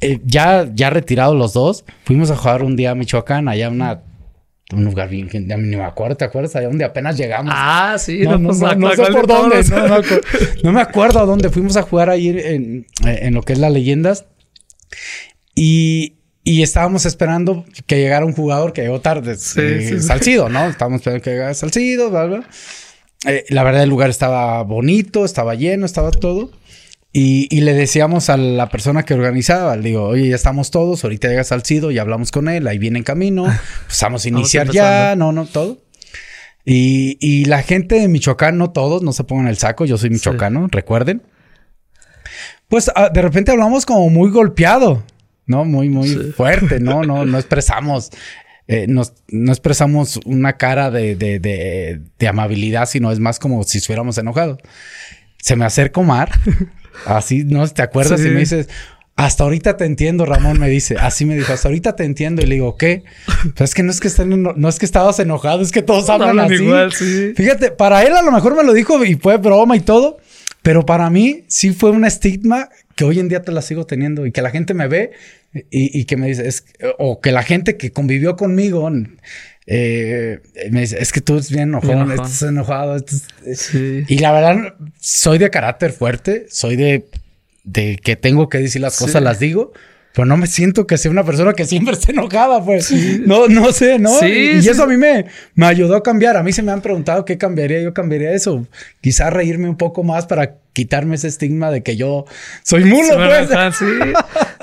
[0.00, 4.02] Eh, ya, ya retirados los dos, fuimos a jugar un día a Michoacán, allá una
[4.72, 6.56] un lugar bien que ya ni me acuerdo, ¿te acuerdas?
[6.56, 7.52] Allá donde apenas llegamos.
[7.54, 9.62] Ah, sí, no, no, no, no sé por dónde.
[10.64, 13.70] No, me acuerdo a dónde fuimos a jugar ahí en, en lo que es las
[13.70, 14.24] leyendas.
[15.54, 16.14] Y,
[16.44, 20.66] y estábamos esperando que llegara un jugador que llegó tarde, eh, Salcido, ¿no?
[20.66, 22.48] Estábamos esperando que llegara Salcido, bla, bla.
[23.26, 26.50] Eh, la verdad, el lugar estaba bonito, estaba lleno, estaba todo.
[27.14, 31.28] Y, le decíamos a la persona que organizaba, le digo, oye, ya estamos todos, ahorita
[31.28, 33.44] llega Salcido, ya hablamos con él, ahí viene en camino,
[33.86, 35.82] pues vamos a iniciar ya, no, no, todo.
[36.64, 40.08] Y, y, la gente de Michoacán, no todos, no se pongan el saco, yo soy
[40.08, 41.22] michoacano, recuerden.
[42.68, 45.04] Pues ah, de repente hablamos como muy golpeado,
[45.46, 45.64] ¿no?
[45.64, 47.02] Muy, muy fuerte, ¿no?
[47.02, 48.10] No, no expresamos
[48.68, 51.38] eh, no expresamos una cara de, de,
[52.18, 54.58] de, amabilidad, sino es más como si estuviéramos enojados.
[55.38, 56.30] Se me acerca Omar,
[57.06, 57.66] así, ¿no?
[57.68, 58.20] ¿Te acuerdas?
[58.24, 58.68] Y me dices,
[59.16, 60.96] hasta ahorita te entiendo, Ramón me dice.
[60.98, 62.40] Así me dijo, hasta ahorita te entiendo.
[62.40, 63.02] Y le digo, ¿qué?
[63.56, 66.08] Pues es que no es que estén, no es que estabas enojado, es que todos
[66.08, 66.54] hablan, así.
[66.54, 67.32] Igual, sí.
[67.36, 70.18] Fíjate, para él a lo mejor me lo dijo y fue broma y todo.
[70.62, 72.68] Pero para mí sí fue un estigma
[73.02, 75.10] que hoy en día te la sigo teniendo y que la gente me ve
[75.70, 76.64] y, que me dice, es,
[76.98, 78.88] o que la gente que convivió conmigo
[79.66, 80.38] eh,
[80.70, 83.04] me dice, es que tú eres bien enojado, estás enojado.
[84.06, 87.08] Y la verdad, soy de carácter fuerte, soy de,
[87.64, 89.72] de que tengo que decir las cosas, las digo.
[90.14, 92.92] Pero no me siento que sea una persona que siempre esté enojada, pues.
[93.26, 94.10] No, no sé, ¿no?
[94.26, 96.36] y, eso a mí me, me ayudó a cambiar.
[96.36, 97.80] A mí se me han preguntado qué cambiaría.
[97.80, 98.66] Yo cambiaría eso.
[99.00, 102.24] Quizás reírme un poco más para quitarme ese estigma de que yo
[102.62, 103.76] soy mulo, pues.
[103.76, 103.86] sí.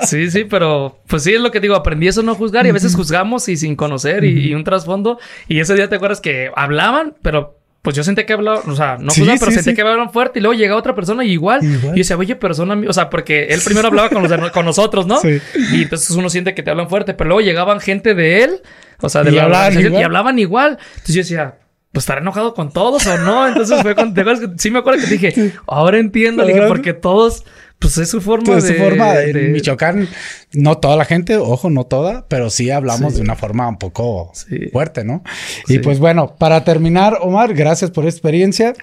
[0.06, 1.74] sí, sí, pero pues sí es lo que digo.
[1.74, 5.18] Aprendí eso no juzgar y a veces juzgamos y sin conocer y, y un trasfondo.
[5.48, 8.98] Y ese día te acuerdas que hablaban, pero pues yo sentí que hablaban, o sea,
[8.98, 11.60] no sí, pero sentí que hablaban fuerte y luego llega otra persona y igual.
[11.62, 14.50] Y yo decía, oye, pero son amigos, o sea, porque él primero hablaba con, los
[14.50, 15.18] con nosotros, ¿no?
[15.18, 15.40] Sí.
[15.72, 18.62] Y entonces uno siente que te hablan fuerte, pero luego llegaban gente de él,
[19.00, 20.78] o sea, de y la hablaban y hablaban igual.
[20.96, 21.54] Entonces yo decía,
[21.92, 23.48] pues estará enojado con todos o no.
[23.48, 24.14] Entonces fue con,
[24.58, 27.44] sí me acuerdo que dije, ahora entiendo, le dije, porque todos
[27.80, 28.74] pues es su forma pues de...
[28.74, 29.20] su forma.
[29.20, 30.08] En Michoacán,
[30.52, 34.32] no toda la gente, ojo, no toda, pero sí hablamos de una forma un poco
[34.70, 35.24] fuerte, ¿no?
[35.66, 38.74] Y pues bueno, para terminar, Omar, gracias por experiencia.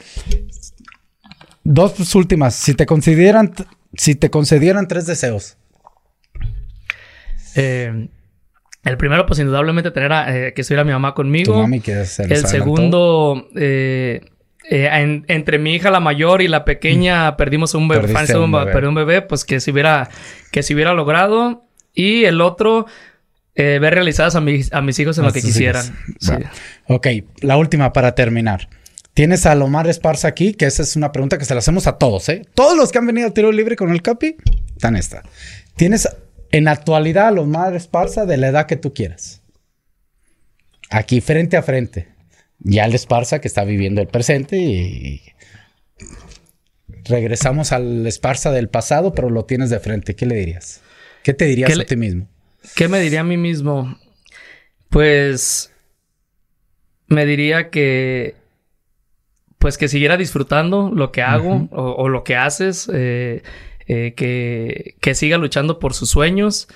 [1.63, 2.55] Dos últimas.
[2.55, 3.53] Si te consideran,
[3.93, 5.57] si te concedieran tres deseos.
[7.55, 8.09] Eh,
[8.83, 11.65] el primero, pues indudablemente tener a, eh, que estuviera mi mamá conmigo.
[11.65, 14.21] Tu que el segundo, eh,
[14.69, 17.37] eh, entre mi hija la mayor y la pequeña mm.
[17.37, 18.87] perdimos un bebé, un bebé.
[18.87, 20.09] un bebé, pues que se hubiera,
[20.51, 21.65] que se hubiera logrado.
[21.93, 22.85] Y el otro,
[23.55, 25.83] eh, ver realizadas a mis, a mis hijos en lo que quisieran.
[26.87, 27.07] Ok,
[27.41, 28.69] la última para terminar.
[29.13, 31.97] Tienes a Lomar Esparza aquí, que esa es una pregunta que se la hacemos a
[31.97, 32.43] todos, ¿eh?
[32.53, 34.35] Todos los que han venido al tiro libre con el Capi,
[34.75, 35.23] están esta.
[35.75, 36.07] Tienes
[36.52, 39.41] en actualidad a Lomar Esparza de la edad que tú quieras.
[40.90, 42.18] Aquí, frente a frente
[42.60, 45.22] ya el Esparza que está viviendo el presente y
[47.06, 50.15] regresamos al Esparza del pasado, pero lo tienes de frente.
[50.15, 50.82] ¿Qué le dirías?
[51.24, 52.28] ¿Qué te dirías a ti mismo?
[52.76, 53.98] ¿Qué me diría a mí mismo?
[54.90, 55.72] Pues
[57.07, 58.36] me diría que
[59.60, 63.41] pues que siguiera disfrutando lo que hago o, lo que haces, eh,
[63.88, 66.68] eh, que, que siga luchando por sus sueños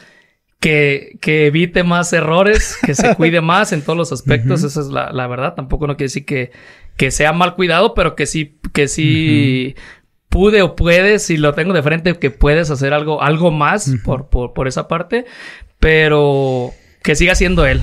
[0.61, 4.63] que, que, evite más errores, que se cuide más en todos los aspectos.
[4.63, 5.55] Esa es la, la, verdad.
[5.55, 6.51] Tampoco no quiere decir que,
[6.95, 9.75] que sea mal cuidado, pero que sí, que sí
[10.29, 14.29] pude o puedes, si lo tengo de frente, que puedes hacer algo, algo más por,
[14.29, 15.25] por, por, esa parte,
[15.79, 16.71] pero
[17.03, 17.81] que siga siendo él.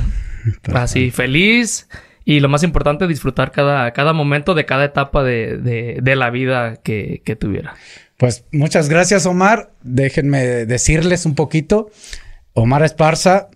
[0.72, 1.88] Así, feliz.
[2.24, 6.30] Y lo más importante, disfrutar cada, cada momento de cada etapa de, de, de la
[6.30, 7.74] vida que, que tuviera.
[8.18, 9.70] Pues muchas gracias, Omar.
[9.82, 11.88] Déjenme decirles un poquito.
[12.52, 13.48] Omar Esparza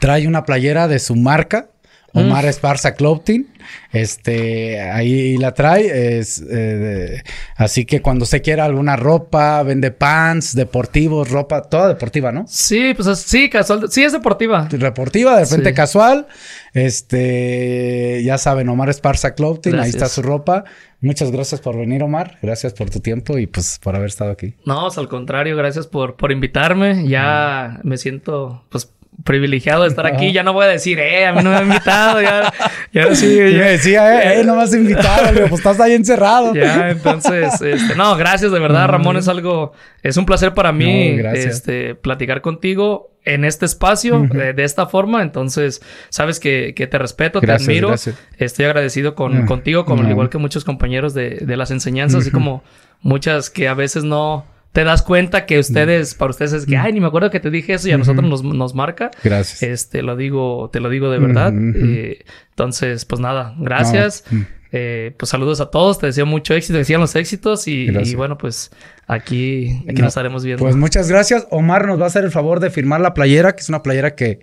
[0.00, 1.70] trae una playera de su marca,
[2.14, 2.48] Omar mm.
[2.48, 3.46] Esparza Clothing.
[3.92, 6.18] Este, ahí la trae.
[6.18, 7.22] Es, eh,
[7.56, 12.44] así que cuando se quiera alguna ropa, vende pants, deportivos, ropa, toda deportiva, ¿no?
[12.48, 13.90] Sí, pues sí, casual.
[13.90, 14.68] Sí, es deportiva.
[14.70, 16.26] Deportiva, de repente casual.
[16.72, 20.64] Este, ya saben, Omar Esparza Clothing, ahí está su ropa.
[21.00, 22.38] Muchas gracias por venir, Omar.
[22.42, 24.54] Gracias por tu tiempo y pues por haber estado aquí.
[24.64, 27.06] No, pues, al contrario, gracias por, por invitarme.
[27.06, 28.90] Ya me siento, pues,
[29.24, 30.32] privilegiado de estar aquí.
[30.32, 32.22] Ya no voy a decir, eh, a mí no me han invitado.
[32.22, 32.52] Ya,
[32.92, 33.36] ya sí.
[33.36, 36.54] Ya, me decía, eh, eh, no me has invitado, pues estás ahí encerrado.
[36.54, 39.16] Ya, entonces, este, no, gracias de verdad, Ramón.
[39.16, 39.72] Es algo,
[40.02, 43.10] es un placer para mí, este, platicar contigo.
[43.24, 45.22] en este espacio, de, esta forma.
[45.22, 47.94] Entonces, sabes que, te respeto, te admiro.
[48.38, 52.62] Estoy agradecido con, contigo, como al igual que muchos compañeros de, las enseñanzas, así como
[53.00, 56.92] muchas que a veces no te das cuenta que ustedes, para ustedes es que, ay,
[56.92, 59.10] ni me acuerdo que te dije eso y a nosotros nos, nos marca.
[59.24, 59.62] Gracias.
[59.62, 61.52] Este, lo digo, te lo digo de verdad.
[61.54, 64.24] Eh, entonces, pues nada, gracias.
[64.70, 68.70] Eh, pues saludos a todos, te deseo mucho éxito, decían los éxitos y, bueno, pues
[69.06, 70.62] aquí, aquí nos estaremos viendo.
[70.62, 71.46] Pues muchas gracias.
[71.50, 74.14] Omar nos va a hacer el favor de firmar la playera, que es una playera
[74.14, 74.40] que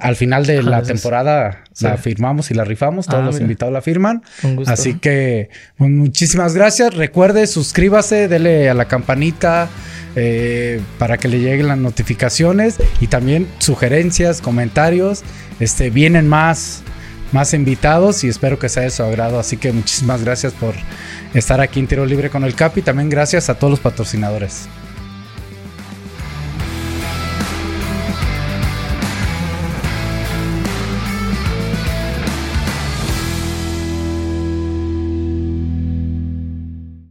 [0.00, 3.06] al final de la temporada la firmamos y la rifamos.
[3.06, 4.22] Todos ah, los invitados la firman.
[4.66, 6.94] Así que pues, muchísimas gracias.
[6.94, 9.68] Recuerde, suscríbase, dele a la campanita.
[10.14, 15.22] Eh, para que le lleguen las notificaciones y también sugerencias, comentarios.
[15.58, 16.82] Este, vienen más
[17.32, 19.40] más invitados y espero que sea de su agrado.
[19.40, 20.74] Así que muchísimas gracias por
[21.34, 22.82] estar aquí en Tiro Libre con el Capi.
[22.82, 24.68] También gracias a todos los patrocinadores.